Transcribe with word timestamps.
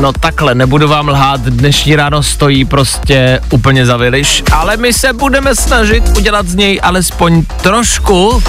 No 0.00 0.12
takhle, 0.12 0.54
nebudu 0.54 0.88
vám 0.88 1.08
lhát, 1.08 1.40
dnešní 1.40 1.96
ráno 1.96 2.22
stojí 2.22 2.64
prostě 2.64 3.40
úplně 3.50 3.86
za 3.86 3.96
viliš, 3.96 4.42
ale 4.52 4.76
my 4.76 4.92
se 4.92 5.12
budeme 5.12 5.54
snažit 5.54 6.04
udělat 6.16 6.48
z 6.48 6.54
něj 6.54 6.80
alespoň 6.82 7.44
trošku 7.62 8.42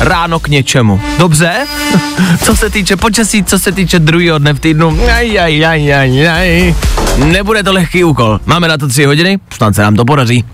ráno 0.00 0.40
k 0.40 0.48
něčemu. 0.48 1.00
Dobře? 1.18 1.66
Co 2.44 2.56
se 2.56 2.70
týče 2.70 2.96
počasí, 2.96 3.44
co 3.44 3.58
se 3.58 3.72
týče 3.72 3.98
druhého 3.98 4.38
dne 4.38 4.52
v 4.52 4.60
týdnu, 4.60 4.98
aj, 5.16 5.40
aj, 5.40 5.66
aj, 5.66 5.94
aj, 5.94 6.28
aj. 6.28 6.74
nebude 7.16 7.62
to 7.62 7.72
lehký 7.72 8.04
úkol. 8.04 8.40
Máme 8.46 8.68
na 8.68 8.78
to 8.78 8.88
tři 8.88 9.04
hodiny, 9.04 9.38
snad 9.56 9.74
se 9.74 9.82
nám 9.82 9.96
to 9.96 10.04
podaří. 10.04 10.44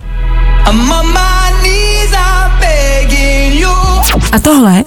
A 4.33 4.39
tohle 4.43 4.83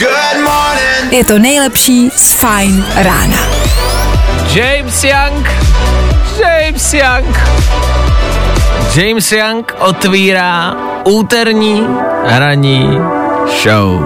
je 1.11 1.23
to 1.25 1.39
nejlepší 1.39 2.09
z 2.15 2.31
Fajn 2.33 2.85
rána. 2.95 3.62
James 4.53 5.03
Young, 5.03 5.47
James 6.39 6.93
Young. 6.93 7.37
James 8.95 9.31
Young 9.31 9.73
otvírá 9.79 10.75
úterní 11.05 11.87
ranní 12.23 12.89
show. 13.63 14.03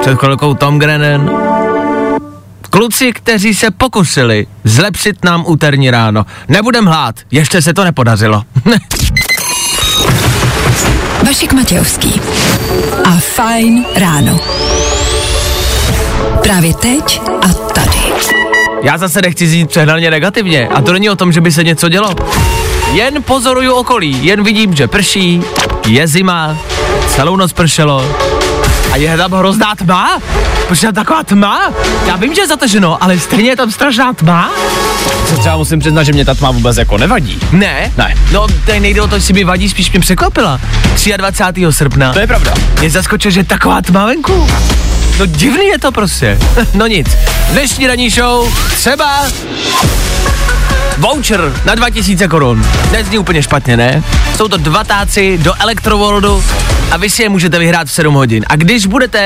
Před 0.00 0.18
chvilkou 0.18 0.54
Tom 0.54 0.78
Grennan. 0.78 1.30
Kluci, 2.70 3.12
kteří 3.12 3.54
se 3.54 3.70
pokusili 3.70 4.46
zlepšit 4.64 5.24
nám 5.24 5.44
úterní 5.46 5.90
ráno. 5.90 6.26
Nebudem 6.48 6.86
hlát, 6.86 7.14
ještě 7.30 7.62
se 7.62 7.74
to 7.74 7.84
nepodařilo. 7.84 8.42
Vašek 11.26 11.52
Matějovský. 11.52 12.20
A 13.04 13.10
Fajn 13.10 13.84
ráno. 13.96 14.40
Právě 16.42 16.74
teď 16.74 17.20
a. 17.42 17.57
Já 18.82 18.98
zase 18.98 19.22
nechci 19.22 19.48
znít 19.48 19.68
přehnaně 19.68 20.10
negativně 20.10 20.68
a 20.68 20.82
to 20.82 20.92
není 20.92 21.10
o 21.10 21.16
tom, 21.16 21.32
že 21.32 21.40
by 21.40 21.52
se 21.52 21.64
něco 21.64 21.88
dělo. 21.88 22.14
Jen 22.92 23.22
pozoruju 23.22 23.72
okolí, 23.72 24.26
jen 24.26 24.44
vidím, 24.44 24.74
že 24.74 24.88
prší, 24.88 25.42
je 25.86 26.06
zima, 26.06 26.58
celou 27.08 27.36
noc 27.36 27.52
pršelo 27.52 28.16
a 28.92 28.96
je 28.96 29.16
tam 29.16 29.32
hrozná 29.32 29.74
tma. 29.74 30.18
Proč 30.66 30.82
je 30.82 30.86
tam 30.86 30.94
taková 30.94 31.22
tma? 31.22 31.72
Já 32.06 32.16
vím, 32.16 32.34
že 32.34 32.40
je 32.40 32.46
zataženo, 32.46 33.02
ale 33.04 33.18
stejně 33.18 33.50
je 33.50 33.56
tam 33.56 33.70
strašná 33.70 34.12
tma. 34.12 34.50
Se 35.26 35.36
třeba 35.36 35.56
musím 35.56 35.80
přiznat, 35.80 36.02
že 36.02 36.12
mě 36.12 36.24
ta 36.24 36.34
tma 36.34 36.50
vůbec 36.50 36.76
jako 36.76 36.98
nevadí. 36.98 37.38
Ne? 37.52 37.92
Ne. 37.96 38.14
No, 38.32 38.46
tady 38.66 38.80
nejde 38.80 39.02
o 39.02 39.08
to, 39.08 39.14
jestli 39.14 39.34
mi 39.34 39.44
vadí, 39.44 39.68
spíš 39.68 39.90
mě 39.90 40.00
překvapila. 40.00 40.60
23. 41.16 41.66
srpna. 41.70 42.12
To 42.12 42.18
je 42.18 42.26
pravda. 42.26 42.54
Mě 42.80 42.90
zaskočil, 42.90 43.30
že 43.30 43.40
je 43.40 43.44
taková 43.44 43.82
tma 43.82 44.06
venku. 44.06 44.48
No 45.18 45.26
divný 45.26 45.66
je 45.66 45.78
to 45.78 45.92
prostě. 45.92 46.38
no 46.74 46.86
nic. 46.86 47.08
Dnešní 47.50 47.86
ranní 47.86 48.10
show 48.10 48.54
třeba 48.76 49.22
voucher 50.98 51.52
na 51.64 51.74
2000 51.74 52.28
korun. 52.28 52.66
Nezní 52.92 53.18
úplně 53.18 53.42
špatně, 53.42 53.76
ne? 53.76 54.02
Jsou 54.36 54.48
to 54.48 54.56
dva 54.56 54.84
táci 54.84 55.38
do 55.38 55.54
Electroworldu 55.58 56.44
a 56.90 56.96
vy 56.96 57.10
si 57.10 57.22
je 57.22 57.28
můžete 57.28 57.58
vyhrát 57.58 57.88
v 57.88 57.92
7 57.92 58.14
hodin. 58.14 58.44
A 58.48 58.56
když 58.56 58.86
budete 58.86 59.20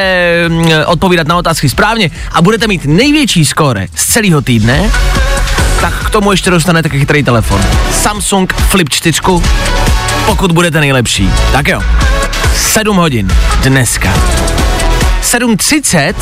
mm, 0.48 0.70
odpovídat 0.86 1.26
na 1.26 1.36
otázky 1.36 1.68
správně 1.68 2.10
a 2.32 2.42
budete 2.42 2.66
mít 2.68 2.84
největší 2.84 3.44
skóre 3.44 3.86
z 3.94 4.06
celého 4.06 4.42
týdne, 4.42 4.90
tak 5.80 6.06
k 6.06 6.10
tomu 6.10 6.30
ještě 6.30 6.50
dostanete 6.50 6.88
chytrý 6.88 7.22
telefon. 7.22 7.62
Samsung 7.90 8.52
Flip 8.52 8.88
4, 8.88 9.20
pokud 10.26 10.52
budete 10.52 10.80
nejlepší. 10.80 11.30
Tak 11.52 11.68
jo, 11.68 11.82
7 12.56 12.96
hodin 12.96 13.28
dneska. 13.62 14.12
7.30 15.22 16.14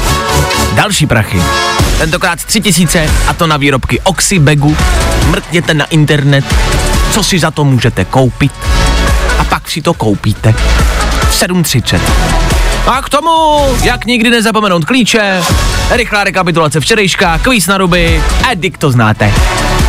další 0.74 1.06
prachy. 1.06 1.42
Tentokrát 1.98 2.44
3000 2.44 3.10
a 3.28 3.34
to 3.34 3.46
na 3.46 3.56
výrobky 3.56 4.00
Oxybegu. 4.00 4.76
Mrkněte 5.26 5.74
na 5.74 5.84
internet, 5.84 6.44
co 7.12 7.22
si 7.22 7.38
za 7.38 7.50
to 7.50 7.64
můžete 7.64 8.04
koupit 8.04 8.52
a 9.38 9.44
pak 9.44 9.70
si 9.70 9.82
to 9.82 9.94
koupíte. 9.94 10.52
V 11.30 11.42
7.30. 11.42 12.00
A 12.86 13.02
k 13.02 13.08
tomu, 13.08 13.30
jak 13.82 14.04
nikdy 14.04 14.30
nezapomenout 14.30 14.84
klíče, 14.84 15.42
rychlá 15.90 16.24
rekapitulace 16.24 16.80
včerejška, 16.80 17.38
kvíz 17.38 17.66
na 17.66 17.78
ruby, 17.78 18.22
Edik 18.50 18.78
to 18.78 18.90
znáte. 18.90 19.32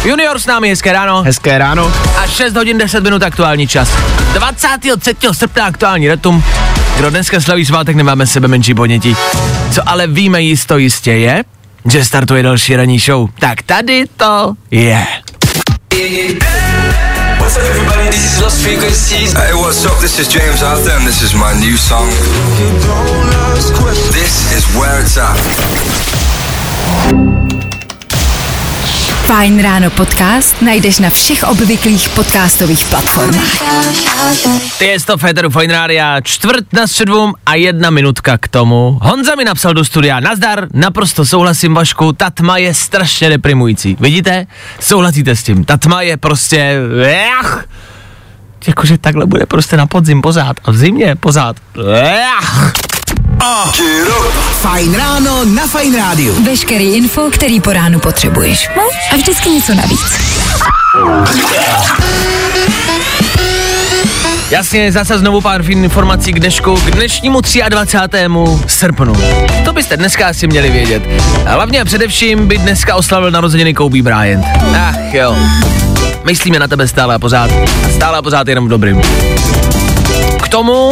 Junior 0.06 0.40
s 0.40 0.46
námi, 0.46 0.70
hezké 0.70 0.94
ráno. 0.94 1.24
Hezké 1.24 1.58
ráno. 1.58 1.94
A 2.24 2.28
6 2.28 2.56
hodin 2.56 2.78
10 2.78 3.04
minut 3.04 3.24
aktuální 3.24 3.68
čas. 3.68 3.90
23. 4.34 5.16
srpna 5.32 5.66
aktuální 5.66 6.08
datum. 6.08 6.44
Kdo 7.02 7.10
dneska 7.10 7.42
slaví 7.42 7.66
svátek, 7.66 7.96
nemáme 7.96 8.28
sebe 8.28 8.48
menší 8.48 8.74
ponětí. 8.74 9.16
Co 9.72 9.90
ale 9.90 10.08
víme 10.08 10.42
jisto 10.42 10.78
jistě 10.78 11.12
je, 11.12 11.44
že 11.92 12.06
startuje 12.06 12.44
další 12.44 12.76
ranní 12.76 13.00
show. 13.00 13.30
Tak 13.40 13.62
tady 13.62 14.06
to 14.18 14.54
je. 14.72 15.08
At. 25.22 25.42
Fajn 29.32 29.64
ráno 29.64 29.90
podcast 29.96 30.60
najdeš 30.62 31.00
na 31.00 31.10
všech 31.10 31.48
obvyklých 31.48 32.10
podcastových 32.20 32.84
platformách. 32.86 33.54
Je 34.84 35.00
to 35.00 35.18
Féteru 35.18 35.50
Fine 35.50 35.74
Rádia, 35.74 36.22
čtvrt 36.22 36.74
na 36.74 36.88
středům 36.88 37.34
a 37.46 37.56
jedna 37.56 37.90
minutka 37.90 38.38
k 38.38 38.48
tomu. 38.48 39.00
Honza 39.02 39.36
mi 39.36 39.46
napsal 39.46 39.74
do 39.74 39.86
studia, 39.86 40.20
nazdar, 40.20 40.68
naprosto 40.74 41.26
souhlasím 41.26 41.74
Vašku, 41.74 42.14
ta 42.14 42.30
tma 42.30 42.58
je 42.58 42.74
strašně 42.74 43.30
deprimující. 43.30 43.98
Vidíte? 44.00 44.48
Souhlasíte 44.80 45.36
s 45.36 45.44
tím, 45.44 45.66
ta 45.66 45.78
tma 45.78 46.02
je 46.02 46.18
prostě... 46.18 46.76
Ech, 47.06 47.66
jakože 48.68 48.98
takhle 48.98 49.26
bude 49.26 49.46
prostě 49.46 49.78
na 49.78 49.88
podzim 49.88 50.22
pořád 50.22 50.58
a 50.66 50.72
v 50.72 50.78
zimě 50.78 51.16
pořád. 51.16 51.56
Ech. 53.42 53.82
Fajn 54.62 54.94
ráno 54.94 55.46
na 55.46 55.68
Fajn 55.68 55.96
rádiu. 55.96 56.44
Veškerý 56.44 56.94
info, 56.94 57.30
který 57.32 57.62
po 57.62 57.74
ránu 57.74 58.00
potřebuješ. 58.00 58.70
No 58.78 58.84
a 59.12 59.16
vždycky 59.16 59.50
něco 59.50 59.74
navíc. 59.76 60.20
Jasně, 64.50 64.92
zase 64.92 65.20
znovu 65.20 65.42
pár 65.42 65.72
informací 65.72 66.34
k 66.34 66.40
dnešku, 66.40 66.76
k 66.76 66.92
dnešnímu 66.92 67.42
23. 67.70 68.18
srpnu. 68.68 69.14
To 69.66 69.74
byste 69.74 69.98
dneska 69.98 70.28
asi 70.28 70.48
měli 70.48 70.70
vědět. 70.70 71.04
A 71.46 71.54
hlavně 71.54 71.82
a 71.82 71.86
především 71.86 72.48
by 72.48 72.58
dneska 72.58 72.96
oslavil 72.96 73.32
narozeniny 73.32 73.74
Kobe 73.74 74.02
Bryant. 74.02 74.46
Ach 74.78 75.14
jo. 75.14 75.38
Myslíme 76.24 76.60
na 76.60 76.68
tebe 76.68 76.88
stále 76.88 77.16
a 77.16 77.20
pořád. 77.20 77.52
A 77.86 77.90
stále 77.96 78.18
a 78.18 78.22
pořád 78.22 78.48
jenom 78.48 78.66
v 78.66 78.70
dobrým. 78.70 79.02
K 80.42 80.48
tomu 80.48 80.92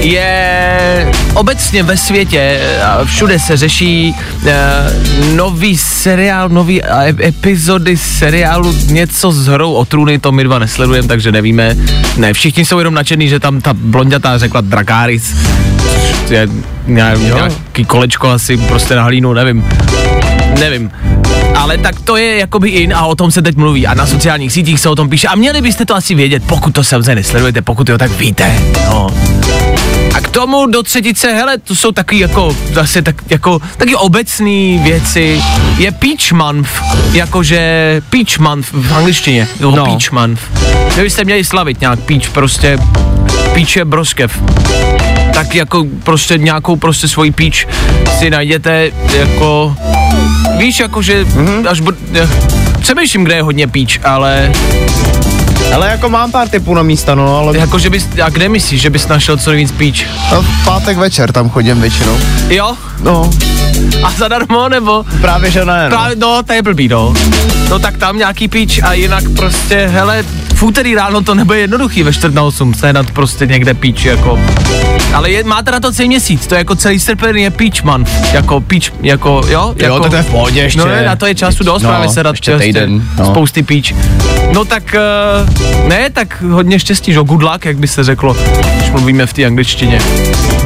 je 0.00 1.10
obecně 1.34 1.82
ve 1.82 1.96
světě 1.96 2.60
a 2.84 3.04
všude 3.04 3.38
se 3.38 3.56
řeší 3.56 4.14
e, 4.46 4.54
nový 5.36 5.76
seriál, 5.76 6.48
nový 6.48 6.80
epizody 7.24 7.96
seriálu 7.96 8.72
něco 8.86 9.32
s 9.32 9.46
hrou 9.46 9.72
o 9.72 9.84
trůny, 9.84 10.18
to 10.18 10.32
my 10.32 10.44
dva 10.44 10.58
nesledujeme, 10.58 11.08
takže 11.08 11.32
nevíme. 11.32 11.76
Ne, 12.16 12.32
všichni 12.32 12.64
jsou 12.64 12.78
jenom 12.78 12.94
nadšený, 12.94 13.28
že 13.28 13.40
tam 13.40 13.60
ta 13.60 13.72
blondětá 13.74 14.38
řekla 14.38 14.60
Drakáris. 14.60 15.34
Je 16.30 16.48
ně- 16.86 17.12
nějaký 17.34 17.84
kolečko 17.84 18.28
asi 18.30 18.56
prostě 18.56 18.94
na 18.96 19.02
hlínu, 19.02 19.32
nevím. 19.32 19.64
Nevím. 20.60 20.90
Ale 21.56 21.78
tak 21.78 22.00
to 22.00 22.16
je 22.16 22.38
jakoby 22.38 22.68
in 22.68 22.94
a 22.94 23.06
o 23.06 23.14
tom 23.14 23.30
se 23.30 23.42
teď 23.42 23.56
mluví 23.56 23.86
a 23.86 23.94
na 23.94 24.06
sociálních 24.06 24.52
sítích 24.52 24.80
se 24.80 24.88
o 24.88 24.94
tom 24.94 25.08
píše 25.08 25.28
a 25.28 25.34
měli 25.34 25.60
byste 25.60 25.84
to 25.84 25.96
asi 25.96 26.14
vědět, 26.14 26.42
pokud 26.46 26.74
to 26.74 26.84
samozřejmě 26.84 27.14
nesledujete, 27.14 27.62
pokud 27.62 27.88
jo, 27.88 27.98
tak 27.98 28.10
víte. 28.10 28.60
No. 28.84 29.06
A 30.14 30.20
k 30.20 30.28
tomu 30.28 30.66
do 30.66 30.82
třetice, 30.82 31.32
hele, 31.32 31.58
to 31.58 31.74
jsou 31.74 31.92
taky 31.92 32.18
jako, 32.18 32.56
zase 32.72 33.02
tak, 33.02 33.16
jako, 33.30 33.60
taky 33.76 33.94
obecné 33.94 34.78
věci. 34.82 35.42
Je 35.78 35.92
Peach 35.92 36.32
Month, 36.32 36.68
jakože 37.12 38.02
Peach 38.10 38.38
Month 38.38 38.66
v 38.72 38.94
angličtině, 38.94 39.48
jo, 39.60 39.70
no. 39.70 39.84
Peach 39.84 40.12
Month. 40.12 40.40
Vy 40.96 41.02
byste 41.02 41.24
měli 41.24 41.44
slavit 41.44 41.80
nějak 41.80 42.00
Peach, 42.00 42.30
prostě, 42.30 42.78
Peach 43.54 43.76
je 43.76 43.84
broskev. 43.84 44.42
Tak 45.34 45.54
jako 45.54 45.84
prostě 46.04 46.38
nějakou 46.38 46.76
prostě 46.76 47.08
svoji 47.08 47.30
Peach 47.30 47.66
si 48.18 48.30
najděte, 48.30 48.90
jako, 49.18 49.76
víš, 50.62 50.80
jakože, 50.80 51.24
mm-hmm. 51.24 51.68
až, 51.68 51.80
bu, 51.80 51.92
Přemýšlím, 52.80 53.24
kde 53.24 53.34
je 53.34 53.42
hodně 53.42 53.66
píč, 53.66 54.00
ale 54.04 54.52
Ale 55.74 55.88
jako 55.88 56.08
mám 56.08 56.32
pár 56.32 56.48
typů 56.48 56.74
na 56.74 56.82
místa, 56.82 57.14
no, 57.14 57.36
ale 57.36 57.58
jako, 57.58 57.78
že 57.78 57.90
bys, 57.90 58.08
a 58.24 58.28
kde 58.28 58.48
myslíš, 58.48 58.80
že 58.80 58.90
bys 58.90 59.08
našel 59.08 59.36
co 59.36 59.50
nejvíc 59.50 59.72
píč? 59.72 60.06
No, 60.32 60.42
v 60.42 60.64
pátek 60.64 60.98
večer 60.98 61.32
tam 61.32 61.50
chodím 61.50 61.80
většinou. 61.80 62.18
Jo? 62.48 62.74
No, 63.02 63.30
A 64.02 64.10
zadarmo, 64.10 64.68
nebo? 64.68 65.04
právě 65.20 65.50
že 65.50 65.64
ne, 65.64 65.84
no. 65.84 65.96
Právě, 65.96 66.16
no, 66.16 66.42
to 66.42 66.52
je 66.52 66.62
blbý, 66.62 66.88
no. 66.88 67.14
No 67.70 67.78
tak 67.78 67.96
tam 67.96 68.18
nějaký 68.18 68.48
píč 68.48 68.80
a 68.82 68.92
jinak 68.92 69.24
prostě, 69.36 69.90
hele, 69.92 70.24
v 70.62 70.64
úterý 70.64 70.94
ráno 70.94 71.22
to 71.22 71.34
nebude 71.34 71.58
jednoduchý 71.58 72.02
ve 72.02 72.12
čtvrt 72.12 72.34
na 72.34 72.42
osm, 72.42 72.74
sehnat 72.74 73.10
prostě 73.10 73.46
někde 73.46 73.74
píč, 73.74 74.04
jako. 74.04 74.38
Ale 75.14 75.30
je, 75.30 75.44
máte 75.44 75.70
na 75.70 75.80
to 75.80 75.92
celý 75.92 76.08
měsíc, 76.08 76.46
to 76.46 76.54
je 76.54 76.58
jako 76.58 76.74
celý 76.74 77.00
srpen 77.00 77.36
je 77.36 77.50
píč 77.50 77.82
man, 77.82 78.04
jako 78.32 78.60
píč, 78.60 78.92
jako, 79.02 79.40
jo? 79.48 79.74
Jako, 79.76 79.94
Jo, 79.94 80.10
to 80.10 80.16
je 80.16 80.22
v 80.22 80.30
pohodě 80.30 80.60
ještě. 80.60 80.78
No 80.78 80.86
ne, 80.86 81.06
na 81.06 81.16
to 81.16 81.26
je 81.26 81.34
času 81.34 81.64
dost 81.64 81.82
No, 81.82 81.88
právě 81.88 82.08
se 82.08 82.22
dát 82.22 82.30
ještě 82.30 82.58
týden, 82.58 83.02
no. 83.18 83.26
spousty 83.26 83.62
píč. 83.62 83.94
No 84.52 84.64
tak, 84.64 84.96
uh, 85.84 85.88
ne, 85.88 86.10
tak 86.10 86.42
hodně 86.42 86.78
štěstí, 86.78 87.12
že 87.12 87.20
good 87.20 87.42
luck, 87.42 87.64
jak 87.64 87.76
by 87.78 87.88
se 87.88 88.04
řeklo, 88.04 88.36
když 88.76 88.90
mluvíme 88.90 89.26
v 89.26 89.32
té 89.32 89.44
angličtině. 89.44 90.00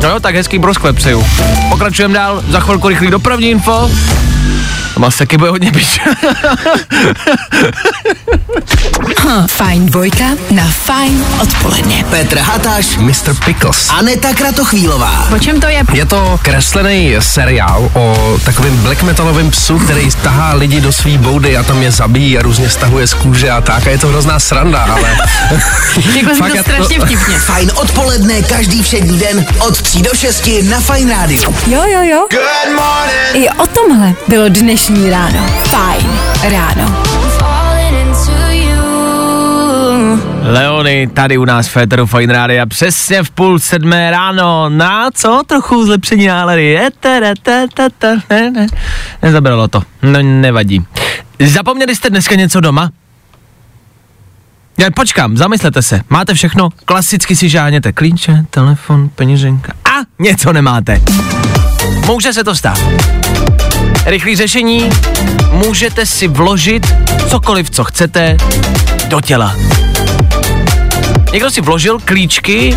No 0.02 0.08
jo, 0.08 0.20
tak 0.20 0.34
hezký 0.34 0.58
brosklep 0.58 0.96
přeju. 0.96 1.26
Pokračujeme 1.70 2.14
dál, 2.14 2.42
za 2.49 2.60
chvilku 2.60 2.88
rychlý 2.88 3.10
dopravní 3.10 3.50
info. 3.50 3.90
Taky 5.19 5.38
bude 5.38 5.50
hodně 5.50 5.72
píč. 5.72 6.00
Fajn 9.46 9.87
dvojka 9.87 10.25
na 10.50 10.64
fajn 10.64 11.25
odpoledne. 11.43 12.04
Petr 12.10 12.38
Hatáš, 12.38 12.96
Mr. 12.96 13.34
Pickles. 13.44 13.90
Aneta 13.90 14.34
Kratochvílová. 14.34 15.28
O 15.37 15.38
čem 15.38 15.60
to 15.60 15.66
je? 15.69 15.82
Je 15.93 16.06
to 16.06 16.38
kreslený 16.43 17.14
seriál 17.20 17.90
o 17.94 18.37
takovém 18.44 18.76
black 18.76 19.02
metalovém 19.02 19.50
psu, 19.50 19.78
který 19.78 20.10
tahá 20.22 20.54
lidi 20.54 20.81
do 20.81 20.92
svý 20.92 21.19
boudy 21.19 21.56
a 21.56 21.62
tam 21.62 21.82
je 21.82 21.90
zabíjí 21.90 22.38
a 22.38 22.42
různě 22.42 22.70
stahuje 22.70 23.06
z 23.06 23.14
kůže 23.14 23.50
a 23.50 23.60
tak. 23.60 23.87
A 23.87 23.90
je 23.90 23.99
to 23.99 24.08
hrozná 24.08 24.40
sranda, 24.40 24.78
ale 24.78 25.10
jsi 26.12 26.22
Fakt, 26.38 26.50
to 26.50 26.56
já 26.56 26.62
to- 26.62 26.70
strašně 26.70 27.00
vtipně. 27.00 27.38
Fajn 27.38 27.70
odpoledne 27.75 28.42
každý 28.42 28.82
všední 28.82 29.19
den 29.19 29.46
od 29.58 29.82
3 29.82 30.02
do 30.02 30.10
6 30.14 30.50
na 30.62 30.81
Fajn 30.81 31.10
rádiu. 31.10 31.54
Jo, 31.66 31.82
jo, 31.87 32.02
jo. 32.02 32.26
Good 32.31 32.76
morning. 32.76 32.95
I 33.37 33.49
o 33.49 33.67
tomhle 33.67 34.15
bylo 34.29 34.49
dnešní 34.49 35.11
ráno. 35.11 35.47
Fajn 35.65 36.11
ráno. 36.43 37.03
Leony 40.43 41.06
tady 41.15 41.38
u 41.38 41.44
nás 41.44 41.69
Féteru 41.69 42.06
Fine 42.06 42.33
Rádia 42.33 42.67
přesně 42.67 43.23
v 43.23 43.31
půl 43.31 43.59
sedmé 43.59 44.11
ráno. 44.11 44.69
Na 44.69 45.11
co? 45.11 45.43
Trochu 45.47 45.85
zlepšení 45.85 46.27
nálady. 46.27 46.81
Ne, 48.31 48.50
ne. 48.50 48.67
Nezabralo 49.23 49.69
to. 49.69 49.83
No 50.03 50.23
nevadí. 50.23 50.85
Zapomněli 51.47 51.97
jste 51.97 52.11
dneska 52.11 52.35
něco 52.35 52.61
doma? 52.61 52.91
Já 54.79 54.91
počkám, 54.91 55.37
zamyslete 55.37 55.83
se. 55.83 56.00
Máte 56.11 56.35
všechno? 56.35 56.69
Klasicky 56.85 57.37
si 57.37 57.49
žáněte 57.49 57.93
klíče, 57.93 58.44
telefon, 58.50 59.09
peněženka. 59.09 59.73
A 59.85 60.23
něco 60.23 60.53
nemáte. 60.53 61.00
Může 62.06 62.32
se 62.32 62.44
to 62.44 62.55
stát. 62.55 62.79
Rychlý 64.05 64.37
řešení. 64.37 64.91
Můžete 65.53 66.06
si 66.06 66.29
vložit 66.29 66.94
cokoliv, 67.29 67.70
co 67.70 67.85
chcete, 67.85 68.37
do 69.08 69.20
těla. 69.20 69.56
Někdo 71.32 71.50
si 71.50 71.61
vložil 71.61 71.99
klíčky 72.05 72.76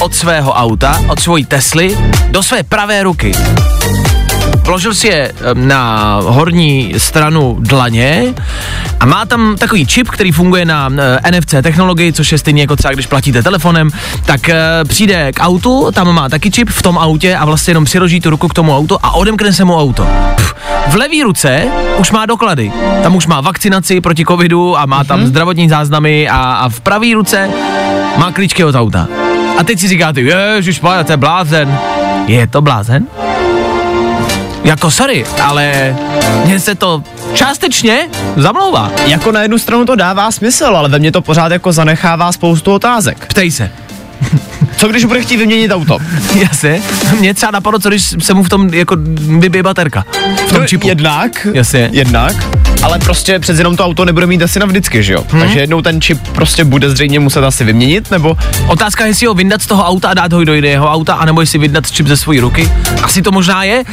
od 0.00 0.14
svého 0.14 0.52
auta, 0.52 1.00
od 1.08 1.20
svojí 1.20 1.44
Tesly, 1.44 1.98
do 2.30 2.42
své 2.42 2.62
pravé 2.62 3.02
ruky. 3.02 3.32
Vložil 4.64 4.94
si 4.94 5.06
je 5.06 5.32
na 5.54 6.18
horní 6.24 6.94
stranu 6.98 7.56
dlaně 7.60 8.34
a 9.00 9.06
má 9.06 9.26
tam 9.26 9.56
takový 9.56 9.86
čip, 9.86 10.08
který 10.08 10.32
funguje 10.32 10.64
na 10.64 10.88
NFC 11.30 11.54
technologii, 11.62 12.12
což 12.12 12.32
je 12.32 12.38
stejně 12.38 12.62
jako 12.62 12.76
třeba 12.76 12.94
když 12.94 13.06
platíte 13.06 13.42
telefonem, 13.42 13.90
tak 14.24 14.48
eh, 14.48 14.58
přijde 14.88 15.32
k 15.32 15.40
autu, 15.40 15.90
tam 15.94 16.14
má 16.14 16.28
taky 16.28 16.50
čip 16.50 16.70
v 16.70 16.82
tom 16.82 16.98
autě 16.98 17.36
a 17.36 17.44
vlastně 17.44 17.70
jenom 17.70 17.84
přiloží 17.84 18.20
tu 18.20 18.30
ruku 18.30 18.48
k 18.48 18.54
tomu 18.54 18.76
autu 18.76 18.98
a 19.02 19.10
odemkne 19.10 19.52
se 19.52 19.64
mu 19.64 19.80
auto. 19.80 20.06
Pff, 20.36 20.54
v 20.88 20.94
levý 20.94 21.22
ruce 21.22 21.64
už 21.98 22.10
má 22.10 22.26
doklady. 22.26 22.72
Tam 23.02 23.16
už 23.16 23.26
má 23.26 23.40
vakcinaci 23.40 24.00
proti 24.00 24.24
covidu 24.24 24.78
a 24.78 24.86
má 24.86 25.04
tam 25.04 25.26
zdravotní 25.26 25.68
záznamy 25.68 26.28
a, 26.28 26.38
a 26.38 26.68
v 26.68 26.80
pravý 26.80 27.14
ruce 27.14 27.50
má 28.16 28.32
klíčky 28.32 28.64
od 28.64 28.74
auta. 28.74 29.08
A 29.58 29.64
teď 29.64 29.78
si 29.78 29.88
říkáte, 29.88 30.20
ježiš, 30.20 30.80
to 31.06 31.12
je 31.12 31.16
blázen. 31.16 31.78
Je 32.26 32.46
to 32.46 32.60
blázen? 32.60 33.06
Jako 34.64 34.90
sorry, 34.90 35.24
ale 35.42 35.96
mně 36.44 36.60
se 36.60 36.74
to 36.74 37.02
částečně 37.34 38.08
zamlouvá. 38.36 38.90
Jako 39.06 39.32
na 39.32 39.42
jednu 39.42 39.58
stranu 39.58 39.84
to 39.84 39.96
dává 39.96 40.30
smysl, 40.30 40.64
ale 40.64 40.88
ve 40.88 40.98
mně 40.98 41.12
to 41.12 41.22
pořád 41.22 41.52
jako 41.52 41.72
zanechává 41.72 42.32
spoustu 42.32 42.72
otázek. 42.72 43.26
Ptej 43.26 43.50
se. 43.50 43.70
Co 44.76 44.88
když 44.88 45.04
bude 45.04 45.22
chtít 45.22 45.36
vyměnit 45.36 45.70
auto? 45.70 45.98
Jasně. 46.34 46.82
Mě 47.18 47.34
třeba 47.34 47.50
napadlo, 47.52 47.78
co 47.80 47.88
když 47.88 48.14
se 48.18 48.34
mu 48.34 48.42
v 48.42 48.48
tom 48.48 48.74
jako 48.74 48.96
vybije 49.38 49.62
baterka. 49.62 50.04
V 50.48 50.52
tom 50.52 50.66
čipu. 50.66 50.88
Jednak, 50.88 51.46
Jasně. 51.54 51.88
jednak, 51.92 52.36
ale 52.82 52.98
prostě 52.98 53.38
přece 53.38 53.60
jenom 53.60 53.76
to 53.76 53.84
auto 53.84 54.04
nebude 54.04 54.26
mít 54.26 54.42
asi 54.42 54.58
navždycky, 54.58 55.02
že 55.02 55.12
jo? 55.12 55.24
Hmm. 55.28 55.40
Takže 55.40 55.60
jednou 55.60 55.82
ten 55.82 56.00
čip 56.00 56.28
prostě 56.28 56.64
bude 56.64 56.90
zřejmě 56.90 57.20
muset 57.20 57.44
asi 57.44 57.64
vyměnit, 57.64 58.10
nebo 58.10 58.36
Otázka 58.66 59.04
je, 59.04 59.10
jestli 59.10 59.26
ho 59.26 59.34
vyndat 59.34 59.62
z 59.62 59.66
toho 59.66 59.84
auta 59.84 60.08
a 60.08 60.14
dát 60.14 60.32
ho 60.32 60.44
do 60.44 60.54
jiného 60.54 60.92
auta, 60.92 61.14
anebo 61.14 61.40
jestli 61.40 61.58
vydat 61.58 61.90
čip 61.90 62.06
ze 62.06 62.16
své 62.16 62.40
ruky. 62.40 62.72
Asi 63.02 63.22
to 63.22 63.32
možná 63.32 63.64
je 63.64 63.84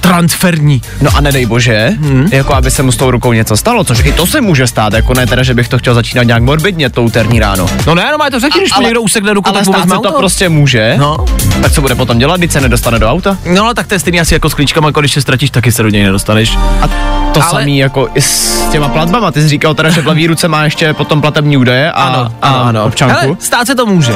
transferní. 0.00 0.82
No 1.00 1.10
a 1.14 1.20
nedej 1.20 1.46
bože, 1.46 1.92
hmm. 2.00 2.28
jako 2.32 2.54
aby 2.54 2.70
se 2.70 2.82
mu 2.82 2.92
s 2.92 2.96
tou 2.96 3.10
rukou 3.10 3.32
něco 3.32 3.56
stalo, 3.56 3.84
což 3.84 3.98
i 4.04 4.12
to 4.12 4.26
se 4.26 4.40
může 4.40 4.66
stát, 4.66 4.92
jako 4.92 5.14
ne 5.14 5.26
teda, 5.26 5.42
že 5.42 5.54
bych 5.54 5.68
to 5.68 5.78
chtěl 5.78 5.94
začínat 5.94 6.22
nějak 6.22 6.42
morbidně 6.42 6.90
to 6.90 7.02
úterní 7.02 7.40
ráno. 7.40 7.66
No 7.86 7.94
ne, 7.94 8.08
no 8.12 8.18
má 8.18 8.30
to 8.30 8.40
řekni, 8.40 8.60
když 8.60 8.76
mu 8.76 8.82
někdo 8.82 9.02
usekne 9.02 9.32
ruku, 9.34 9.50
ale 9.50 9.64
stát 9.64 9.88
se 9.88 9.96
to 10.02 10.12
prostě 10.12 10.48
může. 10.48 10.94
No. 10.98 11.16
Tak 11.62 11.72
co 11.72 11.80
bude 11.80 11.94
potom 11.94 12.18
dělat, 12.18 12.36
když 12.36 12.52
se 12.52 12.60
nedostane 12.60 12.98
do 12.98 13.10
auta? 13.10 13.38
No 13.54 13.64
ale 13.64 13.74
tak 13.74 13.86
to 13.86 13.94
je 13.94 14.00
stejný 14.00 14.20
asi 14.20 14.34
jako 14.34 14.50
s 14.50 14.54
klíčkama, 14.54 14.88
jako 14.88 15.00
když 15.00 15.12
se 15.12 15.20
ztratíš, 15.20 15.50
taky 15.50 15.72
se 15.72 15.82
do 15.82 15.88
něj 15.88 16.02
nedostaneš. 16.02 16.56
A 16.82 16.88
to 17.32 17.42
ale... 17.42 17.50
samý 17.50 17.78
jako 17.78 18.08
i 18.14 18.22
s 18.30 18.68
těma 18.72 18.88
platbama. 18.88 19.30
Ty 19.30 19.42
jsi 19.42 19.48
říkal 19.48 19.74
teda, 19.74 19.90
že 19.90 20.02
v 20.02 20.06
levé 20.06 20.26
ruce 20.26 20.48
má 20.48 20.64
ještě 20.64 20.94
potom 20.94 21.20
platební 21.20 21.56
údaje 21.56 21.92
a, 21.92 22.32
a 22.42 22.72
občanku. 22.84 23.16
Hele, 23.20 23.36
stát 23.38 23.66
se 23.66 23.74
to 23.74 23.86
může. 23.86 24.14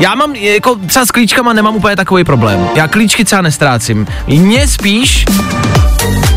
Já 0.00 0.14
mám, 0.14 0.34
jako 0.34 0.76
třeba 0.86 1.06
s 1.06 1.10
klíčkama 1.10 1.52
nemám 1.52 1.76
úplně 1.76 1.96
takový 1.96 2.24
problém. 2.24 2.68
Já 2.74 2.88
klíčky 2.88 3.24
třeba 3.24 3.42
nestrácím. 3.42 4.06
Mě 4.26 4.68
spíš 4.68 5.24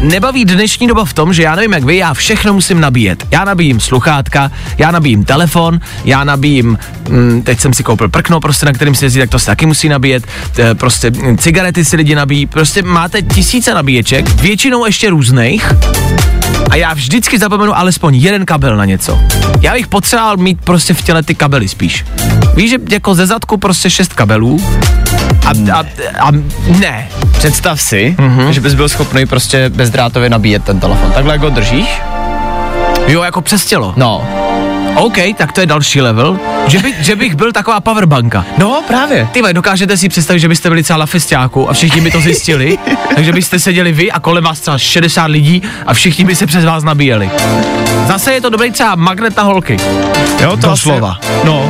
nebaví 0.02 0.46
dnešní 0.46 0.88
doba 0.88 1.06
v 1.06 1.14
tom, 1.14 1.34
že 1.34 1.44
já 1.44 1.56
nevím 1.56 1.74
jak 1.74 1.84
vy, 1.84 1.98
já 1.98 2.14
všechno 2.14 2.54
musím 2.54 2.80
nabíjet. 2.82 3.28
Já 3.32 3.46
nabíjím 3.46 3.80
sluchátka, 3.80 4.52
já 4.78 4.92
nabíjím 4.92 5.26
telefon, 5.26 5.80
já 6.06 6.24
nabíjím, 6.24 6.78
mm, 7.10 7.42
teď 7.42 7.60
jsem 7.60 7.74
si 7.74 7.84
koupil 7.84 8.10
prkno, 8.10 8.40
prostě 8.40 8.66
na 8.66 8.74
kterým 8.74 8.96
si 8.96 9.06
jezdí, 9.06 9.20
tak 9.20 9.30
to 9.30 9.40
se 9.40 9.46
taky 9.46 9.66
musí 9.66 9.90
nabíjet, 9.90 10.24
e, 10.60 10.76
prostě 10.76 11.12
mm, 11.12 11.38
cigarety 11.38 11.86
si 11.86 11.96
lidi 11.96 12.16
nabíjí, 12.16 12.46
prostě 12.46 12.82
máte 12.82 13.22
tisíce 13.22 13.74
nabíječek, 13.74 14.30
většinou 14.30 14.86
ještě 14.86 15.10
různých, 15.10 15.74
a 16.72 16.76
já 16.76 16.94
vždycky 16.94 17.40
zapomenu 17.40 17.78
alespoň 17.78 18.16
jeden 18.16 18.46
kabel 18.46 18.78
na 18.78 18.86
něco. 18.86 19.20
Já 19.62 19.74
bych 19.74 19.88
potřeboval 19.88 20.38
mít 20.38 20.60
prostě 20.64 20.94
v 20.94 21.02
těle 21.02 21.24
ty 21.24 21.36
kabely 21.36 21.68
spíš. 21.68 22.06
Víš, 22.56 22.70
že 22.70 22.78
jako 22.92 23.16
ze 23.16 23.26
zadku 23.26 23.58
prostě 23.58 23.90
šest 23.90 24.14
kabelů 24.14 24.64
a, 25.46 25.72
a, 25.74 25.84
a 26.20 26.32
ne. 26.80 27.08
Představ 27.38 27.82
si, 27.82 28.16
Mhm. 28.20 28.40
mm-hmm. 28.40 28.50
že 28.50 28.62
bys 28.62 28.74
byl 28.74 28.90
schopný 28.90 29.26
prostě 29.26 29.70
bezdrátově 29.70 30.30
nabíjet 30.30 30.64
ten 30.64 30.80
telefon. 30.80 31.12
Takhle 31.12 31.34
jak 31.34 31.42
ho 31.42 31.50
držíš? 31.50 32.02
Jo, 33.08 33.22
jako 33.24 33.42
přes 33.42 33.66
tělo. 33.66 33.94
No. 33.98 34.28
OK, 34.96 35.18
tak 35.38 35.52
to 35.52 35.62
je 35.62 35.68
další 35.68 36.02
level. 36.02 36.40
Že, 36.68 36.80
by, 36.80 36.94
že 37.00 37.16
bych 37.16 37.36
byl 37.36 37.52
taková 37.52 37.80
powerbanka. 37.80 38.46
No, 38.58 38.84
právě. 38.88 39.28
Ty 39.32 39.42
dokážete 39.52 39.98
si 39.98 40.10
představit, 40.10 40.40
že 40.40 40.48
byste 40.48 40.70
byli 40.70 40.84
třeba 40.84 41.00
na 41.00 41.06
festiáku 41.06 41.70
a 41.70 41.74
všichni 41.74 42.02
by 42.02 42.12
to 42.12 42.22
zjistili, 42.22 42.78
takže 43.16 43.34
byste 43.34 43.60
seděli 43.60 43.92
vy 43.92 44.12
a 44.12 44.20
kolem 44.20 44.44
vás 44.44 44.60
třeba 44.60 44.78
60 44.78 45.26
lidí 45.26 45.62
a 45.86 45.94
všichni 45.94 46.26
by 46.26 46.36
se 46.36 46.46
přes 46.46 46.66
vás 46.66 46.84
nabíjeli. 46.84 47.32
Zase 48.08 48.34
je 48.34 48.42
to 48.42 48.50
dobrý 48.50 48.72
třeba 48.72 48.96
magnet 48.96 49.38
na 49.38 49.44
holky. 49.44 49.78
Jo, 50.42 50.58
to 50.58 50.68
Doslova. 50.68 51.18
Asi, 51.22 51.46
no. 51.46 51.70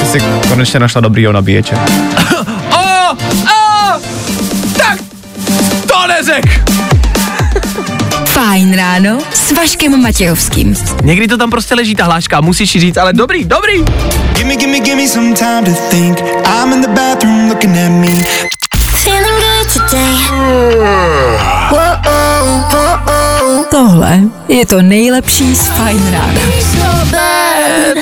Ty 0.00 0.06
jsi 0.06 0.18
konečně 0.48 0.80
našla 0.80 1.00
dobrýho 1.00 1.32
nabíječe. 1.32 1.76
O, 2.70 3.12
o, 3.12 4.00
tak 4.78 4.98
to 5.86 6.06
neřek. 6.08 6.69
Fajn 8.50 8.74
ráno 8.74 9.18
s 9.34 9.52
Vaškem 9.52 10.02
Matějovským. 10.02 10.74
Někdy 11.02 11.28
to 11.28 11.38
tam 11.38 11.50
prostě 11.50 11.74
leží 11.74 11.94
ta 11.94 12.04
hláška 12.04 12.38
a 12.38 12.40
musíš 12.40 12.70
říct, 12.70 12.96
ale 12.96 13.12
dobrý, 13.12 13.44
dobrý. 13.44 13.84
Gimme, 14.34 14.56
gimme, 14.56 14.80
gimme 14.80 15.08
some 15.08 15.34
time 15.34 15.64
to 15.64 15.70
think. 15.90 16.20
I'm 16.20 16.72
in 16.72 16.80
the 16.80 16.88
bathroom 16.88 17.48
looking 17.48 17.78
at 17.78 17.90
me. 17.90 18.08
Feeling 19.04 19.40
good 19.40 19.72
today. 19.72 20.16
To 23.40 23.64
Tohle 23.70 24.20
je 24.48 24.66
to 24.66 24.82
nejlepší 24.82 25.54
z 25.54 25.68
Fine 25.68 26.10
Rána. 26.10 27.49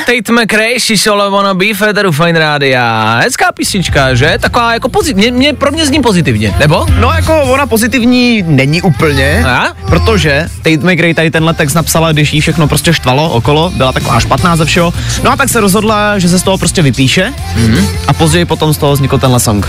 Tate 0.06 0.32
McRae, 0.32 0.80
She's 0.80 1.06
All 1.06 1.22
I 1.22 1.30
Wanna 1.30 1.54
Be, 1.54 1.74
Federu 1.74 2.12
Fine 2.12 2.38
Rádia. 2.38 3.16
Hezká 3.22 3.52
písnička, 3.52 4.14
že? 4.14 4.38
Taková 4.40 4.72
jako 4.74 4.88
pozitivně, 4.88 5.30
mě, 5.30 5.52
pro 5.54 5.70
mě 5.70 5.86
zní 5.86 6.02
pozitivně, 6.02 6.54
nebo? 6.58 6.86
No 7.00 7.10
jako 7.16 7.42
ona 7.42 7.66
pozitivní 7.66 8.42
není 8.46 8.82
úplně, 8.82 9.44
A? 9.46 9.66
protože 9.88 10.48
Tate 10.56 10.92
McRae 10.94 11.14
tady 11.14 11.30
tenhle 11.30 11.54
text 11.54 11.74
napsala, 11.74 12.12
když 12.12 12.32
jí 12.32 12.40
všechno 12.40 12.68
prostě 12.68 12.92
štvalo 12.94 13.30
okolo, 13.30 13.70
byla 13.74 13.92
taková 13.92 14.20
špatná 14.20 14.56
ze 14.56 14.64
všeho, 14.64 14.94
no 15.22 15.30
a 15.32 15.36
tak 15.36 15.48
se 15.48 15.60
rozhodla, 15.60 16.18
že 16.18 16.28
se 16.28 16.38
z 16.38 16.42
toho 16.42 16.58
prostě 16.58 16.82
vypíše 16.82 17.32
mm-hmm. 17.56 17.88
a 18.08 18.12
později 18.12 18.44
potom 18.44 18.74
z 18.74 18.78
toho 18.78 18.92
vznikl 18.92 19.18
tenhle 19.18 19.40
song. 19.40 19.68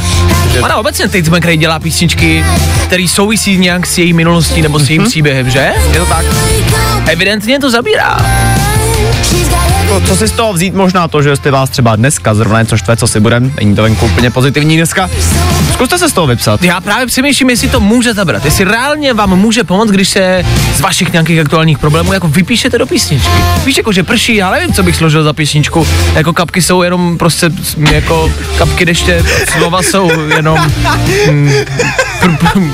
Ona 0.62 0.78
obecně 0.78 1.08
Tate 1.08 1.30
McRae 1.38 1.58
dělá 1.58 1.80
písničky, 1.80 2.46
které 2.84 3.08
souvisí 3.08 3.58
nějak 3.58 3.88
s 3.88 3.98
její 3.98 4.14
minulostí 4.14 4.62
nebo 4.62 4.80
s 4.80 4.90
jejím 4.90 5.02
Mhm. 5.02 5.10
příběhem, 5.12 5.50
že? 5.50 5.72
Je 5.94 6.00
to 6.00 6.06
tak? 6.06 6.26
Evidentně 7.08 7.60
to 7.60 7.70
zabírá. 7.70 8.18
Jako, 9.90 10.08
co 10.08 10.16
si 10.16 10.28
z 10.28 10.32
toho 10.32 10.54
vzít 10.54 10.74
možná 10.74 11.08
to, 11.08 11.22
že 11.22 11.30
jestli 11.30 11.52
vás 11.52 11.70
třeba 11.70 11.96
dneska 11.96 12.34
zrovna 12.34 12.62
něco 12.62 12.78
štve, 12.78 12.98
co 12.98 13.08
si 13.08 13.20
budem, 13.20 13.54
není 13.60 13.76
to 13.76 13.82
venku 13.82 14.06
úplně 14.06 14.32
pozitivní 14.32 14.78
dneska, 14.78 15.10
zkuste 15.74 15.98
se 15.98 16.10
z 16.10 16.14
toho 16.14 16.28
vypsat. 16.28 16.64
Já 16.64 16.82
právě 16.82 17.06
přemýšlím, 17.06 17.50
jestli 17.50 17.68
to 17.68 17.80
může 17.80 18.14
zabrat, 18.14 18.46
jestli 18.46 18.66
reálně 18.66 19.14
vám 19.14 19.36
může 19.36 19.64
pomoct, 19.64 19.90
když 19.90 20.10
se 20.10 20.46
z 20.76 20.82
vašich 20.82 21.14
nějakých 21.14 21.40
aktuálních 21.40 21.78
problémů 21.78 22.14
jako 22.14 22.28
vypíšete 22.28 22.78
do 22.78 22.86
písničky. 22.88 23.30
Víš, 23.66 23.78
jako 23.78 23.92
že 23.92 24.04
prší, 24.04 24.36
já 24.36 24.52
nevím, 24.52 24.74
co 24.74 24.84
bych 24.84 24.96
složil 24.96 25.24
za 25.24 25.34
písničku. 25.34 25.88
Jako 26.14 26.34
kapky 26.34 26.62
jsou 26.62 26.84
jenom 26.84 27.18
prostě 27.18 27.50
jako 27.92 28.32
kapky 28.58 28.86
deště, 28.86 29.24
slova 29.58 29.82
jsou 29.84 30.12
jenom... 30.36 30.72
Mm, 31.30 31.52
pr- 32.22 32.38
pr- 32.38 32.74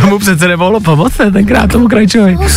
Tomu 0.00 0.18
přece 0.18 0.48
nemohlo 0.48 0.80
pomoct, 0.80 1.20
ne, 1.24 1.30
tenkrát 1.30 1.70
tomu 1.70 1.88
krajčovi. 1.88 2.36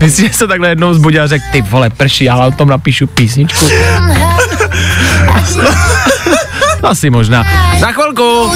Myslím, 0.00 0.28
že 0.28 0.34
se 0.34 0.46
takhle 0.46 0.68
jednou 0.68 0.94
zbudil 0.94 1.22
a 1.22 1.26
řekl, 1.26 1.44
ty 1.52 1.62
vole, 1.62 1.90
prší, 1.90 2.24
já 2.24 2.36
o 2.36 2.50
tom 2.50 2.68
napíšu 2.68 3.06
písničku. 3.06 3.66
Asi 6.82 7.10
možná. 7.10 7.44
Za 7.80 7.92
chvilku 7.92 8.52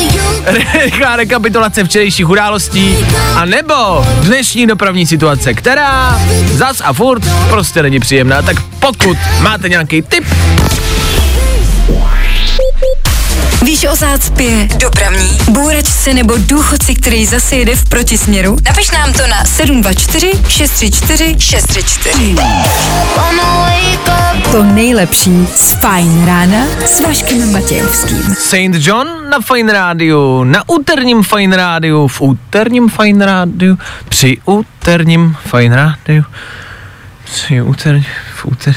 rychlá 0.72 1.16
rekapitulace 1.16 1.84
včerejších 1.84 2.28
událostí 2.28 2.96
a 3.34 3.44
nebo 3.44 4.06
dnešní 4.22 4.66
dopravní 4.66 5.06
situace, 5.06 5.54
která 5.54 6.20
zas 6.52 6.82
a 6.84 6.92
furt 6.92 7.22
prostě 7.50 7.82
není 7.82 8.00
příjemná. 8.00 8.42
Tak 8.42 8.56
pokud 8.80 9.18
máte 9.40 9.68
nějaký 9.68 10.02
tip, 10.02 10.24
Víš 13.64 13.86
o 13.92 13.96
zácpě, 13.96 14.68
dopravní, 14.76 15.38
bůračce 15.50 16.14
nebo 16.14 16.34
důchodci, 16.36 16.94
který 16.94 17.26
zase 17.26 17.56
jede 17.56 17.76
v 17.76 17.84
protisměru? 17.84 18.56
Napiš 18.66 18.90
nám 18.90 19.12
to 19.12 19.26
na 19.26 19.44
724 19.44 20.32
634 20.48 21.36
634. 21.38 22.36
To 24.52 24.62
nejlepší 24.62 25.46
z 25.54 25.72
Fajn 25.72 26.26
rána 26.26 26.66
s 26.86 27.00
Vaškem 27.00 27.52
Matějovským. 27.52 28.34
St. 28.38 28.86
John 28.86 29.08
na 29.30 29.38
Fine 29.40 29.72
Rádiu, 29.72 30.44
na 30.44 30.68
úterním 30.68 31.22
Fine 31.22 31.56
Rádiu, 31.56 32.08
v 32.08 32.20
úterním 32.20 32.88
Fine 32.88 33.26
Rádiu, 33.26 33.78
při 34.08 34.38
úterním 34.44 35.36
Fine 35.46 35.76
Rádiu, 35.76 36.24
při 37.24 37.62
úterní, 37.62 38.06
v 38.34 38.44
úter... 38.44 38.74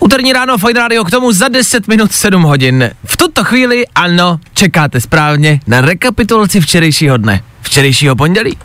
Úterní 0.00 0.32
ráno 0.32 0.58
Fine 0.58 0.80
Radio 0.80 1.04
k 1.04 1.10
tomu 1.10 1.32
za 1.32 1.48
10 1.48 1.88
minut 1.88 2.12
7 2.12 2.42
hodin. 2.42 2.90
V 3.04 3.16
tuto 3.16 3.44
chvíli, 3.44 3.84
ano, 3.94 4.40
čekáte 4.54 5.00
správně 5.00 5.60
na 5.66 5.80
rekapitulaci 5.80 6.60
včerejšího 6.60 7.16
dne. 7.16 7.42
Včerejšího 7.62 8.16
pondělí. 8.16 8.56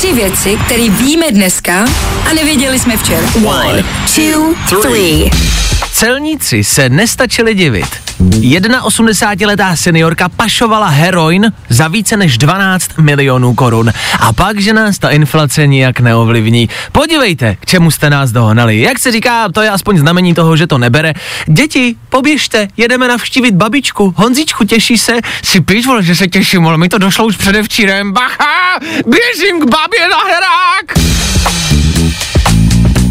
Tři 0.00 0.12
věci, 0.12 0.58
které 0.64 0.88
víme 0.88 1.26
dneska 1.30 1.84
a 2.30 2.34
nevěděli 2.34 2.78
jsme 2.78 2.96
včera. 2.96 3.26
One, 3.44 3.84
two, 4.14 4.54
three. 4.82 5.30
Celníci 5.92 6.64
se 6.64 6.88
nestačili 6.88 7.54
divit. 7.54 8.10
Jedna 8.40 8.84
80-letá 8.84 9.76
seniorka 9.76 10.28
pašovala 10.28 10.88
heroin 10.88 11.52
za 11.68 11.88
více 11.88 12.16
než 12.16 12.38
12 12.38 12.98
milionů 12.98 13.54
korun. 13.54 13.92
A 14.20 14.32
pak, 14.32 14.60
že 14.60 14.72
nás 14.72 14.98
ta 14.98 15.10
inflace 15.10 15.66
nijak 15.66 16.00
neovlivní. 16.00 16.68
Podívejte, 16.92 17.56
k 17.60 17.66
čemu 17.66 17.90
jste 17.90 18.10
nás 18.10 18.32
dohnali. 18.32 18.80
Jak 18.80 18.98
se 18.98 19.12
říká, 19.12 19.48
to 19.48 19.62
je 19.62 19.70
aspoň 19.70 19.98
znamení 19.98 20.34
toho, 20.34 20.56
že 20.56 20.66
to 20.66 20.78
nebere. 20.78 21.12
Děti, 21.46 21.96
poběžte, 22.08 22.68
jedeme 22.76 23.08
navštívit 23.08 23.54
babičku. 23.54 24.14
Honzičku, 24.16 24.64
těší 24.64 24.98
se? 24.98 25.12
Si 25.44 25.60
píš, 25.60 25.86
vole, 25.86 26.02
že 26.02 26.16
se 26.16 26.28
těším, 26.28 26.66
ale 26.66 26.78
mi 26.78 26.88
to 26.88 26.98
došlo 26.98 27.26
už 27.26 27.36
předevčírem. 27.36 28.12
Bacha, 28.12 28.78
běžím 29.06 29.60
k 29.60 29.70
babě 29.90 30.08
na 30.08 30.16
herák. 30.24 31.10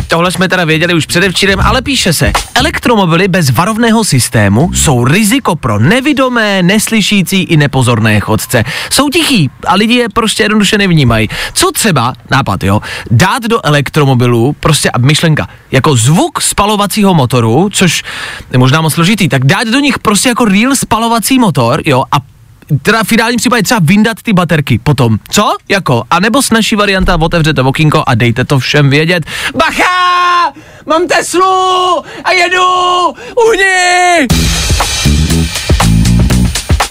Tohle 0.08 0.32
jsme 0.32 0.48
teda 0.48 0.66
věděli 0.66 0.94
už 0.94 1.06
předevčírem, 1.06 1.60
ale 1.60 1.82
píše 1.82 2.14
se, 2.14 2.32
elektromobily 2.56 3.28
bez 3.28 3.50
varovného 3.50 4.04
systému 4.04 4.74
jsou 4.74 5.06
riziko 5.06 5.56
pro 5.56 5.80
nevidomé, 5.80 6.64
neslyšící 6.64 7.44
i 7.44 7.58
nepozorné 7.58 8.20
chodce. 8.20 8.64
Jsou 8.90 9.10
tichý 9.10 9.50
a 9.68 9.76
lidi 9.76 9.96
je 9.96 10.10
prostě 10.10 10.44
jednoduše 10.44 10.78
nevnímají. 10.78 11.30
Co 11.54 11.72
třeba, 11.72 12.14
nápad 12.32 12.64
jo, 12.64 12.82
dát 13.12 13.44
do 13.44 13.66
elektromobilů, 13.66 14.56
prostě 14.60 14.92
myšlenka, 14.98 15.50
jako 15.72 15.96
zvuk 15.96 16.42
spalovacího 16.42 17.14
motoru, 17.14 17.70
což 17.74 18.04
je 18.52 18.60
možná 18.60 18.82
moc 18.82 18.94
složitý, 18.94 19.30
tak 19.30 19.46
dát 19.46 19.68
do 19.68 19.80
nich 19.80 20.00
prostě 20.00 20.30
jako 20.30 20.46
real 20.46 20.76
spalovací 20.76 21.40
motor, 21.40 21.82
jo, 21.86 22.04
a 22.12 22.39
teda 22.82 23.04
v 23.04 23.12
ideálním 23.12 23.38
případě 23.38 23.64
třeba 23.64 23.80
vyndat 23.84 24.18
ty 24.22 24.34
baterky 24.34 24.80
potom. 24.84 25.18
Co? 25.32 25.56
Jako? 25.70 26.04
A 26.10 26.20
nebo 26.20 26.42
snažší 26.42 26.76
varianta, 26.76 27.18
otevřete 27.22 27.62
okýnko 27.62 28.04
a 28.08 28.16
dejte 28.16 28.46
to 28.46 28.60
všem 28.60 28.90
vědět. 28.90 29.24
Bacha! 29.56 30.54
Mám 30.86 31.08
Teslu 31.08 32.04
a 32.24 32.32
jedu! 32.32 32.64
Uhni! 33.48 34.28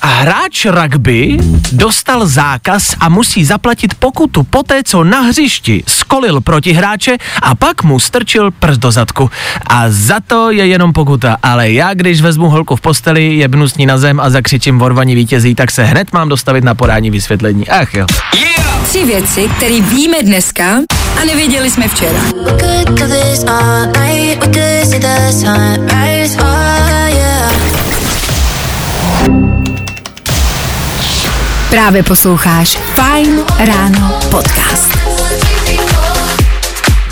A 0.09 0.25
hráč 0.25 0.65
rugby 0.65 1.37
dostal 1.73 2.27
zákaz 2.27 2.97
a 3.01 3.09
musí 3.09 3.45
zaplatit 3.45 3.95
pokutu 3.95 4.43
poté, 4.43 4.81
co 4.85 5.05
na 5.05 5.21
hřišti 5.21 5.85
skolil 5.87 6.41
proti 6.41 6.73
hráče 6.73 7.17
a 7.43 7.55
pak 7.55 7.85
mu 7.85 8.01
strčil 8.01 8.51
prst 8.51 8.81
do 8.81 8.91
zadku. 8.91 9.31
A 9.67 9.85
za 9.89 10.21
to 10.27 10.51
je 10.51 10.67
jenom 10.67 10.93
pokuta, 10.93 11.37
ale 11.43 11.73
já 11.73 11.95
když 11.95 12.21
vezmu 12.21 12.49
holku 12.49 12.77
v 12.77 12.81
posteli, 12.81 13.35
jebnu 13.35 13.69
s 13.69 13.77
ní 13.77 13.87
na 13.87 13.99
zem 13.99 14.21
a 14.21 14.31
zakřičím 14.31 14.79
vorvaní 14.79 15.15
vítězí, 15.15 15.55
tak 15.55 15.71
se 15.71 15.85
hned 15.85 16.13
mám 16.13 16.29
dostavit 16.29 16.65
na 16.65 16.75
podání 16.75 17.11
vysvětlení. 17.11 17.69
Ach 17.69 17.95
jo. 17.95 18.07
Tři 18.89 19.05
věci, 19.05 19.51
které 19.57 19.81
víme 19.81 20.23
dneska 20.23 20.65
a 21.21 21.25
nevěděli 21.25 21.71
jsme 21.71 21.89
včera. 21.89 22.21
Právě 31.71 32.03
posloucháš 32.03 32.79
Fine 32.95 33.43
Ráno 33.59 34.21
podcast. 34.31 34.99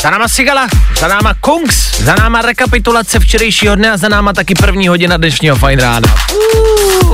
Za 0.00 0.10
náma 0.10 0.28
Sigala, 0.28 0.68
za 0.98 1.08
náma 1.08 1.34
Kungs, 1.34 2.00
za 2.00 2.14
náma 2.14 2.42
rekapitulace 2.42 3.20
včerejšího 3.20 3.74
dne 3.74 3.90
a 3.92 3.96
za 3.96 4.08
náma 4.08 4.32
taky 4.32 4.54
první 4.54 4.88
hodina 4.88 5.16
dnešního 5.16 5.56
fajn 5.56 5.78
rána. 5.78 6.14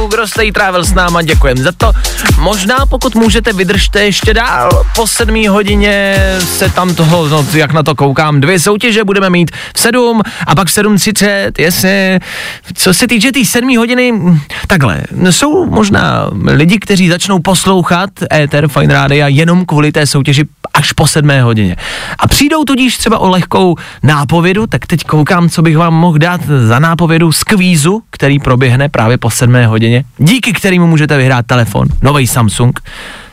Kdo 0.08 0.26
jste 0.26 0.44
jí 0.44 0.52
trávil 0.52 0.84
s 0.84 0.94
náma, 0.94 1.22
děkujem 1.22 1.58
za 1.58 1.72
to. 1.72 1.92
Možná 2.38 2.86
pokud 2.86 3.14
můžete, 3.14 3.52
vydržte 3.52 4.04
ještě 4.04 4.34
dál. 4.34 4.84
Po 4.96 5.06
sedmý 5.06 5.48
hodině 5.48 6.16
se 6.40 6.68
tam 6.68 6.94
toho, 6.94 7.28
no 7.28 7.46
jak 7.54 7.72
na 7.72 7.82
to 7.82 7.94
koukám, 7.94 8.40
dvě 8.40 8.60
soutěže 8.60 9.04
budeme 9.04 9.30
mít 9.30 9.50
v 9.74 9.80
sedm 9.80 10.20
a 10.46 10.54
pak 10.54 10.68
v 10.68 10.70
7.30, 10.70 11.52
jestli, 11.58 12.18
co 12.74 12.94
se 12.94 13.06
týče 13.06 13.32
té 13.32 13.42
tý 13.42 13.46
sedmý 13.46 13.76
hodiny, 13.76 14.12
takhle, 14.66 15.02
jsou 15.30 15.66
možná 15.70 16.30
lidi, 16.46 16.78
kteří 16.78 17.08
začnou 17.08 17.38
poslouchat 17.38 18.10
éter 18.32 18.68
Fine 18.68 18.94
Rádia 18.94 19.28
jenom 19.28 19.64
kvůli 19.64 19.92
té 19.92 20.06
soutěži 20.06 20.44
až 20.74 20.92
po 20.92 21.06
sedmé 21.06 21.42
hodině. 21.42 21.76
A 22.18 22.28
přijdou 22.28 22.64
tudíž 22.64 22.98
třeba 22.98 23.18
o 23.18 23.28
lehkou 23.28 23.76
nápovědu, 24.02 24.66
tak 24.66 24.86
teď 24.86 25.04
koukám, 25.04 25.48
co 25.48 25.62
bych 25.62 25.76
vám 25.76 25.94
mohl 25.94 26.18
dát 26.18 26.40
za 26.66 26.78
nápovědu 26.78 27.32
z 27.32 27.44
kvízu, 27.44 28.02
který 28.10 28.38
proběhne 28.38 28.88
právě 28.88 29.18
po 29.18 29.30
sedmé 29.30 29.66
hodině, 29.66 29.81
díky 30.18 30.52
kterému 30.52 30.86
můžete 30.86 31.16
vyhrát 31.16 31.46
telefon, 31.46 31.88
nový 32.02 32.26
Samsung. 32.26 32.80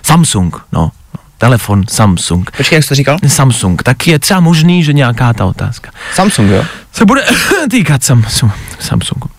Samsung, 0.04 0.56
no, 0.72 0.92
telefon 1.38 1.84
Samsung. 1.90 2.52
Počkej, 2.58 2.76
jak 2.78 2.84
jsi 2.84 2.90
to 2.90 2.96
říkal? 2.96 3.18
Samsung, 3.28 3.84
tak 3.84 4.08
je 4.08 4.20
třeba 4.20 4.40
možný, 4.40 4.84
že 4.84 4.94
nějaká 4.94 5.34
ta 5.34 5.46
otázka 5.46 5.92
Samsung, 6.14 6.52
jo? 6.52 6.66
se 6.94 7.06
bude 7.06 7.22
týkat 7.72 8.04
Samsung, 8.04 8.52
Samsungu. 8.80 9.30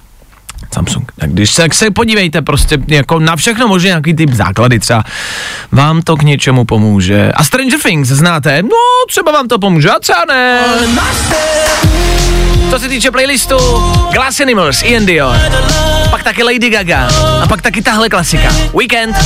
Samsung. 0.74 1.12
Tak 1.18 1.30
když 1.30 1.50
se, 1.50 1.62
tak 1.62 1.74
se 1.74 1.90
podívejte 1.90 2.42
prostě 2.42 2.78
jako 2.88 3.18
na 3.18 3.36
všechno 3.36 3.68
možné 3.68 3.88
nějaký 3.88 4.14
typ 4.14 4.30
základy 4.30 4.78
třeba. 4.78 5.04
Vám 5.72 6.02
to 6.02 6.16
k 6.16 6.22
něčemu 6.22 6.64
pomůže. 6.64 7.32
A 7.34 7.44
Stranger 7.44 7.80
Things 7.80 8.08
znáte? 8.08 8.62
No, 8.62 8.68
třeba 9.08 9.32
vám 9.32 9.48
to 9.48 9.58
pomůže, 9.58 9.90
a 9.90 9.98
třeba 9.98 10.24
ne. 10.28 10.60
Co 12.70 12.78
se 12.78 12.88
týče 12.88 13.10
playlistu, 13.10 13.58
Glass 14.12 14.40
Animals, 14.40 14.82
Ian 14.82 15.06
Dior, 15.06 15.36
pak 16.10 16.22
taky 16.22 16.42
Lady 16.42 16.70
Gaga 16.70 17.08
a 17.42 17.46
pak 17.46 17.62
taky 17.62 17.82
tahle 17.82 18.08
klasika. 18.08 18.48
Weekend. 18.74 19.16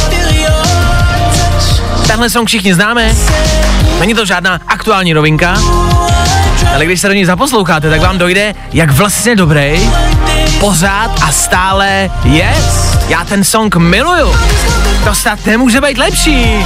Tenhle 2.07 2.31
song 2.31 2.49
všichni 2.49 2.75
známe. 2.75 3.15
Není 4.01 4.15
to 4.15 4.25
žádná 4.25 4.61
aktuální 4.67 5.15
novinka, 5.15 5.59
ale 6.75 6.85
když 6.85 7.01
se 7.01 7.09
do 7.09 7.15
ní 7.15 7.25
zaposloucháte, 7.25 7.91
tak 7.91 8.01
vám 8.01 8.19
dojde, 8.19 8.55
jak 8.73 8.91
vlastně 8.91 9.37
dobrý 9.37 9.91
pořád 10.61 11.23
a 11.23 11.33
stále 11.33 12.11
je. 12.25 12.55
Já 13.09 13.25
ten 13.25 13.45
song 13.45 13.77
miluju. 13.77 14.37
To 15.05 15.15
snad 15.15 15.47
nemůže 15.47 15.81
být 15.81 15.99
lepší. 15.99 16.65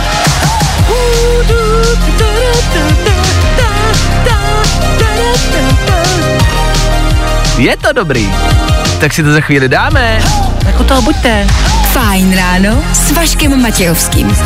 Je 7.59 7.77
to 7.77 7.93
dobrý. 7.93 8.31
Tak 9.01 9.13
si 9.15 9.23
to 9.23 9.33
za 9.33 9.41
chvíli 9.41 9.69
dáme. 9.69 10.19
Tak 10.65 10.81
u 10.81 10.85
toho 10.85 11.03
buďte. 11.03 11.47
Fajn 11.93 12.37
ráno 12.37 12.85
s 12.93 13.11
Vaškem 13.11 13.63
Matějovským. 13.63 14.37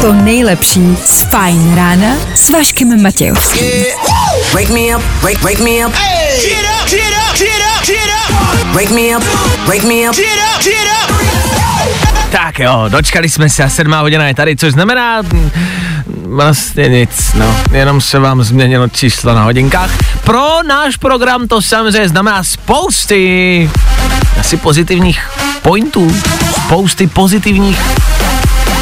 To 0.00 0.12
nejlepší 0.12 0.96
z 1.04 1.22
Fajn 1.22 1.74
rána 1.76 2.16
s 2.34 2.50
Vaškem 2.50 3.02
Matějovským. 3.02 3.64
Wake 4.52 4.68
me 4.68 4.96
up, 4.96 5.02
wake, 5.22 5.42
wake 5.42 5.60
me 5.60 5.86
up. 5.86 5.92
Get 6.42 6.64
up, 6.82 6.90
get 6.90 7.00
up, 7.30 7.38
get 7.38 7.62
up, 7.78 7.86
get 7.86 7.96
up. 7.96 8.74
Wake 8.74 8.90
me 8.90 9.16
up, 9.16 9.24
wake 9.68 9.86
me 9.86 10.08
up. 10.08 10.16
Get 10.16 10.26
up, 10.56 10.64
get 10.64 10.74
up. 11.04 11.22
Tak 12.30 12.58
jo, 12.58 12.84
dočkali 12.88 13.28
jsme 13.28 13.50
se 13.50 13.64
a 13.64 13.68
sedmá 13.68 14.00
hodina 14.00 14.26
je 14.26 14.34
tady, 14.34 14.56
což 14.56 14.72
znamená 14.72 15.22
mm, 15.22 15.50
vlastně 16.26 16.88
nic, 16.88 17.32
no, 17.34 17.56
jenom 17.72 18.00
se 18.00 18.18
vám 18.18 18.42
změnilo 18.42 18.88
číslo 18.88 19.34
na 19.34 19.44
hodinkách. 19.44 19.90
Pro 20.24 20.62
náš 20.62 20.96
program 20.96 21.48
to 21.48 21.62
samozřejmě 21.62 22.08
znamená 22.08 22.44
spousty 22.44 23.70
asi 24.40 24.56
pozitivních 24.56 25.30
pointů, 25.62 26.16
spousty 26.66 27.06
pozitivních 27.06 27.80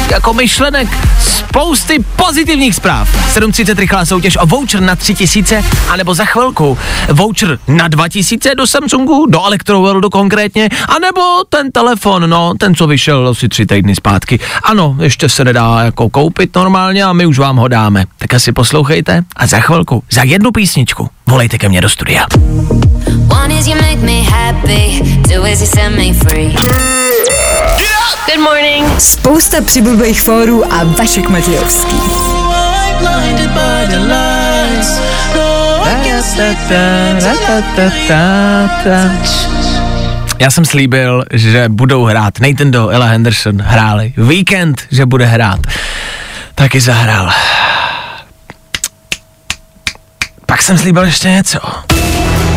jako 0.09 0.33
myšlenek, 0.33 0.87
spousty 1.19 1.99
pozitivních 2.15 2.75
zpráv. 2.75 3.35
7.30 3.37 3.75
rychlá 3.75 4.05
soutěž 4.05 4.37
o 4.41 4.45
voucher 4.45 4.81
na 4.81 4.95
3000, 4.95 5.63
anebo 5.89 6.13
za 6.13 6.25
chvilku 6.25 6.77
voucher 7.11 7.59
na 7.67 7.87
2000 7.87 8.55
do 8.55 8.67
Samsungu, 8.67 9.25
do 9.29 9.45
Electroworldu 9.45 10.09
konkrétně, 10.09 10.69
anebo 10.87 11.21
ten 11.49 11.71
telefon, 11.71 12.29
no, 12.29 12.53
ten, 12.57 12.75
co 12.75 12.87
vyšel 12.87 13.27
asi 13.27 13.49
tři 13.49 13.65
týdny 13.65 13.95
zpátky. 13.95 14.39
Ano, 14.63 14.95
ještě 15.01 15.29
se 15.29 15.43
nedá 15.43 15.81
jako 15.83 16.09
koupit 16.09 16.55
normálně 16.55 17.03
a 17.03 17.13
my 17.13 17.25
už 17.25 17.39
vám 17.39 17.57
ho 17.57 17.67
dáme. 17.67 18.05
Tak 18.17 18.33
asi 18.33 18.51
poslouchejte 18.51 19.23
a 19.35 19.47
za 19.47 19.59
chvilku, 19.59 20.03
za 20.11 20.23
jednu 20.23 20.51
písničku, 20.51 21.09
volejte 21.27 21.57
ke 21.57 21.69
mně 21.69 21.81
do 21.81 21.89
studia. 21.89 22.25
One 23.43 23.53
is 23.59 23.67
you 23.67 23.75
make 23.75 23.97
me 23.97 24.21
happy, 24.21 25.01
two 25.33 25.47
is 25.47 25.61
you 25.61 25.67
set 25.67 25.91
me 25.97 26.13
free. 26.13 26.55
Good 28.25 28.43
morning. 28.43 28.99
Spousta 28.99 29.61
přibulbých 29.61 30.21
fórů 30.21 30.73
a 30.73 30.83
Vašek 30.83 31.29
Matějovský. 31.29 31.95
Já 40.39 40.51
jsem 40.51 40.65
slíbil, 40.65 41.23
že 41.33 41.69
budou 41.69 42.03
hrát. 42.05 42.39
Nathan 42.39 42.71
Doe, 42.71 42.95
Ella 42.95 43.05
Henderson 43.05 43.61
hráli. 43.61 44.13
Víkend, 44.17 44.81
že 44.91 45.05
bude 45.05 45.25
hrát. 45.25 45.59
Taky 46.55 46.81
zahrál. 46.81 47.31
Pak 50.45 50.61
jsem 50.61 50.77
slíbil 50.77 51.03
ještě 51.03 51.29
něco. 51.29 51.59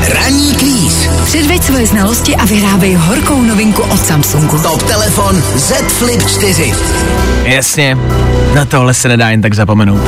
Ranní 0.09 0.55
kvíz. 0.55 1.09
Předveď 1.25 1.63
svoje 1.63 1.87
znalosti 1.87 2.37
a 2.37 2.45
vyhrávej 2.45 2.95
horkou 2.95 3.43
novinku 3.43 3.83
od 3.83 4.07
Samsungu. 4.07 4.59
Top 4.59 4.83
telefon 4.83 5.43
Z 5.57 5.73
Flip 5.73 6.29
4. 6.29 6.73
Jasně, 7.43 7.99
na 8.55 8.65
tohle 8.65 8.95
se 8.95 9.09
nedá 9.09 9.31
jen 9.31 9.43
tak 9.43 9.55
zapomenout. 9.55 10.01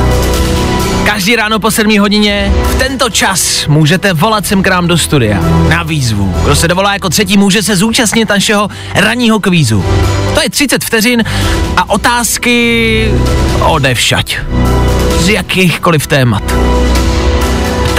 Každý 1.05 1.35
ráno 1.35 1.59
po 1.59 1.71
7 1.71 1.99
hodině 1.99 2.53
v 2.71 2.75
tento 2.75 3.09
čas 3.09 3.67
můžete 3.67 4.13
volat 4.13 4.45
sem 4.45 4.63
k 4.63 4.67
nám 4.67 4.87
do 4.87 4.97
studia 4.97 5.39
na 5.69 5.83
výzvu. 5.83 6.35
Kdo 6.43 6.55
se 6.55 6.67
dovolá 6.67 6.93
jako 6.93 7.09
třetí, 7.09 7.37
může 7.37 7.63
se 7.63 7.75
zúčastnit 7.75 8.29
našeho 8.29 8.69
ranního 8.95 9.39
kvízu. 9.39 9.85
To 10.33 10.41
je 10.41 10.49
30 10.49 10.83
vteřin 10.83 11.23
a 11.77 11.89
otázky 11.89 13.11
odevšať. 13.59 14.37
Z 15.19 15.29
jakýchkoliv 15.29 16.07
témat. 16.07 16.43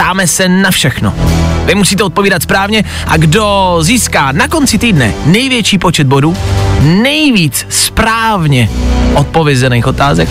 Ptáme 0.09 0.27
se 0.27 0.49
na 0.49 0.71
všechno. 0.71 1.14
Vy 1.64 1.75
musíte 1.75 2.05
odpovídat 2.05 2.42
správně 2.42 2.85
a 3.07 3.16
kdo 3.16 3.79
získá 3.81 4.33
na 4.33 4.49
konci 4.49 4.79
týdne 4.79 5.14
největší 5.27 5.79
počet 5.79 6.07
bodů, 6.07 6.37
nejvíc 6.81 7.66
správně 7.68 8.68
odpovězených 9.14 9.87
otázek, 9.87 10.29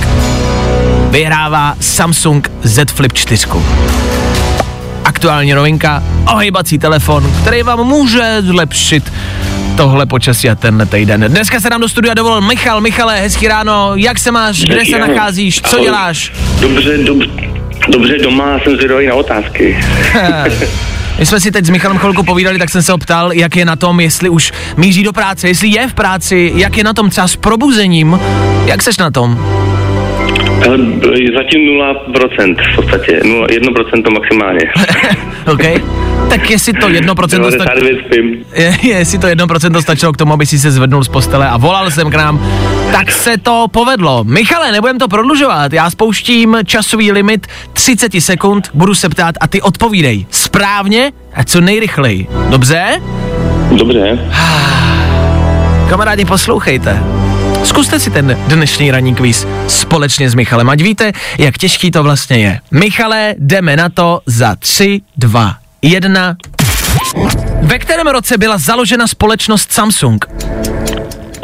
vyhrává 1.09 1.75
Samsung 1.79 2.51
Z 2.63 2.91
Flip 2.91 3.13
4. 3.13 3.47
Aktuální 5.03 5.53
novinka, 5.53 6.03
ohýbací 6.33 6.79
telefon, 6.79 7.33
který 7.41 7.63
vám 7.63 7.83
může 7.83 8.37
zlepšit 8.41 9.13
tohle 9.75 10.05
počasí 10.05 10.49
a 10.49 10.55
tenhle 10.55 10.85
týden. 10.85 11.25
Dneska 11.27 11.59
se 11.59 11.69
nám 11.69 11.81
do 11.81 11.89
studia 11.89 12.13
dovolil 12.13 12.41
Michal. 12.41 12.81
Michale, 12.81 13.19
hezký 13.19 13.47
ráno, 13.47 13.91
jak 13.95 14.19
se 14.19 14.31
máš, 14.31 14.59
kde 14.59 14.85
se 14.85 14.99
nacházíš, 14.99 15.61
co 15.61 15.79
děláš? 15.79 16.33
Dobře, 16.61 16.97
dobře, 16.97 17.56
dobře 17.89 18.17
doma, 18.17 18.59
jsem 18.59 18.75
zvědavý 18.75 19.07
na 19.07 19.13
otázky. 19.13 19.77
My 21.19 21.25
jsme 21.25 21.39
si 21.39 21.51
teď 21.51 21.65
s 21.65 21.69
Michalem 21.69 21.97
chvilku 21.97 22.23
povídali, 22.23 22.59
tak 22.59 22.69
jsem 22.69 22.83
se 22.83 22.91
ho 22.91 22.97
ptal, 22.97 23.33
jak 23.33 23.55
je 23.55 23.65
na 23.65 23.75
tom, 23.75 23.99
jestli 23.99 24.29
už 24.29 24.51
míří 24.77 25.03
do 25.03 25.13
práce, 25.13 25.47
jestli 25.47 25.67
je 25.67 25.87
v 25.87 25.93
práci, 25.93 26.51
jak 26.55 26.77
je 26.77 26.83
na 26.83 26.93
tom 26.93 27.09
třeba 27.09 27.27
s 27.27 27.35
probuzením, 27.35 28.19
jak 28.65 28.83
seš 28.83 28.97
na 28.97 29.11
tom? 29.11 29.39
Ale 30.65 30.77
b- 30.77 31.07
zatím 31.37 31.61
0% 31.71 32.55
v 32.71 32.75
podstatě, 32.75 33.19
0, 33.25 33.47
1% 33.47 34.13
maximálně. 34.13 34.59
OK? 35.51 35.81
Tak 36.29 36.49
jestli 36.49 36.73
to 36.73 36.87
1% 36.89 37.27
stačilo, 37.27 37.49
99 37.49 38.05
spím. 38.05 38.45
je, 38.55 38.77
jestli 38.97 39.17
to 39.19 39.27
1% 39.27 39.81
stačilo 39.81 40.13
k 40.13 40.17
tomu, 40.17 40.33
aby 40.33 40.45
si 40.45 40.59
se 40.59 40.71
zvednul 40.71 41.03
z 41.03 41.07
postele 41.07 41.49
a 41.49 41.57
volal 41.57 41.91
jsem 41.91 42.11
k 42.11 42.15
nám, 42.15 42.45
tak 42.91 43.11
se 43.11 43.37
to 43.37 43.65
povedlo. 43.71 44.23
Michale, 44.23 44.71
nebudem 44.71 44.97
to 44.99 45.07
prodlužovat, 45.07 45.73
já 45.73 45.89
spouštím 45.89 46.57
časový 46.65 47.11
limit 47.11 47.47
30 47.73 48.11
sekund, 48.19 48.69
budu 48.73 48.93
se 48.95 49.09
ptát 49.09 49.35
a 49.41 49.47
ty 49.47 49.61
odpovídej 49.61 50.25
správně 50.31 51.11
a 51.33 51.43
co 51.43 51.61
nejrychleji. 51.61 52.27
Dobře? 52.49 53.01
Dobře, 53.71 54.19
Kamarádi, 55.89 56.25
poslouchejte. 56.25 57.03
Zkuste 57.67 57.99
si 57.99 58.11
ten 58.11 58.37
dnešní 58.47 58.91
ranní 58.91 59.15
kvíz 59.15 59.47
společně 59.67 60.29
s 60.29 60.35
Michalem, 60.35 60.69
ať 60.69 60.81
víte, 60.81 61.11
jak 61.39 61.57
těžký 61.57 61.91
to 61.91 62.03
vlastně 62.03 62.37
je. 62.37 62.59
Michale, 62.71 63.35
jdeme 63.37 63.75
na 63.75 63.89
to 63.89 64.21
za 64.25 64.55
3, 64.55 65.01
2, 65.17 65.55
1. 65.81 66.35
Ve 67.61 67.79
kterém 67.79 68.07
roce 68.07 68.37
byla 68.37 68.57
založena 68.57 69.07
společnost 69.07 69.71
Samsung? 69.71 70.25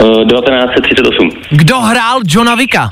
uh, 0.02 0.28
1938. 0.28 1.30
Kdo 1.52 1.80
hrál 1.82 2.20
Johna 2.28 2.56
Vicka? 2.56 2.90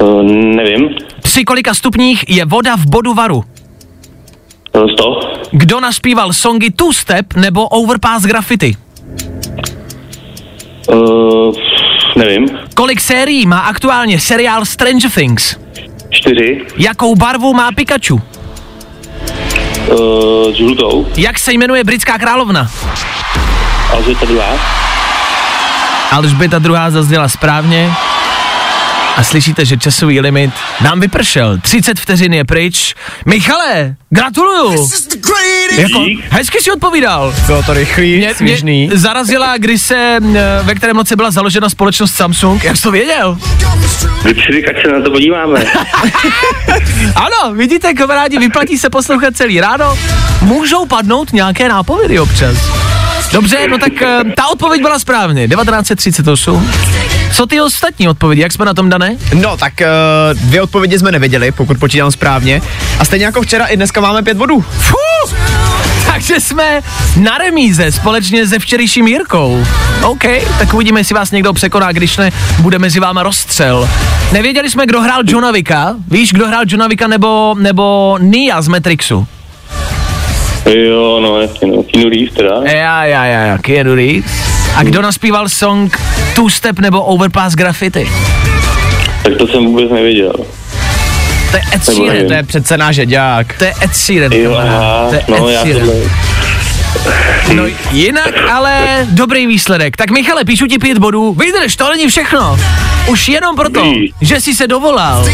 Uh, 0.00 0.22
nevím, 0.32 0.88
Při 1.22 1.44
kolika 1.44 1.74
stupních 1.74 2.24
je 2.28 2.44
voda 2.44 2.76
v 2.76 2.86
bodu 2.86 3.14
varu? 3.14 3.44
uh, 4.72 4.90
100. 4.92 5.20
Kdo 5.52 5.80
naspíval 5.80 6.32
songy 6.32 6.70
Two 6.70 6.92
Step 6.92 7.34
nebo 7.34 7.68
Overpass 7.68 8.24
Graffiti? 8.24 8.76
Uh, 10.88 11.54
nevím, 12.16 12.48
Kolik 12.74 13.00
sérií 13.00 13.46
má 13.46 13.58
aktuálně 13.58 14.20
seriál 14.20 14.64
Stranger 14.64 15.10
Things? 15.10 15.56
4. 16.10 16.60
Jakou 16.76 17.14
barvu 17.14 17.54
má 17.54 17.72
Pikachu? 17.72 18.22
Uh, 19.90 20.52
žlutou. 20.54 21.06
Jak 21.16 21.38
se 21.38 21.52
jmenuje 21.52 21.84
britská 21.84 22.18
královna? 22.18 22.70
Alžběta 23.92 24.26
druhá. 24.26 24.58
Alžběta 26.12 26.58
druhá 26.58 26.90
zazněla 26.90 27.28
správně. 27.28 27.90
A 29.16 29.22
slyšíte, 29.24 29.64
že 29.64 29.76
časový 29.76 30.20
limit 30.20 30.50
nám 30.84 31.00
vypršel. 31.00 31.58
30 31.58 32.00
vteřin 32.00 32.34
je 32.34 32.44
pryč. 32.44 32.94
Michale, 33.26 33.94
gratuluju. 34.10 34.88
Jako, 35.76 36.04
hezky 36.30 36.58
si 36.60 36.70
odpovídal. 36.72 37.34
Bylo 37.46 37.62
to 37.62 37.74
rychlý, 37.74 38.16
Mě, 38.18 38.34
svěžný. 38.34 38.86
mě 38.86 38.98
zarazila, 38.98 39.56
když 39.58 39.82
se, 39.82 40.18
ve 40.62 40.74
kterém 40.74 40.96
roce 40.96 41.16
byla 41.16 41.30
založena 41.30 41.68
společnost 41.68 42.12
Samsung. 42.14 42.64
Jak 42.64 42.76
jsi 42.76 42.82
to 42.82 42.90
věděl? 42.90 43.38
Vypřidik, 44.24 44.68
ať 44.68 44.82
se 44.82 44.92
na 44.92 45.00
to 45.04 45.10
podíváme. 45.10 45.64
Ano, 47.14 47.54
vidíte, 47.54 47.94
kamarádi, 47.94 48.38
vyplatí 48.38 48.78
se 48.78 48.90
poslouchat 48.90 49.36
celý 49.36 49.60
ráno. 49.60 49.98
Můžou 50.42 50.86
padnout 50.86 51.32
nějaké 51.32 51.68
nápovědy 51.68 52.18
občas. 52.20 52.56
Dobře, 53.32 53.68
no 53.68 53.78
tak 53.78 54.02
eh, 54.02 54.24
ta 54.36 54.46
odpověď 54.46 54.82
byla 54.82 54.98
správně. 54.98 55.48
1938. 55.48 56.70
Co 57.32 57.46
ty 57.46 57.60
ostatní 57.60 58.08
odpovědi, 58.08 58.42
jak 58.42 58.52
jsme 58.52 58.64
na 58.64 58.74
tom 58.74 58.88
dané? 58.88 59.16
No, 59.34 59.56
tak 59.56 59.72
uh, 59.80 60.40
dvě 60.40 60.62
odpovědi 60.62 60.98
jsme 60.98 61.12
nevěděli, 61.12 61.52
pokud 61.52 61.78
počítám 61.78 62.10
správně. 62.10 62.62
A 62.98 63.04
stejně 63.04 63.24
jako 63.24 63.42
včera, 63.42 63.66
i 63.66 63.76
dneska 63.76 64.00
máme 64.00 64.22
pět 64.22 64.36
bodů. 64.36 64.60
Fuh! 64.60 65.34
Takže 66.06 66.40
jsme 66.40 66.80
na 67.20 67.38
remíze 67.38 67.92
společně 67.92 68.46
se 68.46 68.58
včerejším 68.58 69.06
Jirkou. 69.06 69.66
OK, 70.02 70.24
tak 70.58 70.74
uvidíme, 70.74 71.00
jestli 71.00 71.14
vás 71.14 71.30
někdo 71.30 71.52
překoná, 71.52 71.92
když 71.92 72.16
ne, 72.16 72.30
bude 72.58 72.78
mezi 72.78 73.00
váma 73.00 73.22
rozstřel. 73.22 73.88
Nevěděli 74.32 74.70
jsme, 74.70 74.86
kdo 74.86 75.00
hrál 75.00 75.22
Johna 75.26 75.50
Vicka. 75.50 75.94
Víš, 76.10 76.32
kdo 76.32 76.46
hrál 76.46 76.62
Johna 76.66 76.88
Vicka 76.88 77.06
nebo, 77.06 77.54
nebo 77.58 78.16
Nia 78.20 78.62
z 78.62 78.68
Matrixu? 78.68 79.26
Jo, 80.66 81.20
no, 81.22 81.40
jasně, 81.40 81.68
no. 81.68 81.82
Keanu 81.82 82.10
Reeves 82.10 82.34
teda. 82.34 82.50
Já, 82.64 83.04
já, 83.04 83.24
já, 83.24 83.40
já, 83.40 83.58
Keanu 83.58 83.94
Reeves. 83.94 84.55
A 84.76 84.82
kdo 84.82 85.02
naspíval 85.02 85.48
song 85.48 86.00
Two 86.34 86.48
Step 86.50 86.78
nebo 86.78 87.02
Overpass 87.02 87.54
Graffiti? 87.54 88.10
Tak 89.22 89.32
to 89.38 89.46
jsem 89.46 89.64
vůbec 89.64 89.90
nevěděl. 89.90 90.32
To 91.50 91.56
je 91.56 91.62
Ed 91.74 91.84
Sheeran. 91.84 92.26
To 92.26 92.32
je 92.32 92.42
přece 92.42 92.76
náš 92.78 92.96
děďák. 92.96 93.58
To 93.58 93.64
je 93.64 93.74
Ed 93.82 93.96
Sheeran. 93.96 94.32
Jo, 94.32 94.54
aha, 94.54 95.06
to 95.08 95.14
je 95.14 95.24
no, 95.28 95.48
Ed 95.48 95.54
já 95.54 95.60
Sheeran. 95.60 95.88
No 97.54 97.62
jinak 97.90 98.34
ale 98.52 99.06
dobrý 99.10 99.46
výsledek. 99.46 99.96
Tak 99.96 100.10
Michale, 100.10 100.44
píšu 100.44 100.66
ti 100.66 100.78
pět 100.78 100.98
bodů. 100.98 101.34
Vydrž, 101.34 101.76
to 101.76 101.90
není 101.90 102.08
všechno. 102.08 102.58
Už 103.06 103.28
jenom 103.28 103.56
proto, 103.56 103.92
že 104.20 104.40
jsi 104.40 104.54
se 104.54 104.66
dovolal, 104.66 105.28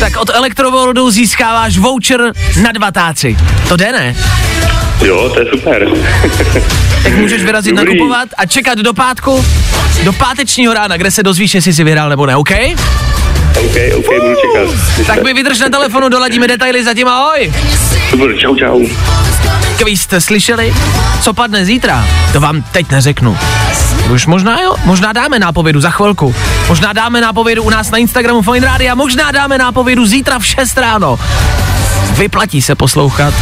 tak 0.00 0.16
od 0.16 0.30
Elektrovoldu 0.30 1.10
získáváš 1.10 1.78
voucher 1.78 2.20
na 2.62 2.72
dva 2.72 2.90
táci. 2.90 3.36
To 3.68 3.76
jde, 3.76 3.92
ne? 3.92 4.16
Jo, 5.04 5.28
to 5.34 5.40
je 5.40 5.46
super. 5.50 5.88
Tak 7.02 7.12
můžeš 7.16 7.42
vyrazit 7.42 7.76
Dobrý. 7.76 7.98
nakupovat 7.98 8.28
a 8.38 8.46
čekat 8.46 8.78
do 8.78 8.92
pátku, 8.94 9.44
do 10.04 10.12
pátečního 10.12 10.74
rána, 10.74 10.96
kde 10.96 11.10
se 11.10 11.22
dozvíš, 11.22 11.54
jestli 11.54 11.72
jsi 11.72 11.84
vyhrál 11.84 12.08
nebo 12.08 12.26
ne, 12.26 12.36
OK? 12.36 12.50
OK, 13.56 13.76
OK, 13.96 14.06
budu 14.06 14.34
čekat. 14.34 15.06
Tak 15.06 15.22
mi 15.22 15.34
vydrž 15.34 15.58
na 15.58 15.68
telefonu, 15.68 16.08
doladíme 16.08 16.48
detaily, 16.48 16.84
zatím 16.84 17.08
ahoj. 17.08 17.52
Super, 18.10 18.36
čau, 18.38 18.56
čau. 18.56 18.80
Kví 19.78 19.96
jste 19.96 20.20
slyšeli? 20.20 20.74
Co 21.22 21.34
padne 21.34 21.64
zítra? 21.64 22.06
To 22.32 22.40
vám 22.40 22.62
teď 22.72 22.90
neřeknu. 22.90 23.38
Už 24.14 24.26
možná 24.26 24.60
jo, 24.62 24.74
možná 24.84 25.12
dáme 25.12 25.38
nápovědu 25.38 25.80
za 25.80 25.90
chvilku. 25.90 26.34
Možná 26.68 26.92
dáme 26.92 27.20
nápovědu 27.20 27.62
u 27.62 27.70
nás 27.70 27.90
na 27.90 27.98
Instagramu 27.98 28.42
Fine 28.42 28.66
Radio, 28.66 28.96
možná 28.96 29.30
dáme 29.32 29.58
nápovědu 29.58 30.06
zítra 30.06 30.38
v 30.38 30.46
6 30.46 30.78
ráno. 30.78 31.18
Vyplatí 32.18 32.62
se 32.62 32.74
poslouchat. 32.74 33.34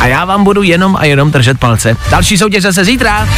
A 0.00 0.06
já 0.06 0.24
vám 0.24 0.44
budu 0.44 0.62
jenom 0.62 0.96
a 0.96 1.04
jenom 1.04 1.30
držet 1.30 1.58
palce. 1.58 1.96
Další 2.10 2.38
soutěž 2.38 2.62
zase 2.62 2.84
zítra. 2.84 3.28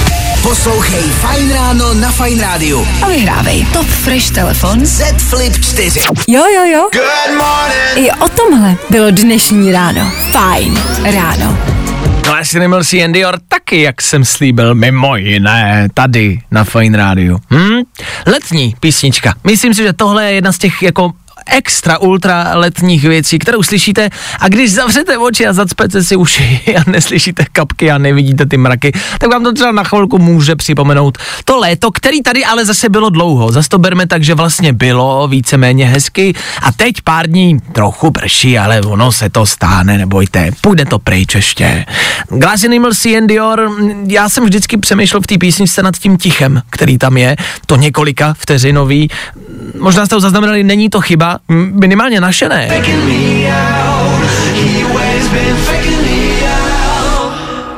Poslouchej 0.42 1.02
Fajn 1.02 1.52
ráno 1.52 1.94
na 1.94 2.10
Fajn 2.10 2.40
rádiu. 2.40 2.88
A 3.02 3.08
vyhrávej 3.08 3.66
top 3.72 3.86
fresh 3.86 4.30
telefon. 4.30 4.86
Z 4.86 5.02
Flip 5.18 5.64
4. 5.64 6.00
Jo, 6.28 6.42
jo, 6.54 6.64
jo. 6.64 6.88
I 7.96 8.10
o 8.10 8.28
tomhle 8.28 8.76
bylo 8.90 9.10
dnešní 9.10 9.72
ráno. 9.72 10.12
Fajn 10.32 10.80
ráno. 11.14 11.58
Glass 12.24 12.54
Animals 12.54 12.92
and 12.92 13.12
Dior 13.12 13.38
taky, 13.48 13.82
jak 13.82 14.02
jsem 14.02 14.24
slíbil, 14.24 14.74
mimo 14.74 15.16
jiné, 15.16 15.88
tady 15.94 16.38
na 16.50 16.64
Fine 16.64 16.98
Radio. 16.98 17.38
Hm? 17.50 17.82
Letní 18.26 18.74
písnička. 18.80 19.34
Myslím 19.44 19.74
si, 19.74 19.82
že 19.82 19.92
tohle 19.92 20.24
je 20.24 20.32
jedna 20.32 20.52
z 20.52 20.58
těch 20.58 20.82
jako 20.82 21.12
extra 21.50 21.98
ultra 21.98 22.50
letních 22.54 23.04
věcí, 23.04 23.38
kterou 23.38 23.62
slyšíte 23.62 24.10
a 24.40 24.48
když 24.48 24.72
zavřete 24.72 25.18
oči 25.18 25.46
a 25.46 25.52
zacpete 25.52 26.02
si 26.02 26.16
uši 26.16 26.60
a 26.76 26.90
neslyšíte 26.90 27.44
kapky 27.52 27.90
a 27.90 27.98
nevidíte 27.98 28.46
ty 28.46 28.56
mraky, 28.56 28.92
tak 29.18 29.30
vám 29.30 29.44
to 29.44 29.52
třeba 29.52 29.72
na 29.72 29.84
chvilku 29.84 30.18
může 30.18 30.56
připomenout 30.56 31.18
to 31.44 31.58
léto, 31.58 31.90
který 31.90 32.22
tady 32.22 32.44
ale 32.44 32.64
zase 32.64 32.88
bylo 32.88 33.10
dlouho. 33.10 33.52
Zase 33.52 33.68
to 33.68 33.78
berme 33.78 34.06
tak, 34.06 34.24
že 34.24 34.34
vlastně 34.34 34.72
bylo 34.72 35.28
víceméně 35.28 35.86
hezky 35.86 36.34
a 36.62 36.72
teď 36.72 36.94
pár 37.04 37.26
dní 37.26 37.60
trochu 37.72 38.10
prší, 38.10 38.58
ale 38.58 38.80
ono 38.80 39.12
se 39.12 39.30
to 39.30 39.46
stáne, 39.46 39.98
nebojte, 39.98 40.50
půjde 40.60 40.84
to 40.84 40.98
pryč 40.98 41.34
ještě. 41.34 41.84
Glass 42.28 42.64
Animals 42.64 43.06
and 43.06 43.26
Dior, 43.26 43.70
já 44.06 44.28
jsem 44.28 44.44
vždycky 44.44 44.76
přemýšlel 44.76 45.20
v 45.22 45.26
té 45.26 45.38
písničce 45.38 45.82
nad 45.82 45.96
tím 45.96 46.16
tichem, 46.16 46.62
který 46.70 46.98
tam 46.98 47.16
je, 47.16 47.36
to 47.66 47.76
několika 47.76 48.34
vteřinový. 48.38 49.10
Možná 49.78 50.06
jste 50.06 50.14
to 50.16 50.20
zaznamenali, 50.20 50.64
není 50.64 50.90
to 50.90 51.00
chyba, 51.00 51.38
minimálně 51.48 52.20
naše 52.20 52.48
ne. 52.48 52.68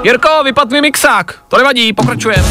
Jirko, 0.05 0.29
vypad 0.45 0.71
mi 0.71 0.81
mixák, 0.81 1.35
to 1.49 1.57
nevadí, 1.57 1.93
pokračujeme. 1.93 2.45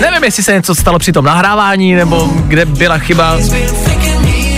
Nevím, 0.00 0.24
jestli 0.24 0.42
se 0.42 0.52
něco 0.52 0.74
stalo 0.74 0.98
při 0.98 1.12
tom 1.12 1.24
nahrávání, 1.24 1.94
nebo 1.94 2.28
kde 2.46 2.64
byla 2.64 2.98
chyba. 2.98 3.36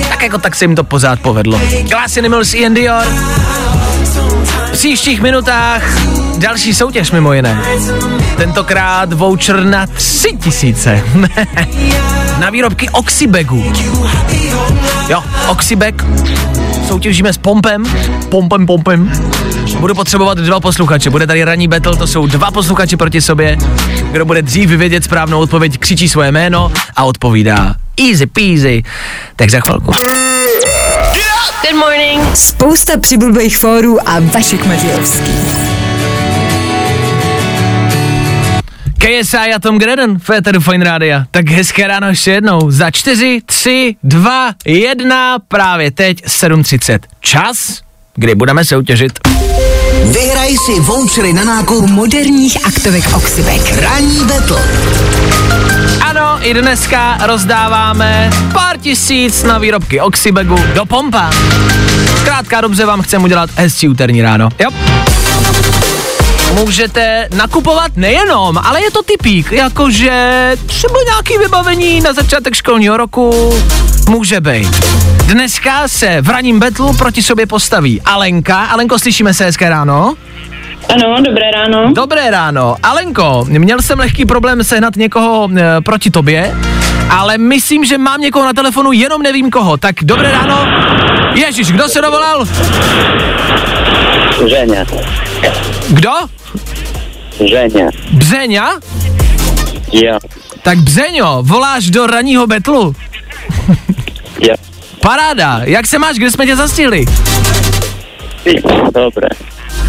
Tak 0.09 0.22
jako 0.22 0.38
tak 0.38 0.55
se 0.57 0.64
jim 0.64 0.77
to 0.77 0.85
pořád 0.85 1.20
povedlo. 1.20 1.61
Glass 1.88 2.16
Animals 2.16 2.55
Ian 2.55 2.75
Dior. 2.75 3.05
V 4.72 4.74
příštích 4.74 5.20
minutách 5.20 5.82
další 6.38 6.74
soutěž 6.74 7.11
mimo 7.11 7.32
jiné. 7.32 7.62
Tentokrát 8.37 9.12
voucher 9.12 9.64
na 9.64 9.87
tři 9.87 10.37
tisíce. 10.44 11.02
na 12.38 12.50
výrobky 12.50 12.88
Oxybegu. 12.88 13.72
Jo, 15.08 15.24
Oxybag. 15.48 15.94
Soutěžíme 16.88 17.32
s 17.32 17.38
Pompem. 17.38 17.85
Pompem, 18.28 18.66
Pompem. 18.66 19.12
Budu 19.78 19.94
potřebovat 19.94 20.38
dva 20.38 20.61
posluchače. 20.61 21.11
Bude 21.11 21.26
tady 21.26 21.44
ranní 21.44 21.68
battle, 21.68 21.96
to 21.96 22.06
jsou 22.06 22.26
dva 22.26 22.50
posluchači 22.50 22.96
proti 22.96 23.20
sobě. 23.20 23.56
Kdo 24.12 24.24
bude 24.24 24.42
dřív 24.42 24.68
vyvědět 24.68 25.04
správnou 25.04 25.40
odpověď, 25.40 25.78
křičí 25.78 26.08
svoje 26.08 26.32
jméno 26.32 26.72
a 26.96 27.04
odpovídá 27.04 27.74
easy 28.11 28.26
peasy. 28.26 28.82
Tak 29.37 29.50
za 29.50 29.61
chvilku. 29.61 29.92
Good 31.62 31.79
morning. 31.79 32.37
Spousta 32.37 32.98
přibulbých 32.98 33.59
fórů 33.59 34.09
a 34.09 34.20
Vašek 34.20 34.66
Matějovský. 34.66 35.33
KSI 38.98 39.53
a 39.57 39.59
Tom 39.61 39.79
Gredden 39.79 40.18
v 40.18 40.22
Féteru 40.22 40.61
Fine 40.61 40.85
Rádia. 40.85 41.25
Tak 41.31 41.48
hezké 41.48 41.87
ráno 41.87 42.09
ještě 42.09 42.31
jednou. 42.31 42.70
Za 42.70 42.90
4, 42.90 43.40
3, 43.46 43.96
2, 44.03 44.53
1, 44.66 45.38
právě 45.38 45.90
teď 45.90 46.25
7.30. 46.25 46.98
Čas, 47.20 47.81
kdy 48.14 48.35
budeme 48.35 48.64
soutěžit. 48.64 49.12
Vyhraj 50.05 50.57
si 50.57 50.81
vouchery 50.81 51.33
na 51.33 51.44
nákup 51.44 51.87
Moderních 51.90 52.66
aktovek 52.66 53.05
Oxybek. 53.16 53.72
Ranní 53.81 54.25
battle. 54.25 54.62
I 56.42 56.55
dneska 56.55 57.18
rozdáváme 57.26 58.31
pár 58.52 58.78
tisíc 58.78 59.42
na 59.42 59.59
výrobky 59.59 60.00
Oxybegu 60.00 60.57
do 60.74 60.85
pompa. 60.87 61.31
Zkrátka 62.20 62.61
dobře 62.61 62.87
vám 62.87 63.02
chcem 63.02 63.24
udělat 63.24 63.50
hezčí 63.57 63.88
úterní 63.88 64.22
ráno. 64.22 64.48
Jo. 64.59 64.70
Můžete 66.55 67.28
nakupovat 67.37 67.96
nejenom, 67.96 68.59
ale 68.59 68.83
je 68.83 68.90
to 68.90 69.02
typík, 69.02 69.52
jakože 69.52 70.52
třeba 70.66 70.98
nějaký 71.07 71.38
vybavení 71.38 72.00
na 72.00 72.12
začátek 72.12 72.55
školního 72.55 72.96
roku 72.96 73.55
může 74.09 74.40
být. 74.40 74.85
Dneska 75.26 75.88
se 75.88 76.22
v 76.22 76.28
raním 76.28 76.59
betlu 76.59 76.96
proti 76.96 77.22
sobě 77.22 77.46
postaví 77.46 78.00
Alenka. 78.00 78.64
Alenko, 78.64 78.98
slyšíme 78.98 79.35
se 79.35 79.44
hezké 79.44 79.68
ráno? 79.68 80.14
Ano, 80.92 81.16
dobré 81.22 81.50
ráno. 81.50 81.92
Dobré 81.92 82.31
ráno. 82.31 82.76
Alenko, 82.83 83.44
měl 83.48 83.83
jsem 83.83 83.98
lehký 83.98 84.24
problém 84.24 84.64
sehnat 84.64 84.96
někoho 84.96 85.48
e, 85.57 85.81
proti 85.81 86.11
tobě, 86.11 86.55
ale 87.11 87.38
myslím, 87.38 87.85
že 87.85 87.98
mám 87.98 88.20
někoho 88.20 88.44
na 88.44 88.52
telefonu, 88.52 88.92
jenom 88.92 89.22
nevím 89.22 89.50
koho. 89.50 89.76
Tak 89.76 89.94
dobré 90.02 90.33
ráno. 90.33 90.66
Ježíš, 91.35 91.72
kdo 91.72 91.88
se 91.88 92.00
dovolal? 92.00 92.46
Ženě. 94.48 94.87
Kdo? 95.88 96.11
Ženě. 97.48 97.88
Břeňa? 98.12 98.70
Jo. 99.92 100.18
Tak 100.62 100.78
Břeňo, 100.78 101.42
voláš 101.42 101.90
do 101.90 102.07
ranního 102.07 102.46
betlu? 102.46 102.94
Jo. 104.40 104.55
Paráda, 105.00 105.61
jak 105.64 105.87
se 105.87 105.98
máš, 105.98 106.16
kde 106.16 106.31
jsme 106.31 106.46
tě 106.46 106.57
zastihli? 106.57 107.05
Dobré. 108.94 109.28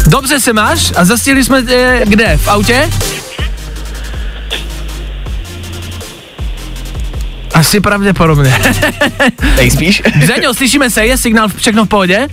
Dobře 0.06 0.40
se 0.40 0.52
máš? 0.52 0.92
A 0.96 1.04
zastihli 1.04 1.44
jsme 1.44 1.62
tě 1.62 2.00
kde? 2.04 2.36
V 2.36 2.48
autě? 2.48 2.90
Asi 7.54 7.80
pravděpodobně. 7.80 8.54
Nejspíš? 9.56 10.02
Břeňo, 10.16 10.54
slyšíme 10.54 10.90
se, 10.90 11.06
je 11.06 11.18
signál 11.18 11.48
všechno 11.56 11.84
v 11.84 11.88
pohodě? 11.88 12.28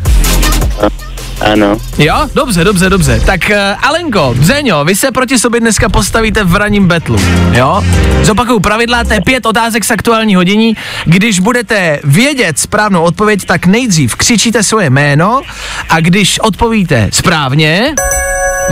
Ano. 1.42 1.78
Jo, 1.98 2.28
dobře, 2.36 2.64
dobře, 2.64 2.90
dobře. 2.90 3.22
Tak 3.26 3.42
uh, 3.50 3.88
Alenko, 3.88 4.36
Břeňo, 4.38 4.86
vy 4.86 4.96
se 4.96 5.12
proti 5.12 5.40
sobě 5.40 5.60
dneska 5.60 5.90
postavíte 5.90 6.44
v 6.44 6.56
raním 6.56 6.88
betlu, 6.88 7.20
jo? 7.52 7.84
Zopakuju 8.24 8.60
pravidla, 8.60 9.04
to 9.04 9.14
je 9.14 9.22
pět 9.22 9.46
otázek 9.46 9.84
z 9.84 9.92
aktuální 9.92 10.36
hodiní. 10.36 10.78
Když 11.06 11.40
budete 11.40 12.00
vědět 12.04 12.60
správnou 12.60 13.04
odpověď, 13.04 13.46
tak 13.46 13.66
nejdřív 13.66 14.16
křičíte 14.16 14.64
svoje 14.64 14.90
jméno 14.90 15.42
a 15.90 16.00
když 16.00 16.40
odpovíte 16.40 17.10
správně, 17.14 17.94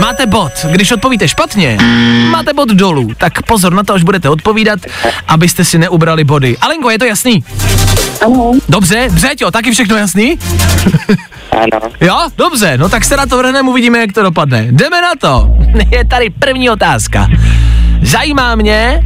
Máte 0.00 0.26
bod. 0.26 0.52
Když 0.70 0.92
odpovíte 0.92 1.28
špatně, 1.28 1.78
máte 2.30 2.52
bod 2.52 2.68
dolů. 2.68 3.10
Tak 3.16 3.42
pozor 3.42 3.72
na 3.72 3.82
to, 3.82 3.94
až 3.94 4.02
budete 4.02 4.28
odpovídat, 4.28 4.78
abyste 5.28 5.64
si 5.64 5.78
neubrali 5.78 6.24
body. 6.24 6.56
Alenko, 6.60 6.90
je 6.90 6.98
to 6.98 7.04
jasný? 7.04 7.44
Ano. 8.26 8.52
Dobře, 8.68 9.08
Břeťo, 9.12 9.50
taky 9.50 9.70
všechno 9.70 9.96
jasný? 9.96 10.38
Ano. 11.50 11.92
Jo, 12.00 12.16
dobře, 12.60 12.78
no 12.78 12.88
tak 12.88 13.04
se 13.04 13.16
na 13.16 13.26
to 13.26 13.38
vrhneme, 13.38 13.70
uvidíme, 13.70 13.98
jak 13.98 14.12
to 14.12 14.22
dopadne. 14.22 14.66
Jdeme 14.70 15.02
na 15.02 15.12
to. 15.20 15.54
Je 15.90 16.04
tady 16.04 16.30
první 16.30 16.70
otázka. 16.70 17.28
Zajímá 18.02 18.54
mě, 18.54 19.02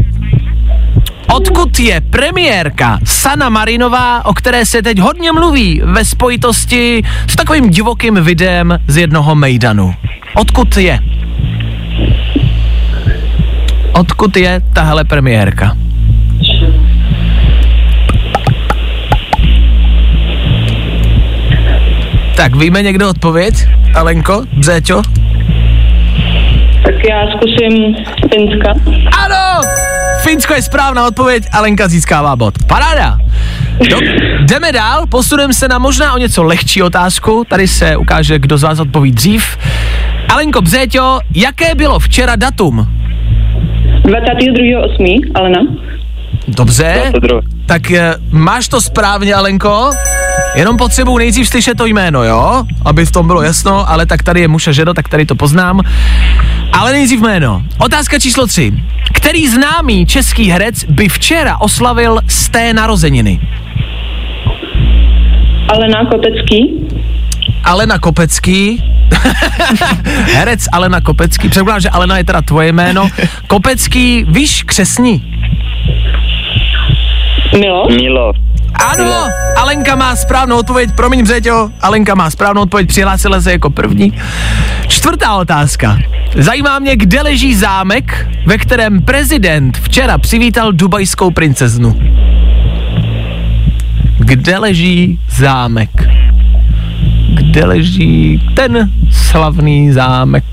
odkud 1.35 1.81
je 1.81 2.01
premiérka 2.01 2.99
Sana 3.05 3.49
Marinová, 3.49 4.25
o 4.25 4.35
které 4.35 4.67
se 4.67 4.83
teď 4.83 4.99
hodně 4.99 5.33
mluví 5.33 5.83
ve 5.85 6.05
spojitosti 6.05 7.03
s 7.27 7.37
takovým 7.37 7.71
divokým 7.71 8.15
videem 8.15 8.79
z 8.89 8.97
jednoho 8.97 9.35
mejdanu. 9.35 9.95
Odkud 10.37 10.77
je? 10.77 10.99
Odkud 13.93 14.37
je 14.37 14.61
tahle 14.73 15.05
premiérka? 15.05 15.77
Tak 22.45 22.57
víme 22.57 22.83
někdo 22.83 23.11
odpověď? 23.11 23.55
Alenko? 23.95 24.43
Břeťo? 24.53 25.03
Tak 26.85 26.95
já 27.09 27.27
zkusím 27.37 27.97
Finska. 28.35 28.71
Ano! 29.25 29.61
Finsko 30.23 30.55
je 30.55 30.63
správná 30.63 31.07
odpověď, 31.07 31.43
Alenka 31.53 31.89
získává 31.89 32.37
bod. 32.37 32.55
Paráda! 32.69 33.19
Do, 33.91 33.97
jdeme 34.41 34.73
dál, 34.73 35.07
posuneme 35.07 35.55
se 35.55 35.69
na 35.69 35.79
možná 35.79 36.15
o 36.15 36.19
něco 36.19 36.43
lehčí 36.43 36.83
otázku. 36.83 37.45
Tady 37.49 37.69
se 37.69 37.97
ukáže, 37.97 38.39
kdo 38.39 38.59
z 38.59 38.63
vás 38.63 38.81
odpoví 38.81 39.13
dřív. 39.13 39.59
Alenko 40.33 40.63
Břeťo, 40.63 41.19
jaké 41.35 41.75
bylo 41.75 41.99
včera 41.99 42.37
datum? 42.37 42.87
22.8. 44.03 45.31
Alena. 45.35 45.61
Dobře, 46.49 47.13
tak 47.67 47.91
eh, 47.91 48.15
máš 48.31 48.69
to 48.69 48.81
správně, 48.81 49.35
Alenko. 49.35 49.91
Jenom 50.55 50.77
potřebuji 50.77 51.19
nejdřív 51.19 51.49
slyšet 51.49 51.79
to 51.79 51.87
jméno, 51.87 52.25
jo? 52.25 52.65
Aby 52.85 53.07
v 53.07 53.11
tom 53.11 53.27
bylo 53.27 53.43
jasno, 53.43 53.91
ale 53.91 54.07
tak 54.07 54.23
tady 54.23 54.41
je 54.41 54.49
muž 54.49 54.69
a 54.69 54.73
ženo, 54.73 54.95
tak 54.95 55.09
tady 55.09 55.27
to 55.27 55.35
poznám. 55.35 55.81
Ale 56.73 56.93
nejdřív 56.93 57.21
jméno. 57.21 57.63
Otázka 57.79 58.19
číslo 58.19 58.47
3. 58.47 58.73
Který 59.13 59.49
známý 59.49 60.07
český 60.07 60.51
herec 60.51 60.85
by 60.85 61.09
včera 61.09 61.61
oslavil 61.61 62.19
z 62.29 62.49
té 62.49 62.73
narozeniny? 62.73 63.41
Alena 65.69 66.07
Kopecký. 66.07 66.71
Alena 67.65 67.99
Kopecký. 67.99 68.83
herec 70.35 70.67
Alena 70.73 71.01
Kopecký. 71.01 71.49
Předpokládám, 71.49 71.81
že 71.81 71.91
Alena 71.91 72.19
je 72.19 72.25
teda 72.25 72.43
tvoje 72.43 72.73
jméno. 72.73 73.09
Kopecký, 73.47 74.25
víš, 74.29 74.63
křesní. 74.63 75.35
Milo. 77.59 77.87
Milo. 77.89 78.33
Ano, 78.75 79.29
Alenka 79.57 79.97
má 79.97 80.17
správnou 80.17 80.59
odpověď, 80.59 80.91
promiň 80.97 81.23
Břeťo, 81.23 81.71
Alenka 81.81 82.15
má 82.15 82.31
správnou 82.31 82.63
odpověď, 82.63 82.89
přihlásila 82.89 83.41
se 83.41 83.53
jako 83.53 83.71
první. 83.71 84.13
Čtvrtá 84.89 85.35
otázka. 85.37 85.99
Zajímá 86.37 86.79
mě, 86.79 86.97
kde 86.97 87.23
leží 87.23 87.55
zámek, 87.55 88.29
ve 88.47 88.59
kterém 88.59 89.03
prezident 89.03 89.77
včera 89.77 90.19
přivítal 90.19 90.73
dubajskou 90.73 91.31
princeznu. 91.31 91.97
Kde 94.19 94.59
leží 94.59 95.19
zámek? 95.29 95.91
Kde 97.35 97.65
leží 97.65 98.43
ten 98.55 98.91
slavný 99.11 99.93
zámek? 99.93 100.45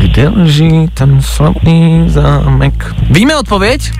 Kde 0.00 0.28
leží 0.28 0.88
ten 0.94 1.22
slavný 1.22 2.04
zámek? 2.06 2.94
Víme 3.10 3.36
odpověď? 3.36 3.92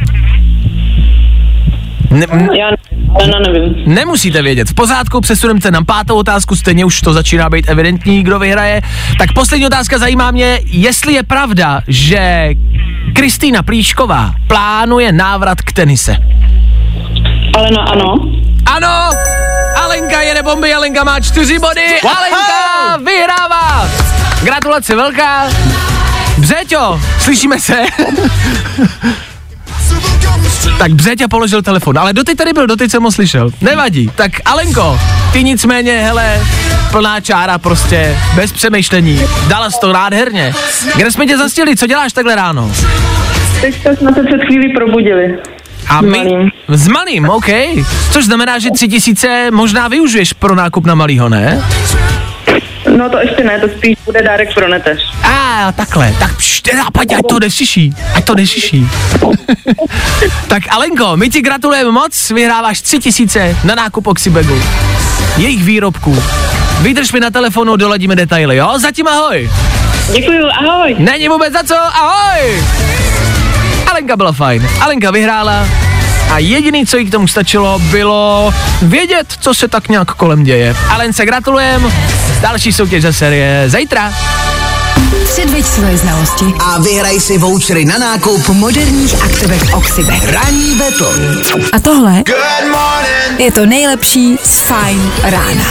Ne, 2.12 2.26
Já 2.58 2.66
Alena 3.14 3.38
nevím. 3.38 3.74
Nemusíte 3.86 4.42
vědět. 4.42 4.70
V 4.70 4.74
pořádku, 4.74 5.20
přesuneme 5.20 5.60
se 5.60 5.70
na 5.70 5.84
pátou 5.84 6.16
otázku, 6.16 6.56
stejně 6.56 6.84
už 6.84 7.00
to 7.00 7.12
začíná 7.12 7.50
být 7.50 7.68
evidentní, 7.68 8.22
kdo 8.22 8.38
vyhraje. 8.38 8.82
Tak 9.18 9.32
poslední 9.32 9.66
otázka 9.66 9.98
zajímá 9.98 10.30
mě, 10.30 10.60
jestli 10.64 11.12
je 11.12 11.22
pravda, 11.22 11.82
že 11.88 12.50
Kristýna 13.14 13.62
Plíšková 13.62 14.34
plánuje 14.46 15.12
návrat 15.12 15.60
k 15.60 15.72
tenise. 15.72 16.16
Alena 17.56 17.82
ano. 17.82 18.14
Ano! 18.66 19.10
Alenka 19.76 20.20
jede 20.20 20.42
bomby, 20.42 20.74
Alenka 20.74 21.04
má 21.04 21.20
čtyři 21.20 21.58
body. 21.58 22.00
Alenka 22.16 22.96
vyhrává! 23.10 23.88
Gratulace 24.42 24.96
velká. 24.96 25.48
Břeťo, 26.38 27.00
slyšíme 27.18 27.60
se? 27.60 27.82
tak 30.78 30.92
Břeťa 30.92 31.28
položil 31.28 31.62
telefon, 31.62 31.98
ale 31.98 32.12
doteď 32.12 32.36
tady 32.36 32.52
byl, 32.52 32.66
doteď 32.66 32.90
jsem 32.90 33.02
ho 33.02 33.12
slyšel. 33.12 33.50
Nevadí. 33.60 34.10
Tak 34.14 34.32
Alenko, 34.44 35.00
ty 35.32 35.44
nicméně, 35.44 35.98
hele, 35.98 36.40
plná 36.90 37.20
čára 37.20 37.58
prostě, 37.58 38.16
bez 38.34 38.52
přemýšlení. 38.52 39.20
Dala 39.48 39.70
jsi 39.70 39.80
to 39.80 39.92
nádherně. 39.92 40.54
Kde 40.96 41.10
jsme 41.10 41.26
tě 41.26 41.38
zastili, 41.38 41.76
co 41.76 41.86
děláš 41.86 42.12
takhle 42.12 42.34
ráno? 42.34 42.72
Teď 43.60 43.74
jsme 43.98 44.14
se 44.14 44.22
před 44.22 44.40
chvílí 44.46 44.74
probudili. 44.74 45.38
A 45.88 46.00
my, 46.00 46.50
s 46.68 46.88
malým, 46.88 47.28
OK. 47.28 47.48
Což 48.10 48.24
znamená, 48.24 48.58
že 48.58 48.70
tři 48.70 48.88
tisíce 48.88 49.48
možná 49.52 49.88
využiješ 49.88 50.32
pro 50.32 50.54
nákup 50.54 50.86
na 50.86 50.94
malýho, 50.94 51.28
ne? 51.28 51.64
No 52.96 53.10
to 53.10 53.18
ještě 53.18 53.44
ne, 53.44 53.58
to 53.60 53.68
spíš 53.68 53.96
bude 54.04 54.22
dárek 54.22 54.54
pro 54.54 54.68
neteř. 54.68 54.98
A 55.22 55.68
ah, 55.68 55.72
takhle, 55.72 56.14
tak 56.18 56.36
pšt, 56.36 56.51
pojď, 56.92 57.12
ať 57.12 57.24
to 57.28 57.38
nešiší, 57.40 57.94
ať 58.14 58.24
to 58.24 58.34
nešiší. 58.34 58.86
tak 60.48 60.62
Alenko, 60.70 61.16
my 61.16 61.30
ti 61.30 61.40
gratulujeme 61.42 61.90
moc, 61.90 62.30
vyhráváš 62.30 62.82
tři 62.82 62.98
tisíce 62.98 63.56
na 63.64 63.74
nákup 63.74 64.06
Oxybegu. 64.06 64.62
Jejich 65.36 65.64
výrobků. 65.64 66.22
Vydrž 66.80 67.12
mi 67.12 67.20
na 67.20 67.30
telefonu, 67.30 67.76
doladíme 67.76 68.16
detaily, 68.16 68.56
jo? 68.56 68.78
Zatím 68.78 69.08
ahoj. 69.08 69.50
Děkuju, 70.12 70.46
ahoj. 70.46 70.96
Není 70.98 71.28
vůbec 71.28 71.52
za 71.52 71.62
co, 71.62 71.76
ahoj. 71.76 72.64
Alenka 73.90 74.16
byla 74.16 74.32
fajn. 74.32 74.68
Alenka 74.80 75.10
vyhrála 75.10 75.66
a 76.32 76.38
jediný, 76.38 76.86
co 76.86 76.96
jí 76.96 77.04
k 77.04 77.10
tomu 77.10 77.28
stačilo, 77.28 77.78
bylo 77.78 78.54
vědět, 78.82 79.26
co 79.40 79.54
se 79.54 79.68
tak 79.68 79.88
nějak 79.88 80.14
kolem 80.14 80.44
děje. 80.44 80.76
Alence 80.88 81.26
gratulujem, 81.26 81.92
další 82.40 82.72
soutěž 82.72 83.02
ze 83.02 83.12
série 83.12 83.64
zítra. 83.66 84.12
Předveď 85.24 85.66
svoje 85.66 85.98
znalosti 85.98 86.44
A 86.58 86.78
vyhraj 86.78 87.20
si 87.20 87.38
vouchery 87.38 87.84
na 87.84 87.98
nákup 87.98 88.48
moderních 88.48 89.22
aktivek 89.24 89.62
Oxybek. 89.74 90.24
Ranní 90.24 90.74
betl. 90.74 91.12
A 91.72 91.80
tohle 91.80 92.22
je 93.38 93.52
to 93.52 93.66
nejlepší 93.66 94.38
z 94.44 94.60
Fine 94.60 95.12
rána. 95.22 95.64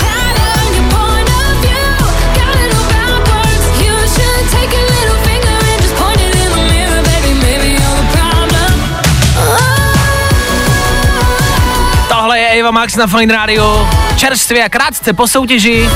Tohle 12.09 12.39
je 12.39 12.47
Eva 12.47 12.71
Max 12.71 12.95
na 12.95 13.07
Fine 13.07 13.33
Radio. 13.33 13.89
Čerstvě 14.17 14.63
a 14.63 14.69
krátce 14.69 15.13
po 15.13 15.27
soutěži. 15.27 15.89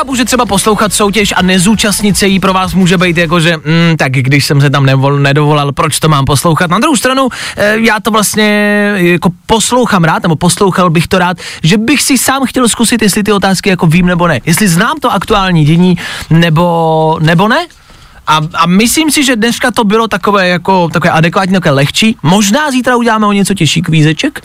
Chápu, 0.00 0.14
že 0.14 0.24
třeba 0.24 0.46
poslouchat 0.46 0.92
soutěž 0.92 1.34
a 1.36 1.42
nezúčastnit 1.42 2.16
se 2.16 2.26
jí 2.26 2.40
pro 2.40 2.52
vás 2.52 2.74
může 2.74 2.98
být 2.98 3.16
jako, 3.16 3.40
že 3.40 3.56
mm, 3.56 3.96
tak 3.96 4.12
když 4.12 4.44
jsem 4.44 4.60
se 4.60 4.70
tam 4.70 4.86
nevol, 4.86 5.18
nedovolal, 5.18 5.72
proč 5.72 6.00
to 6.00 6.08
mám 6.08 6.24
poslouchat. 6.24 6.70
Na 6.70 6.78
druhou 6.78 6.96
stranu, 6.96 7.28
e, 7.56 7.80
já 7.80 8.00
to 8.00 8.10
vlastně 8.10 8.48
jako 8.96 9.30
poslouchám 9.46 10.04
rád, 10.04 10.22
nebo 10.22 10.36
poslouchal 10.36 10.90
bych 10.90 11.08
to 11.08 11.18
rád, 11.18 11.36
že 11.62 11.76
bych 11.76 12.02
si 12.02 12.18
sám 12.18 12.46
chtěl 12.46 12.68
zkusit, 12.68 13.02
jestli 13.02 13.22
ty 13.22 13.32
otázky 13.32 13.68
jako 13.68 13.86
vím 13.86 14.06
nebo 14.06 14.26
ne. 14.26 14.40
Jestli 14.46 14.68
znám 14.68 14.96
to 15.00 15.12
aktuální 15.12 15.64
dění, 15.64 15.98
nebo, 16.30 17.18
nebo 17.20 17.48
ne. 17.48 17.66
A, 18.26 18.40
a 18.54 18.66
myslím 18.66 19.10
si, 19.10 19.24
že 19.24 19.36
dneska 19.36 19.70
to 19.70 19.84
bylo 19.84 20.08
takové 20.08 20.48
jako 20.48 20.88
takové 20.88 21.10
adekvátní, 21.10 21.52
takové 21.52 21.74
lehčí. 21.74 22.16
Možná 22.22 22.70
zítra 22.70 22.96
uděláme 22.96 23.26
o 23.26 23.32
něco 23.32 23.54
těžší 23.54 23.82
kvízeček. 23.82 24.40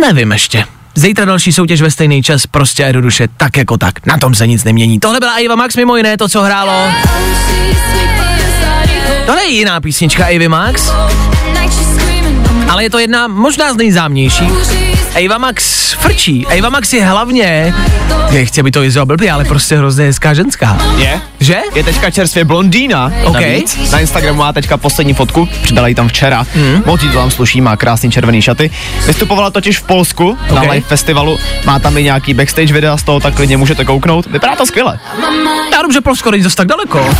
Nevím 0.00 0.32
ještě. 0.32 0.64
Zítra 0.94 1.24
další 1.24 1.52
soutěž 1.52 1.82
ve 1.82 1.90
stejný 1.90 2.22
čas, 2.22 2.46
prostě 2.46 2.84
a 2.84 2.86
jednoduše, 2.86 3.28
tak 3.36 3.56
jako 3.56 3.78
tak. 3.78 4.06
Na 4.06 4.18
tom 4.18 4.34
se 4.34 4.46
nic 4.46 4.64
nemění. 4.64 5.00
Tohle 5.00 5.20
byla 5.20 5.34
Eva 5.44 5.54
Max, 5.54 5.76
mimo 5.76 5.96
jiné 5.96 6.16
to, 6.16 6.28
co 6.28 6.42
hrálo. 6.42 6.92
Tohle 9.26 9.44
je 9.44 9.50
jiná 9.50 9.80
písnička 9.80 10.28
Ivy 10.28 10.48
Max, 10.48 10.90
ale 12.68 12.82
je 12.82 12.90
to 12.90 12.98
jedna 12.98 13.28
možná 13.28 13.72
z 13.72 13.76
nejzámějších. 13.76 14.81
Eva 15.14 15.38
Max 15.38 15.92
frčí. 15.92 16.46
Eva 16.48 16.68
Max 16.68 16.92
je 16.92 17.04
hlavně, 17.04 17.74
nechci 18.30 18.62
by 18.62 18.70
to 18.70 18.80
vyzval 18.80 19.06
blbý, 19.06 19.30
ale 19.30 19.44
prostě 19.44 19.76
hrozně 19.76 20.04
hezká 20.04 20.34
ženská. 20.34 20.78
Je? 20.96 21.20
Že? 21.40 21.58
Je 21.74 21.84
teďka 21.84 22.10
čerstvě 22.10 22.44
blondýna. 22.44 23.12
OK. 23.24 23.34
Navíc. 23.34 23.90
Na 23.90 23.98
Instagramu 23.98 24.38
má 24.38 24.52
teďka 24.52 24.76
poslední 24.76 25.14
fotku, 25.14 25.48
přidala 25.62 25.88
ji 25.88 25.94
tam 25.94 26.08
včera. 26.08 26.46
Mm. 26.54 26.82
Moc 26.86 27.00
to 27.00 27.08
tam 27.12 27.30
sluší, 27.30 27.60
má 27.60 27.76
krásný 27.76 28.10
červený 28.10 28.42
šaty. 28.42 28.70
Vystupovala 29.06 29.50
totiž 29.50 29.78
v 29.78 29.82
Polsku 29.82 30.38
okay. 30.50 30.66
na 30.66 30.72
live 30.72 30.86
festivalu. 30.86 31.38
Má 31.64 31.78
tam 31.78 31.98
i 31.98 32.02
nějaký 32.02 32.34
backstage 32.34 32.72
videa 32.72 32.96
z 32.96 33.02
toho, 33.02 33.20
tak 33.20 33.34
klidně 33.34 33.56
můžete 33.56 33.84
kouknout. 33.84 34.26
Vypadá 34.26 34.56
to 34.56 34.66
skvěle. 34.66 34.98
Já 35.72 35.82
dobře, 35.82 36.00
Polsko 36.00 36.30
není 36.30 36.42
zase 36.42 36.56
tak 36.56 36.68
daleko. 36.68 37.10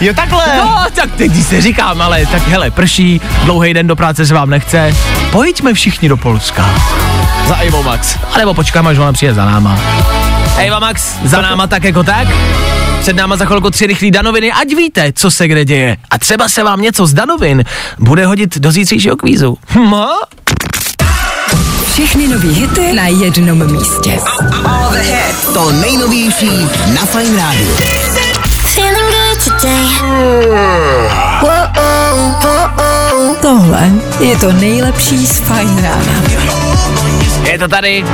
Jo, 0.00 0.14
takhle. 0.14 0.44
No, 0.56 0.84
tak 0.94 1.12
teď 1.16 1.32
si 1.44 1.60
říkám, 1.60 2.02
ale 2.02 2.26
tak 2.26 2.48
hele, 2.48 2.70
prší, 2.70 3.20
dlouhý 3.44 3.74
den 3.74 3.86
do 3.86 3.96
práce 3.96 4.26
se 4.26 4.34
vám 4.34 4.50
nechce. 4.50 4.94
Pojďme 5.30 5.74
všichni 5.74 6.08
do 6.08 6.16
Polska. 6.16 6.81
Za 7.48 7.56
Evo 7.56 7.82
Max. 7.82 8.16
A 8.34 8.38
nebo 8.38 8.54
počkáme, 8.54 8.90
až 8.90 8.98
ona 8.98 9.12
přijde 9.12 9.34
za 9.34 9.44
náma. 9.44 9.80
Eva 10.58 10.78
Max, 10.78 11.16
za 11.24 11.40
náma 11.40 11.66
tak 11.66 11.84
jako 11.84 12.02
tak. 12.02 12.28
Před 13.00 13.16
náma 13.16 13.36
za 13.36 13.44
chvilku 13.44 13.70
tři 13.70 13.86
rychlý 13.86 14.10
danoviny, 14.10 14.52
ať 14.52 14.68
víte, 14.76 15.12
co 15.12 15.30
se 15.30 15.48
kde 15.48 15.64
děje. 15.64 15.96
A 16.10 16.18
třeba 16.18 16.48
se 16.48 16.62
vám 16.62 16.80
něco 16.80 17.06
z 17.06 17.12
danovin 17.12 17.64
bude 17.98 18.26
hodit 18.26 18.58
do 18.58 18.72
zítřejšího 18.72 19.16
kvízu. 19.16 19.58
Hm? 19.68 19.94
Všechny 21.92 22.28
nový 22.28 22.54
hity 22.54 22.92
na 22.92 23.06
jednom 23.06 23.72
místě. 23.72 24.18
To 25.54 25.72
nejnovější 25.72 26.50
na 26.94 27.06
Fine 27.06 27.36
Radio. 27.36 27.76
Tohle 33.40 33.90
je 34.20 34.36
to 34.36 34.52
nejlepší 34.52 35.26
z 35.26 35.38
Fine 35.40 35.82
Rána. 35.82 36.71
Je 37.52 37.58
to 37.58 37.68
tady. 37.68 38.04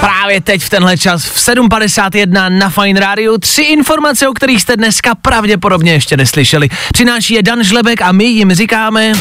Právě 0.00 0.40
teď 0.40 0.62
v 0.62 0.70
tenhle 0.70 0.98
čas 0.98 1.24
v 1.24 1.36
7.51 1.36 2.58
na 2.58 2.70
Fine 2.70 3.00
Radio. 3.00 3.38
Tři 3.38 3.62
informace, 3.62 4.28
o 4.28 4.32
kterých 4.32 4.62
jste 4.62 4.76
dneska 4.76 5.14
pravděpodobně 5.14 5.92
ještě 5.92 6.16
neslyšeli. 6.16 6.68
Přináší 6.92 7.34
je 7.34 7.42
Dan 7.42 7.64
Žlebek 7.64 8.02
a 8.02 8.12
my 8.12 8.24
jim 8.24 8.54
říkáme... 8.54 9.12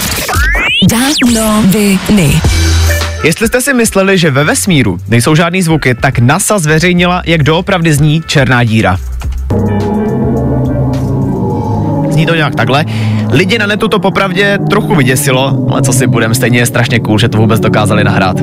Danoviny. 0.89 2.42
Jestli 3.24 3.48
jste 3.48 3.62
si 3.62 3.74
mysleli, 3.74 4.18
že 4.18 4.32
ve 4.32 4.44
vesmíru 4.44 4.98
nejsou 5.08 5.36
žádný 5.36 5.62
zvuky, 5.62 5.96
tak 5.96 6.20
NASA 6.20 6.60
zveřejnila, 6.60 7.22
jak 7.26 7.44
doopravdy 7.44 7.94
zní 7.94 8.24
černá 8.28 8.63
díra. 8.63 8.98
Zní 12.19 12.25
to 12.25 12.36
nějak 12.36 12.55
takhle. 12.55 12.86
Lidi 13.32 13.58
na 13.58 13.67
netu 13.67 13.88
to 13.88 13.99
popravdě 13.99 14.60
trochu 14.69 14.95
vyděsilo, 14.95 15.65
ale 15.69 15.82
co 15.82 15.93
si 15.93 16.08
budem, 16.08 16.36
stejně 16.36 16.60
je 16.60 16.65
strašně 16.65 16.99
cool, 16.99 17.19
že 17.19 17.29
to 17.29 17.38
vůbec 17.38 17.60
dokázali 17.60 18.03
nahrát. 18.03 18.38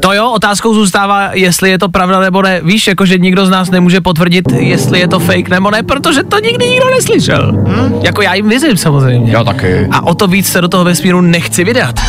To 0.00 0.12
jo, 0.12 0.30
otázkou 0.30 0.74
zůstává, 0.74 1.30
jestli 1.32 1.70
je 1.70 1.78
to 1.78 1.88
pravda 1.88 2.20
nebo 2.20 2.42
ne. 2.42 2.60
Víš, 2.64 2.86
jakože 2.86 3.18
nikdo 3.18 3.46
z 3.46 3.50
nás 3.50 3.70
nemůže 3.70 4.00
potvrdit, 4.00 4.44
jestli 4.58 5.00
je 5.00 5.08
to 5.08 5.18
fake 5.18 5.48
nebo 5.48 5.70
ne, 5.70 5.82
protože 5.82 6.22
to 6.22 6.38
nikdy 6.38 6.70
nikdo 6.70 6.90
neslyšel. 6.90 7.52
Hm? 7.52 7.94
Jako 8.02 8.22
já 8.22 8.34
jim 8.34 8.48
věřím 8.48 8.76
samozřejmě. 8.76 9.32
Já 9.32 9.44
taky. 9.44 9.88
A 9.90 10.06
o 10.06 10.14
to 10.14 10.26
víc 10.26 10.48
se 10.48 10.60
do 10.60 10.68
toho 10.68 10.84
vesmíru 10.84 11.20
nechci 11.20 11.64
vydat. 11.64 12.00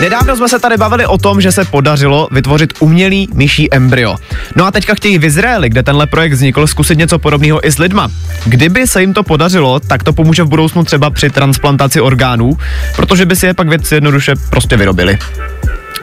Nedávno 0.00 0.36
jsme 0.36 0.48
se 0.48 0.58
tady 0.58 0.76
bavili 0.76 1.06
o 1.06 1.18
tom, 1.18 1.40
že 1.40 1.52
se 1.52 1.64
podařilo 1.64 2.28
vytvořit 2.30 2.72
umělý 2.78 3.28
myší 3.34 3.74
embryo. 3.74 4.16
No 4.56 4.66
a 4.66 4.70
teďka 4.70 4.94
chtějí 4.94 5.18
v 5.18 5.24
Izraeli, 5.24 5.68
kde 5.68 5.82
tenhle 5.82 6.06
projekt 6.06 6.32
vznikl, 6.32 6.66
zkusit 6.66 6.98
něco 6.98 7.18
podobného 7.18 7.66
i 7.66 7.72
s 7.72 7.78
lidma. 7.78 8.08
Kdyby 8.44 8.86
se 8.86 9.00
jim 9.00 9.14
to 9.14 9.22
podařilo, 9.22 9.80
tak 9.80 10.02
to 10.02 10.12
pomůže 10.12 10.42
v 10.42 10.48
budoucnu 10.48 10.84
třeba 10.84 11.10
při 11.10 11.30
transplantaci 11.30 12.00
orgánů, 12.00 12.58
protože 12.96 13.26
by 13.26 13.36
si 13.36 13.46
je 13.46 13.54
pak 13.54 13.68
věci 13.68 13.94
jednoduše 13.94 14.34
prostě 14.50 14.76
vyrobili. 14.76 15.18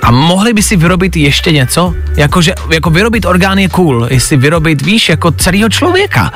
A 0.01 0.11
mohli 0.11 0.53
by 0.53 0.63
si 0.63 0.75
vyrobit 0.75 1.15
ještě 1.15 1.51
něco? 1.51 1.93
Jakože, 2.17 2.53
jako 2.73 2.89
vyrobit 2.89 3.25
orgán 3.25 3.59
je 3.59 3.69
cool, 3.69 4.07
jestli 4.09 4.37
vyrobit, 4.37 4.81
víš, 4.81 5.09
jako 5.09 5.31
celého 5.31 5.69
člověka. 5.69 6.31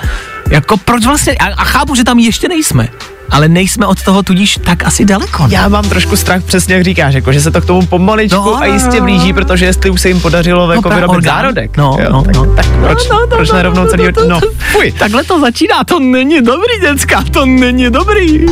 Jako 0.49 0.77
proč 0.77 1.05
vlastně, 1.05 1.33
a, 1.33 1.45
a 1.45 1.63
chápu, 1.63 1.95
že 1.95 2.03
tam 2.03 2.19
ještě 2.19 2.47
nejsme, 2.47 2.89
ale 3.31 3.47
nejsme 3.47 3.85
od 3.85 4.03
toho 4.03 4.23
tudíž 4.23 4.59
tak 4.65 4.83
asi 4.83 5.05
daleko. 5.05 5.47
Ne? 5.47 5.53
Já 5.53 5.67
mám 5.67 5.89
trošku 5.89 6.15
strach, 6.15 6.43
přesně 6.43 6.75
jak 6.75 6.83
říkáš, 6.83 7.13
jako, 7.13 7.33
že 7.33 7.41
se 7.41 7.51
to 7.51 7.61
k 7.61 7.65
tomu 7.65 7.85
pomaličku 7.85 8.35
No, 8.35 8.55
a 8.57 8.65
jistě 8.65 9.01
blíží, 9.01 9.33
protože 9.33 9.65
jestli 9.65 9.89
už 9.89 10.01
se 10.01 10.07
jim 10.07 10.19
podařilo 10.21 10.71
jako 10.71 10.81
právě 10.81 10.97
vyrobit 11.01 11.17
orgán. 11.17 11.35
zárodek. 11.35 11.77
No, 11.77 11.97
jo, 12.03 12.09
no, 12.11 12.23
tak, 12.23 12.35
no. 12.35 12.45
tak 12.55 12.65
proč, 12.65 13.09
No, 13.09 13.15
no, 13.15 13.21
no, 13.21 13.27
proč 13.27 13.49
no, 13.49 13.55
nerovnou 13.55 13.83
no, 13.83 13.89
celý 13.89 14.03
no, 14.03 14.27
no, 14.27 14.39
fuj. 14.71 14.91
Takhle 14.91 15.23
to 15.23 15.39
začíná, 15.41 15.83
to 15.83 15.99
není 15.99 16.41
dobrý, 16.41 16.73
děcka, 16.81 17.23
to 17.31 17.45
není 17.45 17.89
dobrý. 17.89 18.45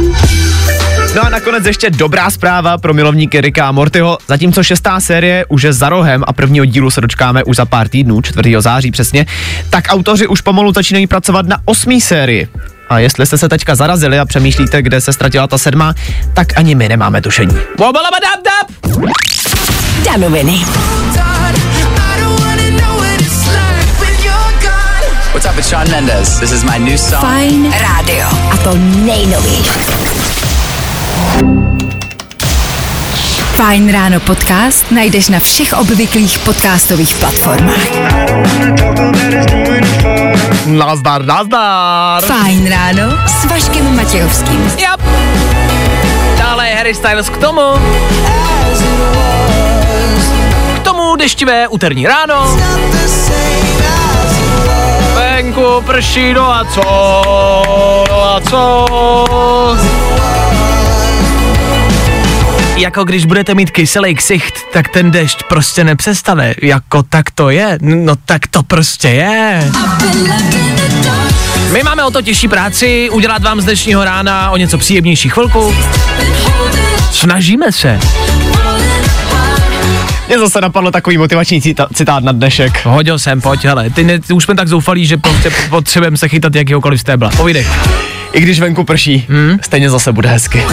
No 1.15 1.25
a 1.25 1.29
nakonec 1.29 1.65
ještě 1.65 1.89
dobrá 1.89 2.29
zpráva 2.29 2.77
pro 2.77 2.93
milovníky 2.93 3.41
Rika 3.41 3.67
a 3.67 3.71
Mortyho. 3.71 4.17
Zatímco 4.27 4.63
šestá 4.63 4.99
série 4.99 5.45
už 5.49 5.63
je 5.63 5.73
za 5.73 5.89
rohem 5.89 6.23
a 6.27 6.33
prvního 6.33 6.65
dílu 6.65 6.89
se 6.91 7.01
dočkáme 7.01 7.43
už 7.43 7.55
za 7.55 7.65
pár 7.65 7.87
týdnů, 7.87 8.21
4. 8.21 8.55
září 8.59 8.91
přesně, 8.91 9.25
tak 9.69 9.83
autoři 9.89 10.27
už 10.27 10.41
pomalu 10.41 10.73
začínají 10.73 11.07
pracovat 11.07 11.45
na 11.45 11.57
osmý 11.65 12.01
sérii. 12.01 12.47
A 12.89 12.99
jestli 12.99 13.25
jste 13.25 13.37
se 13.37 13.49
teďka 13.49 13.75
zarazili 13.75 14.19
a 14.19 14.25
přemýšlíte, 14.25 14.81
kde 14.81 15.01
se 15.01 15.13
ztratila 15.13 15.47
ta 15.47 15.57
sedma, 15.57 15.93
tak 16.33 16.47
ani 16.55 16.75
my 16.75 16.89
nemáme 16.89 17.21
tušení. 17.21 17.57
Danoviny. 20.05 20.65
What's 25.33 25.45
up, 25.45 25.57
it's 25.57 25.69
Sean 25.69 25.89
Mendes. 25.89 26.39
This 26.39 26.51
is 26.51 26.63
my 26.63 26.79
new 26.79 26.97
song. 26.97 27.21
Fine 27.21 27.69
Radio. 27.69 28.25
A 28.51 28.57
to 28.57 28.75
nejnovější. 29.05 29.69
Fine 33.59 33.91
Ráno 33.91 34.23
podcast 34.23 34.87
najdeš 34.87 35.35
na 35.35 35.39
všech 35.43 35.75
obvyklých 35.75 36.39
podcastových 36.47 37.11
platformách. 37.19 37.91
Nazdar, 40.71 41.27
nazdar! 41.27 42.23
Fajn 42.23 42.63
ráno 42.71 43.19
s 43.27 43.43
Vaškem 43.51 43.83
Matějovským. 43.95 44.63
Yep. 44.79 45.01
Dále 46.39 46.69
je 46.69 46.75
Harry 46.75 46.95
Styles 46.95 47.29
k 47.29 47.37
tomu. 47.37 47.75
K 50.75 50.79
tomu 50.79 51.15
deštivé 51.15 51.67
úterní 51.67 52.07
ráno. 52.07 52.55
Venku 55.15 55.83
prší, 55.85 56.33
no 56.33 56.53
a 56.53 56.65
co? 56.65 56.81
No 58.07 58.23
a 58.23 58.41
co? 58.49 58.85
Jako 62.79 63.03
když 63.03 63.25
budete 63.25 63.53
mít 63.53 63.71
kyselý 63.71 64.15
ksicht, 64.15 64.53
tak 64.73 64.87
ten 64.87 65.11
dešť 65.11 65.43
prostě 65.43 65.83
nepřestane. 65.83 66.55
Jako 66.61 67.03
tak 67.03 67.31
to 67.31 67.49
je. 67.49 67.77
No 67.81 68.15
tak 68.25 68.47
to 68.47 68.63
prostě 68.63 69.07
je. 69.07 69.71
My 71.71 71.83
máme 71.83 72.03
o 72.03 72.11
to 72.11 72.21
těžší 72.21 72.47
práci, 72.47 73.09
udělat 73.11 73.43
vám 73.43 73.61
z 73.61 73.63
dnešního 73.63 74.03
rána 74.03 74.51
o 74.51 74.57
něco 74.57 74.77
příjemnější 74.77 75.29
chvilku. 75.29 75.75
Snažíme 77.11 77.71
se. 77.71 77.99
Mě 80.27 80.39
zase 80.39 80.61
napadlo 80.61 80.91
takový 80.91 81.17
motivační 81.17 81.61
cita, 81.61 81.87
citát 81.93 82.23
na 82.23 82.31
dnešek. 82.31 82.85
Hodil 82.85 83.19
jsem, 83.19 83.41
pojď, 83.41 83.65
hele, 83.65 83.89
ty, 83.89 84.03
ne, 84.03 84.19
ty 84.19 84.33
už 84.33 84.43
jsme 84.43 84.55
tak 84.55 84.67
zoufalí, 84.67 85.05
že 85.05 85.17
prostě 85.17 85.51
potřebujeme 85.69 86.17
se 86.17 86.27
chytat 86.27 86.55
jakýhokoliv 86.55 87.01
stébla. 87.01 87.29
Povídej. 87.37 87.67
I 88.33 88.41
když 88.41 88.59
venku 88.59 88.83
prší, 88.83 89.25
hmm? 89.29 89.57
stejně 89.61 89.89
zase 89.89 90.11
bude 90.11 90.29
hezky. 90.29 90.63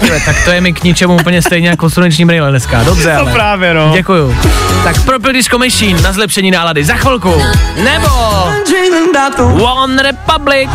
Tyhle, 0.00 0.20
tak 0.20 0.36
to 0.44 0.50
je 0.50 0.60
mi 0.60 0.72
k 0.72 0.84
ničemu 0.84 1.14
úplně 1.14 1.42
stejně 1.42 1.68
jako 1.68 1.90
sluneční 1.90 2.24
brýle 2.26 2.50
dneska. 2.50 2.82
Dobře, 2.82 3.12
To 3.14 3.20
ale. 3.20 3.32
právě, 3.32 3.74
no. 3.74 3.90
Děkuju. 3.94 4.36
Tak 4.84 5.00
Purple 5.04 5.32
Disco 5.32 5.58
Machine 5.58 6.00
na 6.02 6.12
zlepšení 6.12 6.50
nálady 6.50 6.84
za 6.84 6.94
chvilku. 6.94 7.42
Nebo 7.84 8.08
One 9.64 10.02
Republic. 10.02 10.70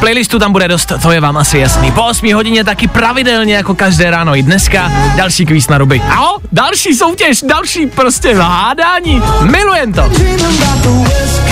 Playlistu 0.00 0.38
tam 0.38 0.52
bude 0.52 0.68
dost, 0.68 0.92
to 1.02 1.10
je 1.12 1.20
vám 1.20 1.36
asi 1.36 1.58
jasný. 1.58 1.92
Po 1.92 2.02
8 2.04 2.34
hodině 2.34 2.64
taky 2.64 2.88
pravidelně 2.88 3.54
jako 3.54 3.74
každé 3.74 4.10
ráno 4.10 4.36
i 4.36 4.42
dneska 4.42 4.92
další 5.16 5.46
kvíz 5.46 5.68
na 5.68 5.78
ruby. 5.78 6.02
A 6.10 6.30
o, 6.30 6.36
další 6.52 6.94
soutěž, 6.94 7.42
další 7.42 7.86
prostě 7.86 8.34
hádání. 8.34 9.22
Milujem 9.40 9.92
to. 9.92 10.10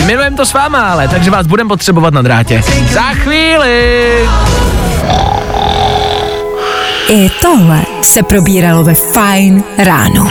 Milujem 0.06 0.36
to 0.36 0.46
s 0.46 0.52
váma, 0.52 0.80
ale 0.80 1.08
takže 1.08 1.30
vás 1.30 1.46
budem 1.46 1.68
potřebovat 1.68 2.14
na 2.14 2.22
drátě. 2.22 2.62
Za 2.92 3.02
chvíli. 3.02 4.28
I 7.08 7.30
tohle 7.40 7.82
se 8.02 8.22
probíralo 8.22 8.84
ve 8.84 8.94
Fine 8.94 9.62
ráno. 9.78 10.28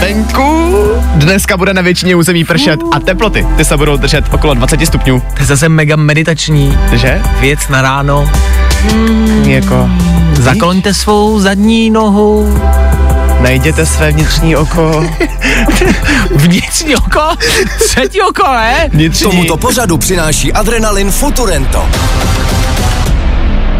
Venku 0.00 0.74
dneska 1.14 1.56
bude 1.56 1.74
na 1.74 1.82
většině 1.82 2.16
území 2.16 2.44
pršet 2.44 2.80
a 2.92 3.00
teploty, 3.00 3.46
ty 3.56 3.64
se 3.64 3.76
budou 3.76 3.96
držet 3.96 4.24
okolo 4.32 4.54
20 4.54 4.86
stupňů. 4.86 5.20
To 5.20 5.40
je 5.42 5.46
zase 5.46 5.68
mega 5.68 5.96
meditační 5.96 6.78
Že? 6.92 7.22
věc 7.40 7.68
na 7.68 7.82
ráno. 7.82 8.30
Jako, 9.44 9.90
Zakloňte 10.32 10.94
svou 10.94 11.40
zadní 11.40 11.90
nohu. 11.90 12.60
najděte 13.40 13.86
své 13.86 14.12
vnitřní 14.12 14.56
oko. 14.56 15.04
Vnitřní 16.34 16.96
oko? 16.96 17.20
Třetí 17.88 18.20
oko, 18.22 18.42
ne? 18.52 18.88
Vnitřní. 18.92 19.30
Tomuto 19.30 19.56
pořadu 19.56 19.98
přináší 19.98 20.52
Adrenalin 20.52 21.10
Futurento. 21.10 21.86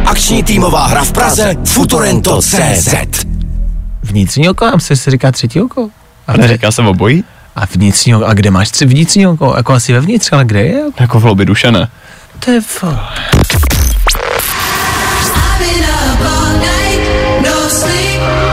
Akční 0.09 0.43
týmová 0.43 0.87
hra 0.87 1.05
v 1.05 1.13
Praze 1.13 1.55
Futurento 1.65 2.43
CZ. 2.43 2.95
Vnitřní 4.03 4.49
oko, 4.49 4.67
nám 4.67 4.81
se, 4.81 4.97
se 4.97 5.11
říká 5.11 5.33
třetí 5.33 5.61
oko. 5.61 5.89
A 6.27 6.37
neříká 6.37 6.71
jsem 6.71 6.87
obojí? 6.87 7.25
A 7.57 7.67
vnitřní 7.67 8.15
oko, 8.15 8.27
a 8.27 8.35
kde 8.35 8.51
máš 8.51 8.71
tři 8.71 8.87
vnitřní 8.87 9.27
oko? 9.27 9.55
Jako 9.57 9.73
asi 9.73 9.93
vevnitř, 9.93 10.33
ale 10.33 10.45
kde 10.45 10.63
je? 10.63 10.83
Jako 11.01 11.21
v 11.21 11.25
lobby 11.25 11.45
duše, 11.45 11.73
ne? 11.73 11.89
To 12.39 12.51
je. 12.51 12.61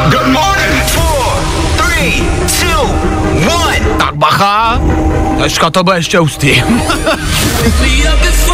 Good 0.09 0.27
morning. 0.27 0.83
Four, 0.87 1.33
three, 1.77 2.23
two, 2.59 2.81
one. 3.55 3.79
Tak 3.99 4.15
bacha, 4.15 4.81
dneska 5.37 5.69
to 5.69 5.83
bude 5.83 5.97
ještě 5.97 6.17
hustý. 6.17 6.63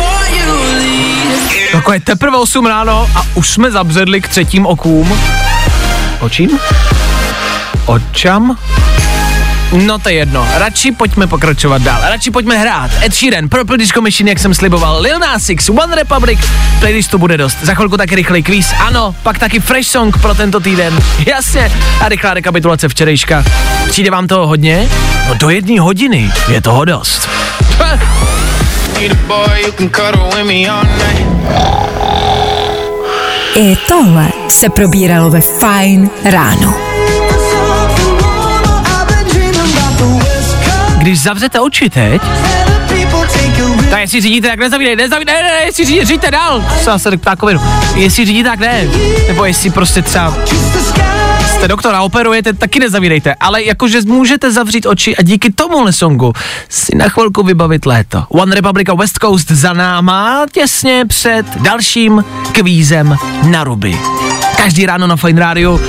Takové 1.72 2.00
teprve 2.00 2.38
8 2.38 2.66
ráno 2.66 3.10
a 3.16 3.26
už 3.34 3.50
jsme 3.50 3.72
zabředli 3.72 4.22
k 4.22 4.28
třetím 4.28 4.66
okům. 4.66 5.20
Očím? 6.20 6.60
Očam? 7.86 8.58
No 9.72 10.00
to 10.00 10.10
je 10.10 10.16
jedno, 10.16 10.48
radši 10.54 10.92
pojďme 10.92 11.28
pokračovat 11.28 11.82
dál, 11.82 12.02
radši 12.02 12.32
pojďme 12.32 12.58
hrát. 12.58 12.92
Ed 13.04 13.14
Sheeran, 13.16 13.50
Purple 13.50 13.78
Disco 13.78 14.02
Machine, 14.02 14.32
jak 14.32 14.40
jsem 14.40 14.54
sliboval, 14.54 15.02
Lil 15.02 15.20
Nas 15.20 15.50
X, 15.50 15.70
One 15.70 15.96
Republic, 15.96 16.40
playlistu 16.80 17.18
bude 17.18 17.38
dost. 17.38 17.58
Za 17.62 17.74
chvilku 17.74 17.98
taky 17.98 18.16
rychlej 18.16 18.44
kvíz, 18.44 18.74
ano, 18.88 19.16
pak 19.24 19.40
taky 19.40 19.60
fresh 19.60 19.90
song 19.90 20.22
pro 20.22 20.34
tento 20.34 20.60
týden, 20.60 21.00
jasně, 21.26 21.72
a 22.02 22.10
rychlá 22.10 22.34
rekapitulace 22.34 22.90
včerejška. 22.90 23.44
Přijde 23.90 24.12
vám 24.12 24.28
toho 24.28 24.48
hodně? 24.48 24.90
No 25.28 25.34
do 25.34 25.50
jedné 25.50 25.80
hodiny 25.82 26.32
je 26.48 26.62
toho 26.62 26.86
dost. 26.86 27.30
I 33.56 33.76
tohle 33.88 34.28
se 34.50 34.70
probíralo 34.70 35.30
ve 35.30 35.42
Fine 35.42 36.10
ráno. 36.24 36.74
Když 40.98 41.22
zavřete 41.22 41.60
oči 41.60 41.90
teď, 41.90 42.22
tak 43.90 44.00
jestli 44.00 44.22
řídíte, 44.22 44.48
tak 44.48 44.60
nezavírejte, 44.60 45.02
nezavírejte, 45.02 45.34
ne, 45.34 45.44
ne, 45.44 45.60
ne, 45.60 45.66
jestli 45.66 45.86
řídíte, 45.86 46.06
říďte 46.06 46.32
dál, 46.32 46.66
se 46.78 46.84
zase 46.84 47.18
k 47.18 47.22
ptákovinu, 47.22 47.62
jestli 47.96 48.26
řídíte, 48.26 48.50
tak 48.50 48.60
ne, 48.60 48.88
nebo 49.28 49.46
jestli 49.46 49.70
prostě 49.70 50.02
třeba 50.02 50.38
jste 51.62 51.68
doktor 51.68 51.96
a 51.96 52.02
operujete, 52.02 52.54
taky 52.54 52.80
nezavírejte, 52.80 53.36
ale 53.40 53.64
jakože 53.64 54.00
můžete 54.06 54.52
zavřít 54.52 54.86
oči 54.86 55.16
a 55.16 55.22
díky 55.22 55.52
tomuhle 55.52 55.94
songu 55.94 56.34
si 56.70 56.96
na 56.96 57.10
chvilku 57.10 57.44
vybavit 57.44 57.86
léto. 57.86 58.24
One 58.30 58.56
Republic 58.56 58.90
a 58.90 58.94
West 58.94 59.18
Coast 59.22 59.52
za 59.52 59.74
náma, 59.74 60.46
těsně 60.52 61.06
před 61.08 61.46
dalším 61.56 62.24
kvízem 62.52 63.16
na 63.50 63.64
ruby. 63.64 63.98
Každý 64.58 64.86
ráno 64.86 65.08
na 65.08 65.16
Fine 65.16 65.42
Radio 65.42 65.80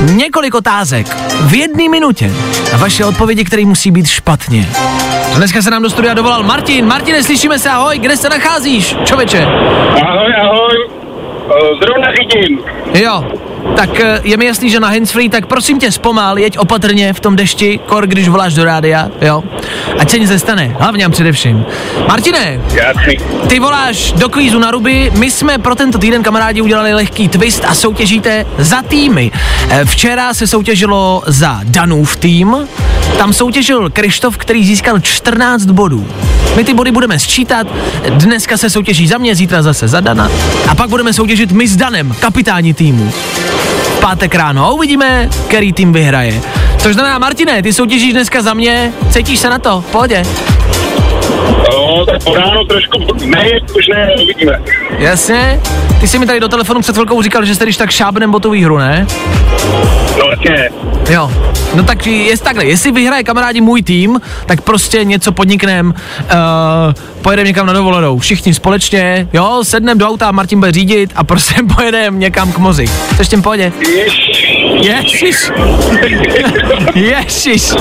několik 0.00 0.54
otázek 0.54 1.06
v 1.40 1.54
jedné 1.54 1.88
minutě 1.88 2.32
a 2.74 2.76
vaše 2.76 3.04
odpovědi, 3.04 3.44
které 3.44 3.64
musí 3.64 3.90
být 3.90 4.06
špatně. 4.06 4.68
Dneska 5.36 5.62
se 5.62 5.70
nám 5.70 5.82
do 5.82 5.90
studia 5.90 6.14
dovolal 6.14 6.42
Martin. 6.42 6.86
Martine, 6.86 7.22
slyšíme 7.22 7.58
se, 7.58 7.70
ahoj, 7.70 7.98
kde 7.98 8.16
se 8.16 8.28
nacházíš, 8.28 8.96
čověče? 9.04 9.44
Ahoj, 9.44 10.34
ahoj. 10.42 10.90
Eh, 11.50 11.84
Zrovna 11.84 12.08
řídím. 12.14 12.58
Jo, 12.94 13.24
tak 13.76 14.00
eh, 14.00 14.20
je 14.24 14.36
mi 14.36 14.44
jasný, 14.44 14.70
že 14.70 14.80
na 14.80 14.88
handsfree, 14.88 15.30
tak 15.30 15.46
prosím 15.46 15.78
tě 15.78 15.92
zpomal, 15.92 16.38
jeď 16.38 16.58
opatrně 16.58 17.12
v 17.12 17.20
tom 17.20 17.36
dešti, 17.36 17.80
kor 17.86 18.06
když 18.06 18.28
voláš 18.28 18.54
do 18.54 18.64
rádia, 18.64 19.08
jo. 19.20 19.44
Ať 19.98 20.10
se 20.10 20.18
nic 20.18 20.30
nestane, 20.30 20.76
hlavně 20.78 21.04
a 21.04 21.08
především. 21.08 21.64
Martine, 22.08 22.60
ty 23.48 23.60
voláš 23.60 24.12
do 24.12 24.28
kvízu 24.28 24.58
na 24.58 24.70
ruby, 24.70 25.12
my 25.14 25.30
jsme 25.30 25.58
pro 25.58 25.74
tento 25.74 25.98
týden 25.98 26.22
kamarádi 26.22 26.60
udělali 26.60 26.94
lehký 26.94 27.28
twist 27.28 27.64
a 27.64 27.74
soutěžíte 27.74 28.46
za 28.58 28.82
týmy. 28.82 29.30
Eh, 29.70 29.84
Včera 29.84 30.34
se 30.34 30.46
soutěžilo 30.46 31.22
za 31.26 31.60
Danův 31.64 32.16
tým, 32.16 32.56
tam 33.18 33.32
soutěžil 33.32 33.90
Krištof, 33.90 34.36
který 34.36 34.64
získal 34.66 35.00
14 35.00 35.64
bodů. 35.64 36.06
My 36.56 36.64
ty 36.64 36.74
body 36.74 36.90
budeme 36.90 37.18
sčítat, 37.18 37.66
dneska 38.08 38.56
se 38.56 38.70
soutěží 38.70 39.08
za 39.08 39.18
mě, 39.18 39.34
zítra 39.34 39.62
zase 39.62 39.88
za 39.88 40.00
Dana 40.00 40.30
a 40.68 40.74
pak 40.74 40.90
budeme 40.90 41.12
soutěžit 41.12 41.52
my 41.52 41.68
s 41.68 41.76
Danem, 41.76 42.14
kapitáni 42.20 42.74
týmu. 42.74 43.12
Pátek 44.10 44.34
ráno 44.34 44.66
a 44.66 44.70
uvidíme, 44.70 45.28
který 45.48 45.72
tým 45.72 45.92
vyhraje. 45.92 46.40
Což 46.78 46.94
znamená, 46.94 47.18
Martine, 47.18 47.62
ty 47.62 47.72
soutěžíš 47.72 48.12
dneska 48.12 48.42
za 48.42 48.54
mě, 48.54 48.92
cítíš 49.10 49.38
se 49.38 49.50
na 49.50 49.58
to, 49.58 49.80
v 49.80 49.84
pohodě. 49.84 50.22
No, 51.70 52.06
tak 52.06 52.24
po 52.24 52.34
ráno 52.34 52.64
trošku, 52.64 52.98
ne, 53.24 53.44
už 53.76 53.88
ne, 53.88 54.10
uvidíme. 54.22 54.62
Jasně? 54.98 55.60
Ty 56.00 56.08
jsi 56.08 56.18
mi 56.18 56.26
tady 56.26 56.40
do 56.40 56.48
telefonu 56.48 56.80
před 56.80 56.92
chvilkou 56.92 57.22
říkal, 57.22 57.44
že 57.44 57.54
jste 57.54 57.64
když 57.64 57.76
tak 57.76 57.90
šábnem 57.90 58.34
o 58.34 58.40
tu 58.40 58.50
výhru, 58.50 58.78
ne? 58.78 59.06
No, 60.18 60.30
jasně. 60.30 60.70
Jo. 61.10 61.30
No 61.74 61.82
tak 61.82 62.06
jest 62.06 62.44
takhle, 62.44 62.64
jestli 62.64 62.92
vyhraje 62.92 63.24
kamarádi 63.24 63.60
můj 63.60 63.82
tým, 63.82 64.20
tak 64.46 64.60
prostě 64.60 65.04
něco 65.04 65.32
podniknem, 65.32 65.94
uh, 66.20 66.32
pojedeme 67.22 67.48
někam 67.48 67.66
na 67.66 67.72
dovolenou, 67.72 68.18
všichni 68.18 68.54
společně, 68.54 69.28
jo, 69.32 69.60
sedneme 69.62 69.98
do 69.98 70.08
auta, 70.08 70.32
Martin 70.32 70.58
bude 70.58 70.72
řídit 70.72 71.12
a 71.14 71.24
prostě 71.24 71.54
pojedeme 71.76 72.18
někam 72.18 72.52
k 72.52 72.58
mozi. 72.58 72.86
Chceš 73.14 73.28
tím 73.28 73.42
pohodě? 73.42 73.72
Ježiš. 74.82 75.52
Ježiš. 76.94 77.72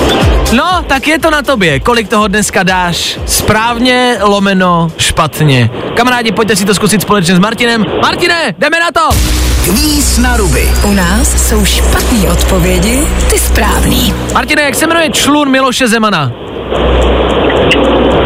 No, 0.52 0.84
tak 0.88 1.08
je 1.08 1.20
to 1.20 1.32
na 1.32 1.42
tobě, 1.42 1.80
kolik 1.80 2.08
toho 2.08 2.28
dneska 2.28 2.64
dáš 2.64 3.20
správně, 3.26 4.18
lomeno, 4.22 4.92
špatně. 4.98 5.70
Kamarádi, 5.96 6.32
pojďte 6.32 6.56
si 6.56 6.66
to 6.66 6.76
zkusit 6.76 7.02
společně 7.02 7.36
s 7.36 7.40
Martinem. 7.40 7.86
Martine, 8.02 8.56
jdeme 8.60 8.80
na 8.80 8.92
to! 8.92 9.16
Kvíz 9.64 10.18
na 10.18 10.38
ruby. 10.38 10.70
U 10.84 10.94
nás 10.94 11.50
jsou 11.50 11.66
špatné 11.66 12.32
odpovědi, 12.32 13.08
ty 13.30 13.40
správný. 13.40 14.14
Martine, 14.34 14.62
jak 14.62 14.76
se 14.76 14.88
jmenuje 14.88 15.10
člun 15.12 15.50
Miloše 15.50 15.88
Zemana? 15.88 16.32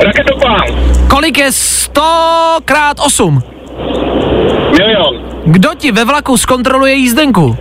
Raketopán. 0.06 0.93
Kolik 1.14 1.38
je 1.38 1.52
100 1.52 2.02
krát 2.66 2.98
8? 3.00 3.44
Milion. 4.78 5.16
Kdo 5.46 5.70
ti 5.78 5.92
ve 5.92 6.06
vlaku 6.06 6.38
zkontroluje 6.38 6.94
jízdenku? 6.94 7.58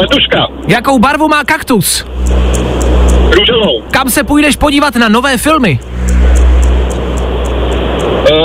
Letuška. 0.00 0.46
Jakou 0.68 0.98
barvu 0.98 1.28
má 1.28 1.44
kaktus? 1.44 2.04
Růžovou. 3.30 3.82
Kam 3.90 4.10
se 4.10 4.24
půjdeš 4.24 4.56
podívat 4.56 4.94
na 4.96 5.08
nové 5.08 5.38
filmy? 5.38 5.78
Uh, 8.30 8.38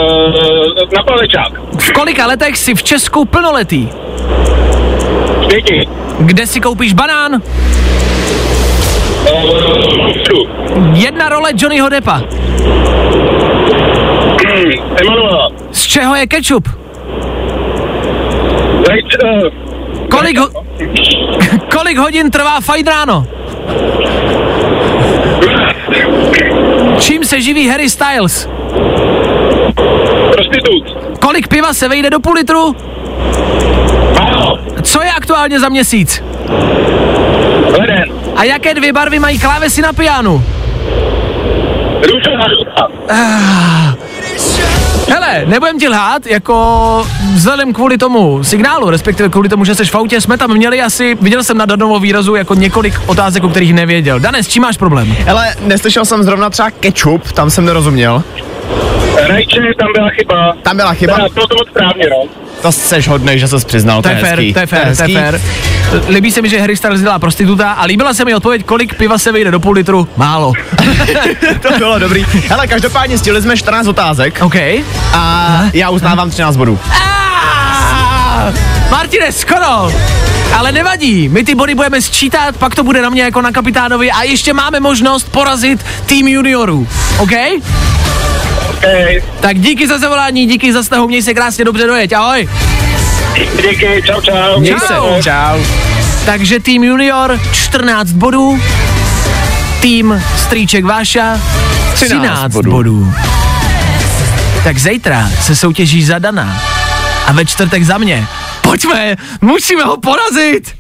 na 0.98 1.04
palečák. 1.08 1.80
V 1.80 1.92
kolika 1.92 2.26
letech 2.26 2.58
jsi 2.58 2.76
v 2.76 2.84
Česku 2.84 3.26
plnoletý? 3.26 3.90
Pěti. 5.50 5.88
Kde 6.20 6.48
si 6.48 6.62
koupíš 6.62 6.94
banán? 6.94 7.42
Uh, 9.32 10.94
Jedna 10.94 11.30
role 11.30 11.52
Johnnyho 11.56 11.90
Deppa. 11.90 12.22
Emanuela. 15.02 15.50
Z 15.72 15.82
čeho 15.88 16.16
je 16.16 16.28
ketchup? 16.28 16.68
Right, 18.90 19.24
uh, 19.24 19.50
Kolik, 20.10 20.38
ho- 20.40 20.50
kolik 21.78 21.98
hodin 21.98 22.32
trvá 22.32 22.62
fajn 22.62 22.86
ráno? 22.88 23.28
Čím 27.00 27.24
se 27.26 27.42
živí 27.42 27.68
Harry 27.68 27.90
Styles? 27.90 28.50
prostitut. 30.34 30.98
Kolik 31.20 31.48
piva 31.48 31.74
se 31.74 31.88
vejde 31.88 32.10
do 32.10 32.20
půl 32.20 32.34
litru? 32.34 32.76
Co 34.82 35.02
je 35.04 35.12
aktuálně 35.12 35.60
za 35.60 35.70
měsíc? 35.70 36.24
Leden. 37.80 38.04
A 38.36 38.44
jaké 38.44 38.74
dvě 38.74 38.94
barvy 38.94 39.20
mají 39.20 39.40
klávesy 39.40 39.82
na 39.82 39.94
pianu? 39.94 40.44
Růžová. 42.04 42.46
Ah. 43.10 43.94
Hele, 45.10 45.44
nebudem 45.46 45.80
ti 45.80 45.90
lhát, 45.90 46.26
jako 46.26 47.06
vzhledem 47.34 47.74
kvůli 47.74 47.98
tomu 47.98 48.44
signálu, 48.44 48.90
respektive 48.90 49.30
kvůli 49.30 49.50
tomu, 49.50 49.66
že 49.66 49.76
jsi 49.76 49.86
v 49.86 49.96
autě, 49.96 50.22
jsme 50.22 50.38
tam 50.38 50.54
měli 50.54 50.82
asi, 50.82 51.18
viděl 51.22 51.44
jsem 51.44 51.58
na 51.58 51.66
Danovou 51.66 52.00
výrazu 52.00 52.36
jako 52.36 52.54
několik 52.54 52.94
otázek, 53.06 53.44
o 53.44 53.50
kterých 53.50 53.74
nevěděl. 53.74 54.20
Danes, 54.20 54.46
s 54.46 54.50
čím 54.50 54.64
máš 54.64 54.78
problém? 54.78 55.16
Ale 55.30 55.56
neslyšel 55.62 56.06
jsem 56.06 56.24
zrovna 56.24 56.50
třeba 56.50 56.72
ketchup, 56.72 57.32
tam 57.32 57.50
jsem 57.50 57.66
nerozuměl. 57.66 58.24
Rajče, 59.28 59.62
tam 59.80 59.88
byla 59.94 60.10
chyba. 60.10 60.54
Tam 60.64 60.78
byla 60.78 60.94
chyba? 60.94 61.16
Teda, 61.16 61.28
bylo 61.34 61.48
to 61.48 61.56
moc 61.56 61.68
správně, 61.70 62.06
no. 62.10 62.24
To 62.62 62.72
seš 62.72 63.08
hodnej, 63.08 63.40
že 63.40 63.48
ses 63.48 63.66
přiznal, 63.66 64.02
To 64.02 64.10
je 64.10 64.16
fér, 64.16 64.40
to 64.54 64.60
je 64.60 64.68
fér, 64.68 64.96
to 64.96 65.04
je 65.04 65.10
fér. 65.10 65.42
Líbí 66.10 66.32
se 66.32 66.42
mi, 66.42 66.50
že 66.50 66.60
Harry 66.60 66.78
Styles 66.78 67.02
dělá 67.02 67.20
prostituta 67.20 67.72
a 67.72 67.86
líbila 67.86 68.14
se 68.14 68.26
mi 68.26 68.36
odpověď, 68.36 68.66
kolik 68.66 68.96
piva 68.96 69.18
se 69.18 69.32
vejde 69.32 69.52
do 69.52 69.60
půl 69.60 69.74
litru. 69.74 70.08
Málo. 70.18 70.54
to 71.62 71.78
bylo 71.78 72.00
dobrý. 72.00 72.26
Hele, 72.48 72.68
každopádně 72.68 73.18
stihli 73.18 73.42
jsme 73.42 73.58
14 73.58 73.88
otázek. 73.88 74.40
OK. 74.42 74.56
A 75.14 75.62
já 75.74 75.90
uznávám 75.90 76.30
13 76.30 76.56
bodů. 76.56 76.80
Martine, 78.92 79.32
skoro! 79.32 79.92
Ale 80.58 80.72
nevadí, 80.72 81.30
my 81.30 81.44
ty 81.44 81.56
body 81.56 81.76
budeme 81.76 82.02
sčítat, 82.02 82.58
pak 82.58 82.76
to 82.76 82.84
bude 82.84 83.02
na 83.02 83.10
mě 83.10 83.24
jako 83.24 83.42
na 83.42 83.52
kapitánovi 83.52 84.12
a 84.12 84.24
ještě 84.24 84.54
máme 84.54 84.80
možnost 84.80 85.32
porazit 85.32 85.86
tým 86.06 86.28
juniorů. 86.28 86.88
OK? 87.18 87.32
Okay. 88.80 89.24
Tak 89.40 89.60
díky 89.60 89.88
za 89.88 89.98
zavolání, 89.98 90.46
díky 90.46 90.74
za 90.74 90.84
snahu, 90.84 91.08
měj 91.08 91.22
se 91.22 91.34
krásně 91.34 91.66
dobře 91.66 91.88
dojeď, 91.88 92.14
ahoj. 92.14 92.50
Díky, 93.56 94.04
čau, 94.06 94.22
čau. 94.22 94.60
Měj 94.60 94.76
se. 94.80 94.94
Čau. 95.24 95.60
Takže 96.26 96.60
tým 96.60 96.84
junior 96.84 97.40
14 97.52 98.12
bodů, 98.12 98.60
tým 99.82 100.24
strýček 100.38 100.86
Váša 100.86 101.40
13, 101.94 102.10
13 102.20 102.54
bodů. 102.54 102.72
bodů. 102.72 103.14
Tak 104.64 104.78
zítra 104.78 105.30
se 105.42 105.56
soutěží 105.56 106.04
zadaná 106.04 106.62
a 107.28 107.32
ve 107.32 107.46
čtvrtek 107.46 107.84
za 107.84 107.98
mě. 107.98 108.28
Pojďme, 108.62 109.16
musíme 109.42 109.84
ho 109.84 109.98
porazit. 109.98 110.72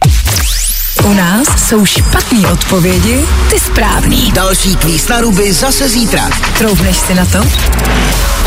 U 1.03 1.13
nás 1.13 1.67
jsou 1.67 1.85
špatné 1.85 2.51
odpovědi, 2.51 3.25
ty 3.49 3.59
správný. 3.59 4.31
Další 4.31 4.75
kvíz 4.75 5.07
na 5.07 5.21
ruby 5.21 5.53
zase 5.53 5.89
zítra. 5.89 6.29
Troubneš 6.57 6.97
si 6.97 7.13
na 7.15 7.25
to? 7.25 7.37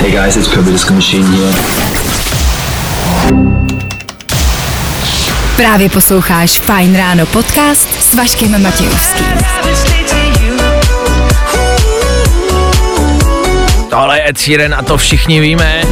Hey 0.01 0.11
guys, 0.11 0.37
it's 0.37 0.49
Kirby 0.49 0.73
Disco 0.73 0.95
Machine 0.95 1.29
here. 1.29 1.53
Právě 5.57 5.89
posloucháš 5.89 6.61
Fine 6.61 6.99
Ráno 6.99 7.27
podcast 7.27 7.89
s 8.01 8.15
Vaškem 8.15 8.63
Matějovským. 8.63 9.27
Tohle 13.91 14.19
je 14.19 14.29
Ed 14.31 14.39
Sheeran 14.39 14.75
a 14.75 14.83
to 14.83 14.97
všichni 14.97 15.41
víme. 15.41 15.83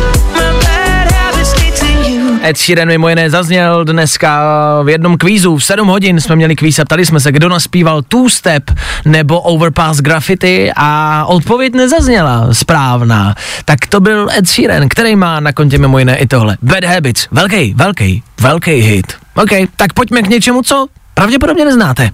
Ed 2.43 2.59
Sheeran 2.59 2.89
mimo 2.89 3.09
jiné 3.09 3.31
zazněl 3.31 3.85
dneska 3.85 4.43
v 4.83 4.89
jednom 4.89 5.17
kvízu. 5.17 5.57
V 5.57 5.65
7 5.65 5.89
hodin 5.89 6.21
jsme 6.21 6.37
měli 6.37 6.57
kvíz 6.57 6.79
a 6.79 6.85
ptali 6.85 7.07
jsme 7.07 7.21
se, 7.21 7.33
kdo 7.33 7.49
naspíval 7.49 8.03
Two 8.03 8.29
Step 8.29 8.71
nebo 9.05 9.41
Overpass 9.41 10.01
Graffiti 10.01 10.71
a 10.77 11.25
odpověď 11.29 11.75
nezazněla 11.75 12.55
správná. 12.55 13.35
Tak 13.65 13.87
to 13.89 14.01
byl 14.01 14.29
Ed 14.39 14.49
Sheeran, 14.49 14.89
který 14.89 15.17
má 15.17 15.41
na 15.41 15.53
kontě 15.53 15.79
mimo 15.79 15.99
jiné 15.99 16.17
i 16.17 16.27
tohle. 16.27 16.57
Bad 16.63 16.85
Habits, 16.85 17.27
velký, 17.31 17.75
velký, 17.75 18.23
velký 18.41 18.73
hit. 18.73 19.13
OK, 19.35 19.51
tak 19.77 19.93
pojďme 19.93 20.23
k 20.23 20.29
něčemu, 20.29 20.63
co 20.63 20.87
pravděpodobně 21.15 21.65
neznáte. 21.65 22.11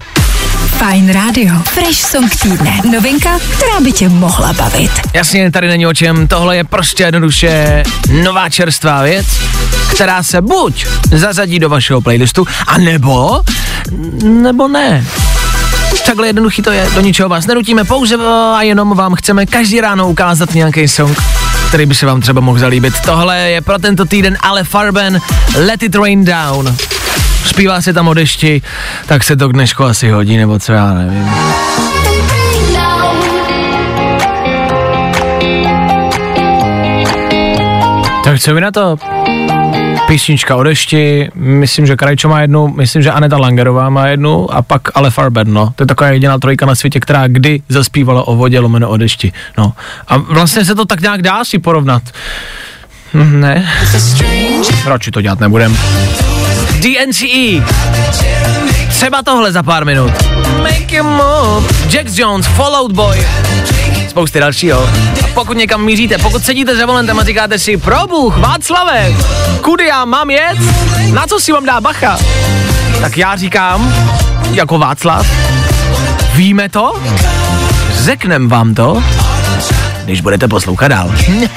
Fine 0.67 1.13
Radio. 1.13 1.55
Fresh 1.63 1.99
song 2.01 2.35
týdne. 2.35 2.77
Novinka, 2.91 3.39
která 3.39 3.79
by 3.83 3.91
tě 3.91 4.09
mohla 4.09 4.53
bavit. 4.53 4.91
Jasně, 5.13 5.51
tady 5.51 5.67
není 5.67 5.87
o 5.87 5.93
čem, 5.93 6.27
tohle 6.27 6.57
je 6.57 6.63
prostě 6.63 7.03
jednoduše 7.03 7.83
nová 8.23 8.49
čerstvá 8.49 9.03
věc, 9.03 9.25
která 9.97 10.23
se 10.23 10.41
buď 10.41 10.85
zařadí 11.11 11.59
do 11.59 11.69
vašeho 11.69 12.01
playlistu, 12.01 12.47
a 12.67 12.77
nebo, 12.77 13.41
nebo 14.23 14.67
ne. 14.67 15.05
Takhle 16.05 16.27
jednoduchý 16.27 16.61
to 16.61 16.71
je, 16.71 16.87
do 16.95 17.01
ničeho 17.01 17.29
vás 17.29 17.47
nenutíme, 17.47 17.83
pouze 17.83 18.15
a 18.55 18.61
jenom 18.61 18.97
vám 18.97 19.15
chceme 19.15 19.45
každý 19.45 19.81
ráno 19.81 20.09
ukázat 20.09 20.53
nějaký 20.53 20.87
song, 20.87 21.17
který 21.67 21.85
by 21.85 21.95
se 21.95 22.05
vám 22.05 22.21
třeba 22.21 22.41
mohl 22.41 22.59
zalíbit. 22.59 22.93
Tohle 23.05 23.37
je 23.37 23.61
pro 23.61 23.79
tento 23.79 24.05
týden 24.05 24.37
Ale 24.41 24.63
Farben, 24.63 25.21
Let 25.65 25.83
It 25.83 25.95
Rain 25.95 26.25
Down. 26.25 26.75
Zpívá 27.45 27.81
se 27.81 27.93
tam 27.93 28.07
o 28.07 28.13
dešti, 28.13 28.61
tak 29.05 29.23
se 29.23 29.35
to 29.35 29.49
k 29.49 29.53
dnešku 29.53 29.83
asi 29.83 30.09
hodí, 30.09 30.37
nebo 30.37 30.59
co 30.59 30.73
já 30.73 30.93
nevím. 30.93 31.29
Tak 38.23 38.39
co 38.39 38.53
vy 38.53 38.61
na 38.61 38.71
to? 38.71 38.97
Písnička 40.07 40.55
o 40.55 40.63
dešti, 40.63 41.29
myslím, 41.35 41.85
že 41.85 41.95
Krajčo 41.95 42.29
má 42.29 42.41
jednu, 42.41 42.67
myslím, 42.67 43.01
že 43.03 43.11
Aneta 43.11 43.37
Langerová 43.37 43.89
má 43.89 44.07
jednu 44.07 44.53
a 44.53 44.61
pak 44.61 44.81
Ale 44.93 45.11
Farben, 45.11 45.53
no. 45.53 45.73
To 45.75 45.83
je 45.83 45.87
taková 45.87 46.09
jediná 46.09 46.39
trojka 46.39 46.65
na 46.65 46.75
světě, 46.75 46.99
která 46.99 47.27
kdy 47.27 47.61
zaspívala 47.69 48.27
o 48.27 48.35
vodě 48.35 48.59
lomeno 48.59 48.89
o 48.89 48.97
dešti, 48.97 49.33
no. 49.57 49.73
A 50.07 50.17
vlastně 50.17 50.65
se 50.65 50.75
to 50.75 50.85
tak 50.85 51.01
nějak 51.01 51.21
dá 51.21 51.45
si 51.45 51.59
porovnat. 51.59 52.03
Hm, 53.13 53.39
Ne, 53.41 53.69
radši 54.85 55.11
to 55.11 55.21
dělat 55.21 55.39
nebudem. 55.39 55.77
DNCE. 56.79 57.63
Třeba 58.89 59.23
tohle 59.23 59.51
za 59.51 59.63
pár 59.63 59.85
minut. 59.85 60.11
Make 60.63 60.95
you 60.95 61.03
move. 61.03 61.67
Jax 61.89 62.17
Jones, 62.17 62.47
Fallout 62.47 62.91
Boy. 62.91 63.27
Spousty 64.17 64.39
dalšího. 64.39 64.89
A 65.23 65.27
pokud 65.33 65.57
někam 65.57 65.85
míříte, 65.85 66.17
pokud 66.17 66.45
sedíte 66.45 66.75
za 66.75 66.85
volantem 66.85 67.19
a 67.19 67.23
říkáte 67.23 67.59
si, 67.59 67.77
probuch, 67.77 68.37
Václave, 68.37 69.13
kudy 69.61 69.85
já 69.87 70.05
mám 70.05 70.29
jet? 70.29 70.57
Na 71.13 71.27
co 71.27 71.39
si 71.39 71.51
mám 71.51 71.65
dá 71.65 71.81
bacha? 71.81 72.17
Tak 73.01 73.17
já 73.17 73.35
říkám, 73.35 73.93
jako 74.51 74.79
Václav, 74.79 75.27
víme 76.33 76.69
to? 76.69 77.01
Řeknem 77.93 78.49
vám 78.49 78.75
to, 78.75 79.03
když 80.05 80.21
budete 80.21 80.47
poslouchat 80.47 80.87
dál. 80.87 81.11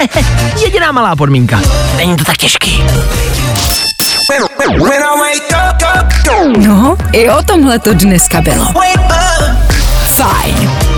Jediná 0.63 0.91
malá 0.91 1.15
podmínka. 1.15 1.61
Není 1.97 2.15
to 2.15 2.23
tak 2.23 2.37
těžký. 2.37 2.83
No, 6.57 6.97
i 7.11 7.29
o 7.29 7.43
tomhle 7.43 7.79
to 7.79 7.93
dneska 7.93 8.41
bylo. 8.41 8.65
Fajn. 10.07 10.90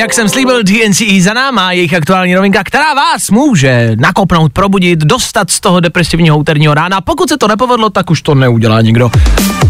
Jak 0.00 0.14
jsem 0.14 0.28
slíbil, 0.28 0.62
DNCE 0.62 1.20
za 1.20 1.34
náma, 1.34 1.72
jejich 1.72 1.94
aktuální 1.94 2.34
novinka, 2.34 2.64
která 2.64 2.94
vás 2.94 3.30
může 3.30 3.92
nakopnout, 3.96 4.52
probudit, 4.52 4.98
dostat 4.98 5.50
z 5.50 5.60
toho 5.60 5.80
depresivního 5.80 6.38
úterního 6.38 6.74
rána. 6.74 7.00
Pokud 7.00 7.28
se 7.28 7.36
to 7.36 7.48
nepovedlo, 7.48 7.90
tak 7.90 8.10
už 8.10 8.22
to 8.22 8.34
neudělá 8.34 8.80
nikdo. 8.80 9.08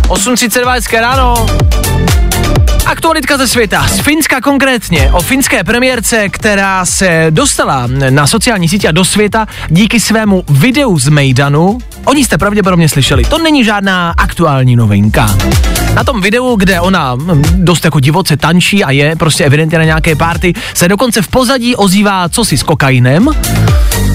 8.32 0.09 0.72
hezké 0.72 1.01
ráno. 1.01 1.47
Aktualitka 2.87 3.39
ze 3.39 3.49
světa, 3.49 3.89
z 3.89 4.01
Finska 4.01 4.41
konkrétně, 4.41 5.11
o 5.12 5.22
finské 5.22 5.64
premiérce, 5.64 6.28
která 6.28 6.85
se 6.85 7.26
dostala 7.31 7.89
na 8.11 8.26
sociální 8.26 8.68
sítě 8.68 8.89
a 8.89 8.93
do 8.93 9.05
světa 9.05 9.47
díky 9.68 10.01
svému 10.01 10.45
videu 10.49 10.99
z 10.99 11.09
Mejdanu. 11.09 11.78
O 12.05 12.14
ní 12.14 12.24
jste 12.24 12.39
pravděpodobně 12.39 12.89
slyšeli, 12.89 13.24
to 13.24 13.39
není 13.39 13.64
žádná 13.64 14.14
aktuální 14.16 14.76
novinka. 14.76 15.37
Na 15.95 16.05
tom 16.05 16.20
videu, 16.20 16.57
kde 16.57 16.81
ona 16.81 17.14
hm, 17.14 17.43
dost 17.55 17.85
jako 17.85 18.01
divoce 18.01 18.37
tančí 18.37 18.85
a 18.85 18.91
je 18.91 19.16
prostě 19.16 19.45
evidentně 19.45 19.78
na 19.78 19.85
nějaké 19.85 20.16
party, 20.16 20.53
se 20.74 20.89
dokonce 20.89 21.22
v 21.22 21.28
pozadí 21.28 21.76
ozývá 21.76 22.28
cosi 22.28 22.59
s 22.59 22.62
kokainem. 22.62 23.28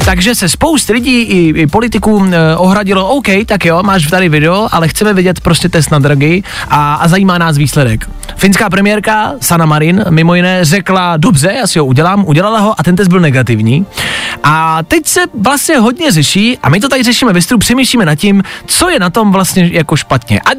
Takže 0.06 0.36
se 0.36 0.50
spousty 0.50 0.94
lidí 0.94 1.22
i, 1.22 1.62
i 1.62 1.68
politiků 1.68 2.26
e, 2.32 2.56
ohradilo, 2.56 3.08
OK, 3.08 3.26
tak 3.46 3.66
jo, 3.66 3.84
máš 3.84 4.08
tady 4.08 4.30
video, 4.30 4.68
ale 4.72 4.88
chceme 4.88 5.14
vidět 5.14 5.40
prostě 5.40 5.70
test 5.70 5.92
na 5.92 6.00
drogy 6.00 6.44
a, 6.70 6.96
a 6.96 7.08
zajímá 7.08 7.38
nás 7.38 7.58
výsledek. 7.58 8.10
Finská 8.36 8.70
premiérka 8.70 9.34
Sana 9.42 9.66
Marin 9.66 10.06
mimo 10.10 10.36
jiné 10.36 10.66
řekla, 10.66 11.18
dobře, 11.18 11.54
já 11.58 11.68
si 11.68 11.80
ho 11.80 11.86
udělám, 11.86 12.26
udělala 12.28 12.60
ho 12.60 12.80
a 12.80 12.84
ten 12.84 12.96
test 12.96 13.08
byl 13.08 13.20
negativní. 13.20 13.86
A 14.44 14.84
teď 14.84 15.08
se 15.08 15.22
vlastně 15.42 15.78
hodně 15.78 16.12
řeší 16.12 16.58
a 16.64 16.70
my 16.70 16.80
to 16.80 16.90
tady 16.90 17.04
řešíme 17.04 17.34
ve 17.34 17.42
stru, 17.42 17.58
přemýšlíme 17.58 18.06
nad 18.06 18.16
tím, 18.16 18.44
co 18.66 18.90
je 18.90 19.00
na 19.00 19.10
tom 19.10 19.32
vlastně 19.32 19.70
jako 19.74 19.96
špatně. 19.96 20.40
A 20.40 20.50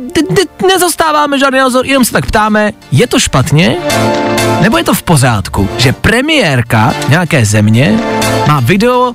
nezastáváme 0.66 1.38
žádný 1.38 1.59
názor, 1.59 1.86
jenom 1.86 2.05
se 2.05 2.12
tak 2.12 2.26
ptáme, 2.26 2.72
je 2.92 3.07
to 3.07 3.18
špatně? 3.18 3.76
Nebo 4.61 4.78
je 4.78 4.84
to 4.84 4.94
v 4.94 5.03
pořádku, 5.03 5.68
že 5.78 5.92
premiérka 5.92 6.94
nějaké 7.09 7.44
země 7.44 7.99
má 8.49 8.61
video, 8.61 9.12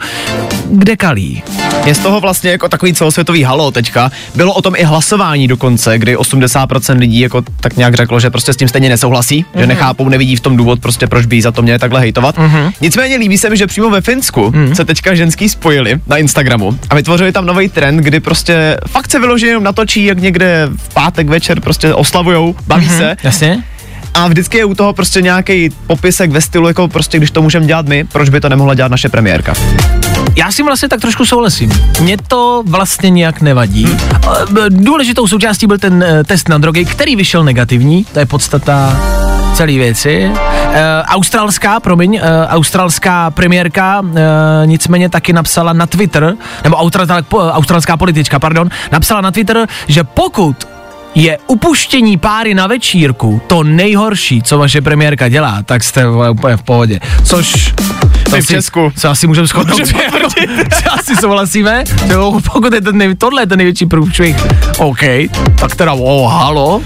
kde 0.71 0.97
kalí? 0.97 1.43
Je 1.85 1.95
z 1.95 1.99
toho 1.99 2.19
vlastně 2.19 2.51
jako 2.51 2.69
takový 2.69 2.93
celosvětový 2.93 3.43
halo 3.43 3.71
teďka. 3.71 4.11
Bylo 4.35 4.53
o 4.53 4.61
tom 4.61 4.73
i 4.77 4.83
hlasování 4.83 5.47
dokonce, 5.47 5.97
kdy 5.97 6.17
80% 6.17 6.99
lidí 6.99 7.19
jako 7.19 7.41
tak 7.59 7.77
nějak 7.77 7.95
řeklo, 7.95 8.19
že 8.19 8.29
prostě 8.29 8.53
s 8.53 8.57
tím 8.57 8.67
stejně 8.67 8.89
nesouhlasí, 8.89 9.43
mm-hmm. 9.43 9.59
že 9.59 9.67
nechápou, 9.67 10.09
nevidí 10.09 10.35
v 10.35 10.39
tom 10.39 10.57
důvod 10.57 10.79
prostě, 10.79 11.07
proč 11.07 11.25
by 11.25 11.41
za 11.41 11.51
to 11.51 11.61
měli 11.61 11.79
takhle 11.79 11.99
hejtovat. 11.99 12.37
Mm-hmm. 12.37 12.73
Nicméně 12.81 13.15
líbí 13.15 13.37
se 13.37 13.49
mi, 13.49 13.57
že 13.57 13.67
přímo 13.67 13.89
ve 13.89 14.01
Finsku 14.01 14.49
mm-hmm. 14.49 14.71
se 14.71 14.85
teďka 14.85 15.15
ženský 15.15 15.49
spojili 15.49 15.99
na 16.07 16.17
Instagramu 16.17 16.79
a 16.89 16.95
vytvořili 16.95 17.31
tam 17.31 17.45
nový 17.45 17.69
trend, 17.69 17.97
kdy 17.97 18.19
prostě 18.19 18.77
fakt 18.87 19.11
se 19.11 19.19
vyloženě 19.19 19.51
jenom 19.51 19.63
natočí, 19.63 20.05
jak 20.05 20.19
někde 20.19 20.69
v 20.77 20.93
pátek 20.93 21.29
večer 21.29 21.61
prostě 21.61 21.93
oslavujou, 21.93 22.55
baví 22.67 22.87
mm-hmm. 22.87 22.97
se. 22.97 23.17
Jasně. 23.23 23.63
A 24.13 24.27
vždycky 24.27 24.57
je 24.57 24.65
u 24.65 24.75
toho 24.75 24.93
prostě 24.93 25.21
nějaký 25.21 25.69
popisek 25.87 26.31
ve 26.31 26.41
stylu, 26.41 26.67
jako 26.67 26.87
prostě 26.87 27.17
když 27.17 27.31
to 27.31 27.41
můžeme 27.41 27.65
dělat 27.65 27.85
my, 27.85 28.03
proč 28.03 28.29
by 28.29 28.41
to 28.41 28.49
nemohla 28.49 28.73
dělat 28.73 28.91
naše 28.91 29.09
premiérka. 29.09 29.53
Já 30.35 30.51
si 30.51 30.63
vlastně 30.63 30.89
tak 30.89 31.01
trošku 31.01 31.25
souhlasím. 31.25 31.71
Mně 32.01 32.17
to 32.27 32.63
vlastně 32.65 33.09
nějak 33.09 33.41
nevadí. 33.41 33.85
Hmm. 33.85 33.99
Důležitou 34.69 35.27
součástí 35.27 35.67
byl 35.67 35.77
ten 35.77 36.03
eh, 36.03 36.23
test 36.23 36.49
na 36.49 36.57
drogy, 36.57 36.85
který 36.85 37.15
vyšel 37.15 37.43
negativní, 37.43 38.05
to 38.05 38.19
je 38.19 38.25
podstata 38.25 38.97
celé 39.53 39.71
věci. 39.71 40.31
E, 40.73 41.03
australská, 41.03 41.79
promiň, 41.79 42.15
e, 42.15 42.47
australská 42.47 43.31
premiérka 43.31 44.01
e, 44.01 44.67
nicméně 44.67 45.09
taky 45.09 45.33
napsala 45.33 45.73
na 45.73 45.85
Twitter, 45.85 46.33
nebo 46.63 46.77
australská 47.31 47.97
politička, 47.97 48.39
pardon, 48.39 48.69
napsala 48.91 49.21
na 49.21 49.31
Twitter, 49.31 49.67
že 49.87 50.03
pokud 50.03 50.67
je 51.15 51.37
upuštění 51.47 52.17
páry 52.17 52.53
na 52.53 52.67
večírku 52.67 53.41
to 53.47 53.63
nejhorší, 53.63 54.41
co 54.41 54.57
vaše 54.57 54.81
premiérka 54.81 55.27
dělá, 55.27 55.63
tak 55.63 55.83
jste 55.83 56.09
úplně 56.31 56.57
v 56.57 56.63
pohodě. 56.63 56.99
Což 57.23 57.73
to 58.29 58.41
v 58.41 58.47
Česku. 58.47 58.91
Co 58.97 59.09
asi 59.09 59.27
můžeme 59.27 59.47
shodnout. 59.47 59.87
Co 60.83 60.93
asi 60.99 61.15
souhlasíme. 61.15 61.83
Jo, 62.07 62.39
pokud 62.53 62.73
je 62.73 62.81
ten 62.81 62.97
nej, 62.97 63.15
tohle 63.15 63.41
je 63.41 63.47
ten 63.47 63.57
největší 63.57 63.85
průšvih, 63.85 64.35
OK, 64.77 65.01
tak 65.59 65.75
teda, 65.75 65.93
oh, 65.93 66.31
halo. 66.31 66.81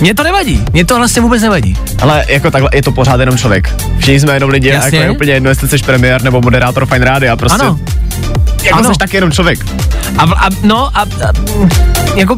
Mně 0.00 0.14
to 0.14 0.22
nevadí, 0.22 0.64
mně 0.72 0.84
to 0.84 0.96
vlastně 0.96 1.22
vůbec 1.22 1.42
nevadí. 1.42 1.76
Ale 2.02 2.24
jako 2.28 2.50
takhle, 2.50 2.70
je 2.74 2.82
to 2.82 2.92
pořád 2.92 3.20
jenom 3.20 3.38
člověk. 3.38 3.74
Všichni 3.98 4.20
jsme 4.20 4.34
jenom 4.34 4.50
lidi, 4.50 4.68
Jasně. 4.68 4.98
jako 4.98 5.10
je 5.10 5.10
úplně 5.10 5.32
jedno, 5.32 5.50
jestli 5.50 5.68
jsi 5.68 5.78
premiér 5.78 6.22
nebo 6.22 6.40
moderátor 6.40 6.86
Fine 6.86 7.04
Rádia, 7.04 7.36
prostě. 7.36 7.62
Ano. 7.62 7.78
Jako 8.64 8.78
Ano. 8.78 8.92
jsi 8.92 8.98
taky 8.98 9.16
jenom 9.16 9.32
člověk. 9.32 9.66
A, 10.18 10.22
a 10.22 10.48
no 10.62 10.86
a, 10.96 11.00
a 11.00 11.06
jako 12.16 12.36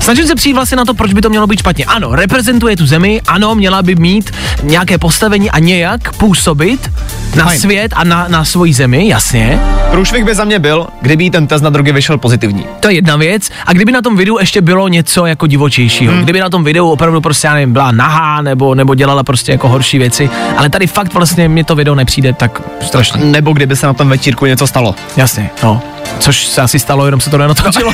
snažím 0.00 0.26
se 0.26 0.34
přijít 0.34 0.52
vlastně 0.54 0.76
na 0.76 0.84
to, 0.84 0.94
proč 0.94 1.12
by 1.12 1.20
to 1.20 1.28
mělo 1.28 1.46
být 1.46 1.58
špatně. 1.58 1.84
Ano, 1.84 2.14
reprezentuje 2.14 2.76
tu 2.76 2.86
zemi, 2.86 3.20
ano, 3.28 3.54
měla 3.54 3.82
by 3.82 3.94
mít 3.94 4.30
nějaké 4.62 4.98
postavení 4.98 5.50
a 5.50 5.58
nějak 5.58 6.12
působit 6.12 6.90
na 7.34 7.44
Fajn. 7.44 7.60
svět 7.60 7.92
a 7.96 8.04
na, 8.04 8.26
na 8.28 8.44
svoji 8.44 8.72
zemi, 8.74 9.08
jasně. 9.08 9.60
Průšvih 9.90 10.24
by 10.24 10.34
za 10.34 10.44
mě 10.44 10.58
byl, 10.58 10.86
kdyby 11.00 11.30
ten 11.30 11.46
test 11.46 11.62
na 11.62 11.70
drogy 11.70 11.92
vyšel 11.92 12.18
pozitivní. 12.18 12.64
To 12.80 12.88
je 12.88 12.94
jedna 12.94 13.16
věc. 13.16 13.50
A 13.66 13.72
kdyby 13.72 13.92
na 13.92 14.02
tom 14.02 14.16
videu 14.16 14.38
ještě 14.38 14.60
bylo 14.60 14.88
něco 14.88 15.26
jako 15.26 15.46
divočejšího, 15.46 16.12
hmm. 16.12 16.22
kdyby 16.22 16.40
na 16.40 16.50
tom 16.50 16.64
videu 16.64 16.88
opravdu 16.90 17.20
prostě, 17.20 17.46
já 17.46 17.54
nevím, 17.54 17.72
byla 17.72 17.92
nahá 17.92 18.42
nebo, 18.42 18.74
nebo 18.74 18.94
dělala 18.94 19.22
prostě 19.24 19.52
jako 19.52 19.68
horší 19.68 19.98
věci, 19.98 20.30
ale 20.56 20.70
tady 20.70 20.86
fakt 20.86 21.14
vlastně 21.14 21.48
mě 21.48 21.64
to 21.64 21.74
video 21.74 21.94
nepřijde 21.94 22.32
tak 22.32 22.62
strašně. 22.80 23.24
Nebo 23.24 23.52
kdyby 23.52 23.76
se 23.76 23.86
na 23.86 23.92
tom 23.94 24.08
večírku 24.08 24.46
něco 24.46 24.66
stalo. 24.66 24.94
Jasně, 25.16 25.50
no. 25.62 25.82
Což 26.18 26.46
se 26.46 26.60
asi 26.62 26.78
stalo, 26.78 27.04
jenom 27.04 27.20
se 27.20 27.30
to 27.30 27.38
nenatočilo. 27.38 27.92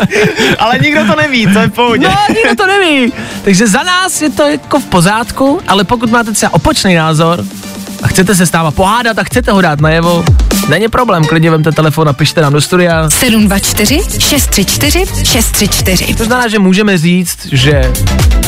Ale 0.58 0.78
nikdo 0.78 1.06
to 1.06 1.16
neví, 1.16 1.46
to 1.46 1.58
je 1.58 1.66
v 1.68 1.72
pohodě. 1.72 2.08
No, 2.08 2.16
nikdo 2.28 2.56
to 2.56 2.66
neví. 2.66 3.12
Takže 3.44 3.66
za 3.66 3.82
nás 3.82 4.22
je 4.22 4.30
to 4.30 4.42
jako 4.42 4.80
v 4.80 4.84
pořádku, 4.84 5.60
ale 5.68 5.84
pokud 5.84 6.10
máte 6.10 6.32
třeba 6.32 6.54
opačný 6.54 6.94
názor 6.94 7.44
a 8.02 8.08
chcete 8.08 8.34
se 8.34 8.46
s 8.46 8.52
náma 8.52 8.70
pohádat 8.70 9.18
a 9.18 9.24
chcete 9.24 9.52
ho 9.52 9.60
dát 9.60 9.80
najevo, 9.80 10.24
není 10.68 10.88
problém, 10.88 11.24
klidně 11.24 11.50
vemte 11.50 11.72
telefon 11.72 12.08
a 12.08 12.12
pište 12.12 12.40
nám 12.42 12.52
do 12.52 12.60
studia. 12.60 13.10
724 13.10 14.00
634 14.18 15.06
634. 15.24 16.14
To 16.14 16.24
znamená, 16.24 16.48
že 16.48 16.58
můžeme 16.58 16.98
říct, 16.98 17.46
že 17.52 17.92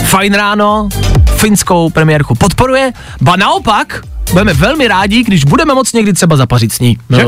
Fajn 0.05 0.35
ráno 0.35 0.89
finskou 1.37 1.91
premiérku 1.91 2.35
podporuje, 2.35 2.93
ba 3.21 3.37
naopak, 3.37 4.01
budeme 4.31 4.55
velmi 4.55 4.89
rádi, 4.89 5.22
když 5.22 5.45
budeme 5.45 5.75
moc 5.75 5.93
někdy 5.93 6.12
třeba 6.12 6.37
zapařit 6.37 6.72
s 6.72 6.79
ní. 6.81 6.99
No. 7.11 7.18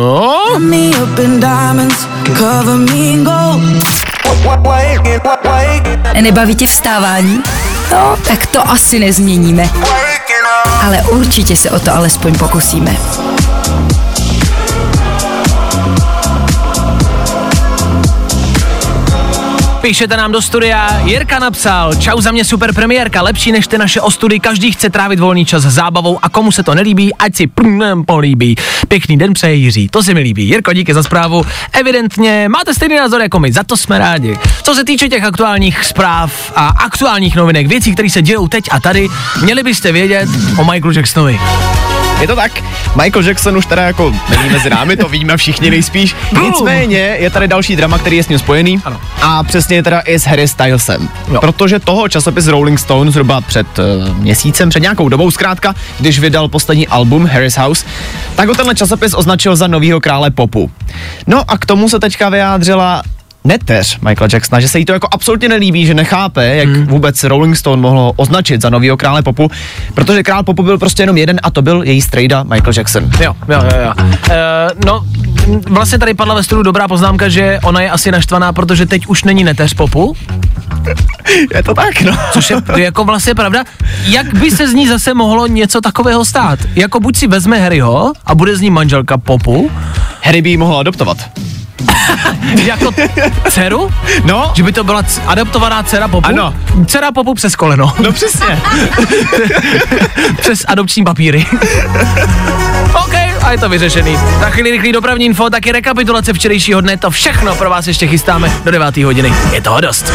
Nebaví 6.20 6.54
tě 6.54 6.66
vstávání? 6.66 7.40
No, 7.92 8.16
tak 8.28 8.46
to 8.46 8.70
asi 8.70 8.98
nezměníme. 8.98 9.70
Ale 10.82 11.02
určitě 11.10 11.56
se 11.56 11.70
o 11.70 11.78
to 11.80 11.94
alespoň 11.94 12.38
pokusíme. 12.38 12.96
Píšete 19.86 20.16
nám 20.16 20.32
do 20.32 20.42
studia, 20.42 21.00
Jirka 21.04 21.38
napsal, 21.38 21.94
čau 21.94 22.20
za 22.20 22.32
mě 22.32 22.44
super 22.44 22.74
premiérka, 22.74 23.22
lepší 23.22 23.52
než 23.52 23.66
ty 23.66 23.78
naše 23.78 24.00
ostudy, 24.00 24.40
každý 24.40 24.72
chce 24.72 24.90
trávit 24.90 25.20
volný 25.20 25.44
čas 25.44 25.62
s 25.62 25.74
zábavou 25.74 26.18
a 26.22 26.28
komu 26.28 26.52
se 26.52 26.62
to 26.62 26.74
nelíbí, 26.74 27.14
ať 27.14 27.36
si 27.36 27.46
prm, 27.46 28.04
políbí. 28.06 28.56
Pěkný 28.88 29.16
den 29.16 29.32
přeje 29.32 29.54
Jiří, 29.54 29.88
to 29.88 30.02
se 30.02 30.14
mi 30.14 30.20
líbí. 30.20 30.48
Jirko, 30.48 30.72
díky 30.72 30.94
za 30.94 31.02
zprávu. 31.02 31.46
Evidentně 31.72 32.48
máte 32.48 32.74
stejný 32.74 32.96
názor 32.96 33.20
jako 33.20 33.38
my, 33.38 33.52
za 33.52 33.62
to 33.62 33.76
jsme 33.76 33.98
rádi. 33.98 34.38
Co 34.62 34.74
se 34.74 34.84
týče 34.84 35.08
těch 35.08 35.24
aktuálních 35.24 35.84
zpráv 35.84 36.52
a 36.56 36.68
aktuálních 36.68 37.36
novinek, 37.36 37.66
věcí, 37.66 37.92
které 37.92 38.10
se 38.10 38.22
dějou 38.22 38.48
teď 38.48 38.64
a 38.70 38.80
tady, 38.80 39.08
měli 39.42 39.62
byste 39.62 39.92
vědět 39.92 40.28
o 40.58 40.64
Michaelu 40.64 40.92
Jacksonovi. 40.96 41.38
Je 42.20 42.26
to 42.26 42.36
tak, 42.36 42.52
Michael 43.02 43.24
Jackson 43.24 43.56
už 43.56 43.66
teda 43.66 43.82
jako 43.82 44.14
není 44.30 44.50
mezi 44.50 44.70
námi, 44.70 44.96
to 44.96 45.08
víme 45.08 45.36
všichni 45.36 45.70
nejspíš. 45.70 46.16
Nicméně 46.42 46.98
je 46.98 47.30
tady 47.30 47.48
další 47.48 47.76
drama, 47.76 47.98
který 47.98 48.16
je 48.16 48.22
s 48.22 48.28
ním 48.28 48.38
spojený. 48.38 48.80
Ano. 48.84 49.00
A 49.22 49.42
přesně 49.42 49.82
teda 49.82 50.00
i 50.00 50.18
s 50.18 50.24
Harry 50.24 50.48
Stylesem. 50.48 51.08
Jo. 51.32 51.40
Protože 51.40 51.78
toho 51.78 52.08
časopis 52.08 52.46
Rolling 52.46 52.78
Stone 52.78 53.10
zhruba 53.10 53.40
před 53.40 53.66
uh, 53.78 54.16
měsícem, 54.16 54.68
před 54.68 54.80
nějakou 54.80 55.08
dobou 55.08 55.30
zkrátka, 55.30 55.74
když 56.00 56.18
vydal 56.18 56.48
poslední 56.48 56.88
album 56.88 57.26
Harry's 57.26 57.56
House, 57.56 57.86
tak 58.34 58.48
ho 58.48 58.54
tenhle 58.54 58.74
časopis 58.74 59.14
označil 59.14 59.56
za 59.56 59.66
novýho 59.66 60.00
krále 60.00 60.30
popu. 60.30 60.70
No 61.26 61.42
a 61.48 61.58
k 61.58 61.66
tomu 61.66 61.88
se 61.88 61.98
teďka 61.98 62.28
vyjádřila 62.28 63.02
neteř 63.46 63.98
Michaela 64.00 64.28
Jacksona, 64.32 64.60
že 64.60 64.68
se 64.68 64.78
jí 64.78 64.84
to 64.84 64.92
jako 64.92 65.08
absolutně 65.10 65.48
nelíbí, 65.48 65.86
že 65.86 65.94
nechápe, 65.94 66.56
jak 66.56 66.68
hmm. 66.68 66.86
vůbec 66.86 67.24
Rolling 67.24 67.56
Stone 67.56 67.82
mohlo 67.82 68.12
označit 68.16 68.62
za 68.62 68.70
novýho 68.70 68.96
krále 68.96 69.22
popu, 69.22 69.50
protože 69.94 70.22
král 70.22 70.42
popu 70.42 70.62
byl 70.62 70.78
prostě 70.78 71.02
jenom 71.02 71.16
jeden 71.16 71.40
a 71.42 71.50
to 71.50 71.62
byl 71.62 71.82
její 71.82 72.02
strejda 72.02 72.42
Michael 72.42 72.72
Jackson. 72.76 73.10
Jo, 73.20 73.36
jo, 73.48 73.62
jo, 73.62 73.80
jo. 73.84 73.92
Uh, 73.96 74.84
no, 74.84 75.04
vlastně 75.68 75.98
tady 75.98 76.14
padla 76.14 76.34
ve 76.34 76.42
studiu 76.42 76.62
dobrá 76.62 76.88
poznámka, 76.88 77.28
že 77.28 77.58
ona 77.62 77.80
je 77.80 77.90
asi 77.90 78.10
naštvaná, 78.10 78.52
protože 78.52 78.86
teď 78.86 79.06
už 79.06 79.24
není 79.24 79.44
neteř 79.44 79.74
popu, 79.74 80.16
Je 81.54 81.62
to 81.62 81.74
tak, 81.74 82.00
no. 82.00 82.18
což 82.32 82.50
je 82.50 82.60
to 82.60 82.72
je 82.78 82.84
jako 82.84 83.04
vlastně 83.04 83.34
pravda. 83.34 83.64
Jak 84.04 84.34
by 84.34 84.50
se 84.50 84.68
z 84.68 84.74
ní 84.74 84.88
zase 84.88 85.14
mohlo 85.14 85.46
něco 85.46 85.80
takového 85.80 86.24
stát? 86.24 86.58
Jako 86.74 87.00
buď 87.00 87.16
si 87.16 87.26
vezme 87.26 87.58
Harryho 87.58 88.12
a 88.26 88.34
bude 88.34 88.56
z 88.56 88.60
ní 88.60 88.70
manželka 88.70 89.18
popu, 89.18 89.70
Harry 90.22 90.42
by 90.42 90.50
ji 90.50 90.56
mohl 90.56 90.78
adoptovat. 90.78 91.18
jako 92.64 92.90
dceru? 93.50 93.90
No, 94.24 94.52
Že 94.54 94.62
by 94.62 94.72
to 94.72 94.84
byla 94.84 95.02
c- 95.02 95.22
adoptovaná 95.26 95.82
dcera 95.82 96.08
popu? 96.08 96.26
Ano. 96.26 96.54
Dcera 96.86 97.12
popu 97.12 97.34
přes 97.34 97.56
koleno. 97.56 97.92
no 97.98 98.12
přesně. 98.12 98.62
přes 100.40 100.64
adopční 100.68 101.04
papíry. 101.04 101.46
OK, 103.04 103.14
a 103.42 103.52
je 103.52 103.58
to 103.58 103.68
vyřešený. 103.68 104.18
Za 104.40 104.50
chvíli 104.50 104.70
rychlý 104.70 104.92
dopravní 104.92 105.26
info, 105.26 105.50
taky 105.50 105.72
rekapitulace 105.72 106.32
včerejšího 106.32 106.80
dne, 106.80 106.96
to 106.96 107.10
všechno 107.10 107.54
pro 107.54 107.70
vás 107.70 107.86
ještě 107.86 108.06
chystáme 108.06 108.52
do 108.64 108.70
9. 108.70 108.96
hodiny. 108.96 109.32
Je 109.52 109.60
toho 109.60 109.80
dost. 109.80 110.12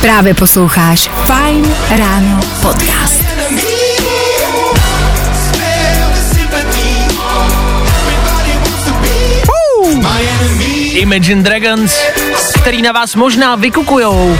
Právě 0.00 0.34
posloucháš 0.34 1.10
Fine 1.26 1.68
Ráno 1.98 2.40
podcast. 2.62 3.33
Imagine 10.92 11.42
Dragons, 11.42 11.98
který 12.60 12.82
na 12.82 12.92
vás 12.92 13.14
možná 13.14 13.56
vykukujou 13.56 14.38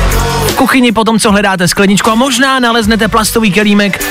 v 0.49 0.55
kuchyni 0.55 0.93
po 0.93 1.05
tom, 1.05 1.19
co 1.19 1.31
hledáte 1.31 1.69
skleničku 1.69 2.11
a 2.11 2.15
možná 2.15 2.61
naleznete 2.61 3.09
plastový 3.09 3.53
kelímek 3.53 4.05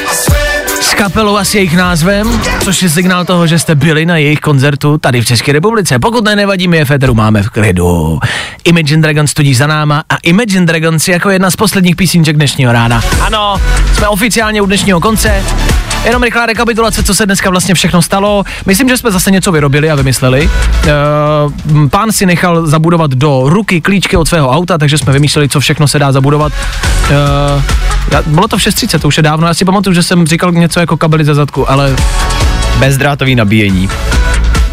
s 0.82 0.94
kapelou 0.94 1.38
a 1.38 1.44
s 1.44 1.56
jejich 1.56 1.78
názvem, 1.78 2.42
což 2.64 2.84
je 2.84 2.90
signál 2.90 3.26
toho, 3.26 3.48
že 3.48 3.60
jste 3.60 3.76
byli 3.76 4.06
na 4.06 4.18
jejich 4.18 4.40
koncertu 4.40 4.98
tady 4.98 5.22
v 5.22 5.26
České 5.26 5.52
republice. 5.52 6.00
Pokud 6.00 6.24
ne, 6.26 6.36
nevadí, 6.36 6.68
my 6.68 6.78
je 6.78 6.86
máme 7.14 7.44
v 7.44 7.50
klidu. 7.50 8.20
Imagine 8.64 9.02
Dragons 9.02 9.32
studí 9.32 9.56
za 9.56 9.68
náma 9.68 10.04
a 10.10 10.18
Imagine 10.24 10.66
Dragons 10.66 11.08
jako 11.08 11.30
jedna 11.30 11.52
z 11.52 11.56
posledních 11.56 11.96
písniček 11.96 12.36
dnešního 12.36 12.74
rána. 12.74 13.02
Ano, 13.22 13.62
jsme 13.94 14.08
oficiálně 14.08 14.62
u 14.62 14.66
dnešního 14.66 15.00
konce. 15.00 15.44
Jenom 16.06 16.24
rychlá 16.24 16.46
rekapitulace, 16.46 17.04
co 17.04 17.16
se 17.16 17.26
dneska 17.26 17.50
vlastně 17.50 17.76
všechno 17.76 18.02
stalo. 18.02 18.44
Myslím, 18.66 18.90
že 18.90 18.98
jsme 18.98 19.12
zase 19.12 19.32
něco 19.32 19.52
vyrobili 19.52 19.92
a 19.92 19.96
vymysleli. 19.96 20.50
Uh, 21.74 21.90
pán 21.90 22.12
si 22.12 22.26
nechal 22.26 22.68
zabudovat 22.68 23.12
do 23.12 23.44
ruky 23.46 23.82
klíčky 23.82 24.18
od 24.18 24.28
svého 24.28 24.50
auta, 24.50 24.78
takže 24.78 24.98
jsme 24.98 25.14
vymýšleli, 25.14 25.50
co 25.50 25.60
všechno 25.60 25.88
se 25.88 26.00
dá 26.00 26.12
zabudovat. 26.12 26.54
Já, 28.12 28.22
bylo 28.26 28.48
to 28.48 28.58
v 28.58 28.62
6.30, 28.62 29.00
to 29.00 29.08
už 29.08 29.18
je 29.18 29.24
dávno. 29.24 29.48
Já 29.48 29.54
si 29.54 29.66
pamatuju, 29.66 29.94
že 29.94 30.04
jsem 30.04 30.28
říkal 30.28 30.52
něco 30.52 30.80
jako 30.80 30.98
kabely 30.98 31.26
ze 31.26 31.36
zadku, 31.36 31.72
ale 31.72 31.96
Bezdrátový 32.80 33.36
nabíjení. 33.36 33.90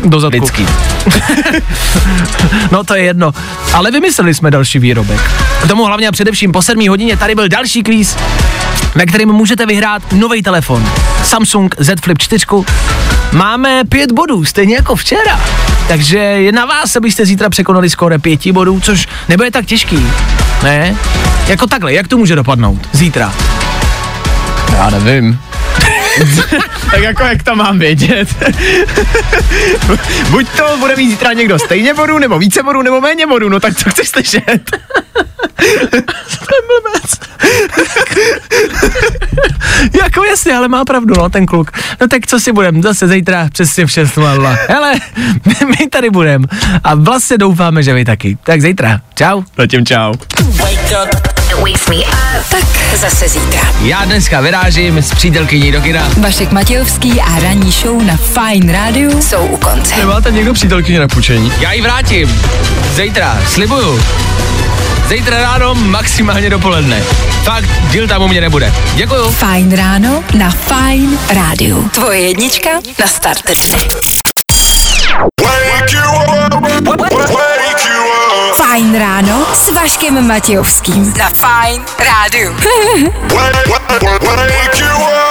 do 0.04 0.20
zadku. 0.20 0.36
Vždycky. 0.38 0.66
No 2.72 2.84
to 2.84 2.94
je 2.94 3.02
jedno. 3.02 3.32
Ale 3.74 3.90
vymysleli 3.90 4.34
jsme 4.34 4.50
další 4.50 4.78
výrobek. 4.78 5.20
K 5.62 5.68
tomu 5.68 5.84
hlavně 5.84 6.08
a 6.08 6.12
především 6.12 6.52
po 6.52 6.62
7 6.62 6.88
hodině 6.88 7.16
tady 7.16 7.34
byl 7.34 7.48
další 7.48 7.82
kvíz, 7.82 8.16
ve 8.94 9.06
kterém 9.06 9.28
můžete 9.28 9.66
vyhrát 9.66 10.12
nový 10.12 10.42
telefon. 10.42 10.92
Samsung 11.24 11.74
Z 11.78 12.00
Flip 12.00 12.18
4. 12.18 12.46
Máme 13.32 13.84
pět 13.88 14.12
bodů, 14.12 14.44
stejně 14.44 14.74
jako 14.74 14.96
včera. 14.96 15.40
Takže 15.88 16.18
je 16.18 16.52
na 16.52 16.64
vás, 16.64 16.96
abyste 16.96 17.26
zítra 17.26 17.50
překonali 17.50 17.90
skóre 17.90 18.18
pěti 18.18 18.52
bodů, 18.52 18.80
což 18.80 19.08
nebude 19.28 19.50
tak 19.50 19.66
těžký. 19.66 20.06
Ne? 20.62 20.96
Jako 21.46 21.66
takhle, 21.66 21.92
jak 21.92 22.08
to 22.08 22.18
může 22.18 22.36
dopadnout? 22.36 22.88
Zítra. 22.92 23.34
Já 24.72 24.90
nevím. 24.90 25.38
tak 26.90 27.00
jako 27.00 27.22
jak 27.22 27.42
to 27.42 27.56
mám 27.56 27.78
vědět? 27.78 28.28
Buď 30.30 30.48
to 30.48 30.76
bude 30.78 30.96
mít 30.96 31.10
zítra 31.10 31.32
někdo 31.32 31.58
stejně 31.58 31.94
bodů, 31.94 32.18
nebo 32.18 32.38
více 32.38 32.62
bodů, 32.62 32.82
nebo 32.82 33.00
méně 33.00 33.26
bodů, 33.26 33.48
no 33.48 33.60
tak 33.60 33.76
co 33.76 33.90
chceš 33.90 34.08
slyšet? 34.08 34.70
to 36.40 36.54
je 36.54 36.62
blbec. 36.82 37.20
jako 40.02 40.24
jasně, 40.24 40.56
ale 40.56 40.68
má 40.68 40.84
pravdu, 40.84 41.14
no, 41.18 41.28
ten 41.28 41.46
kluk. 41.46 41.70
No 42.00 42.08
tak 42.08 42.26
co 42.26 42.40
si 42.40 42.52
budem, 42.52 42.82
zase 42.82 43.08
zítra 43.08 43.48
přesně 43.52 43.86
v 43.86 43.88
6.00. 43.88 44.58
Hele, 44.68 44.94
my, 45.46 45.54
my 45.80 45.88
tady 45.90 46.10
budem 46.10 46.44
a 46.84 46.94
vlastně 46.94 47.38
doufáme, 47.38 47.82
že 47.82 47.94
vy 47.94 48.04
taky. 48.04 48.38
Tak 48.42 48.60
zítra. 48.60 49.00
Čau. 49.14 49.42
Zatím 49.56 49.86
čau. 49.86 50.14
Wake 50.40 50.92
up, 51.04 51.29
Wake 51.60 51.88
me 51.88 51.96
up. 51.96 52.46
Tak 52.50 52.98
zase 52.98 53.28
zítra. 53.28 53.60
Já 53.80 54.04
dneska 54.04 54.40
vyrážím 54.40 54.98
s 54.98 55.14
přítelkyní 55.14 55.72
do 55.72 55.80
kina. 55.80 56.08
Vašek 56.16 56.52
Matějovský 56.52 57.20
a 57.20 57.38
ranní 57.38 57.70
show 57.72 58.02
na 58.02 58.16
Fine 58.16 58.72
Radio 58.72 59.22
jsou 59.22 59.46
u 59.46 59.56
konce. 59.56 59.96
Nemáte 59.96 60.30
někdo 60.30 60.52
přítelkyni 60.52 60.98
na 60.98 61.08
půjčení? 61.08 61.52
Já 61.60 61.72
ji 61.72 61.82
vrátím. 61.82 62.42
Zítra, 62.94 63.38
slibuju. 63.48 64.02
Zítra 65.08 65.38
ráno, 65.42 65.74
maximálně 65.74 66.50
dopoledne. 66.50 67.02
Fakt, 67.42 67.70
díl 67.90 68.08
tam 68.08 68.22
u 68.22 68.28
mě 68.28 68.40
nebude. 68.40 68.72
Děkuju. 68.94 69.30
Fajn 69.30 69.76
ráno 69.76 70.24
na 70.38 70.50
Fine 70.50 71.16
Radio. 71.34 71.82
Tvoje 71.82 72.20
jednička 72.20 72.70
na 73.00 73.06
start 73.06 73.42
s 79.54 79.70
Vaškem 79.74 80.26
Matějovským. 80.26 81.14
Na 81.18 81.30
Fine 81.30 81.84
up. 83.68 85.29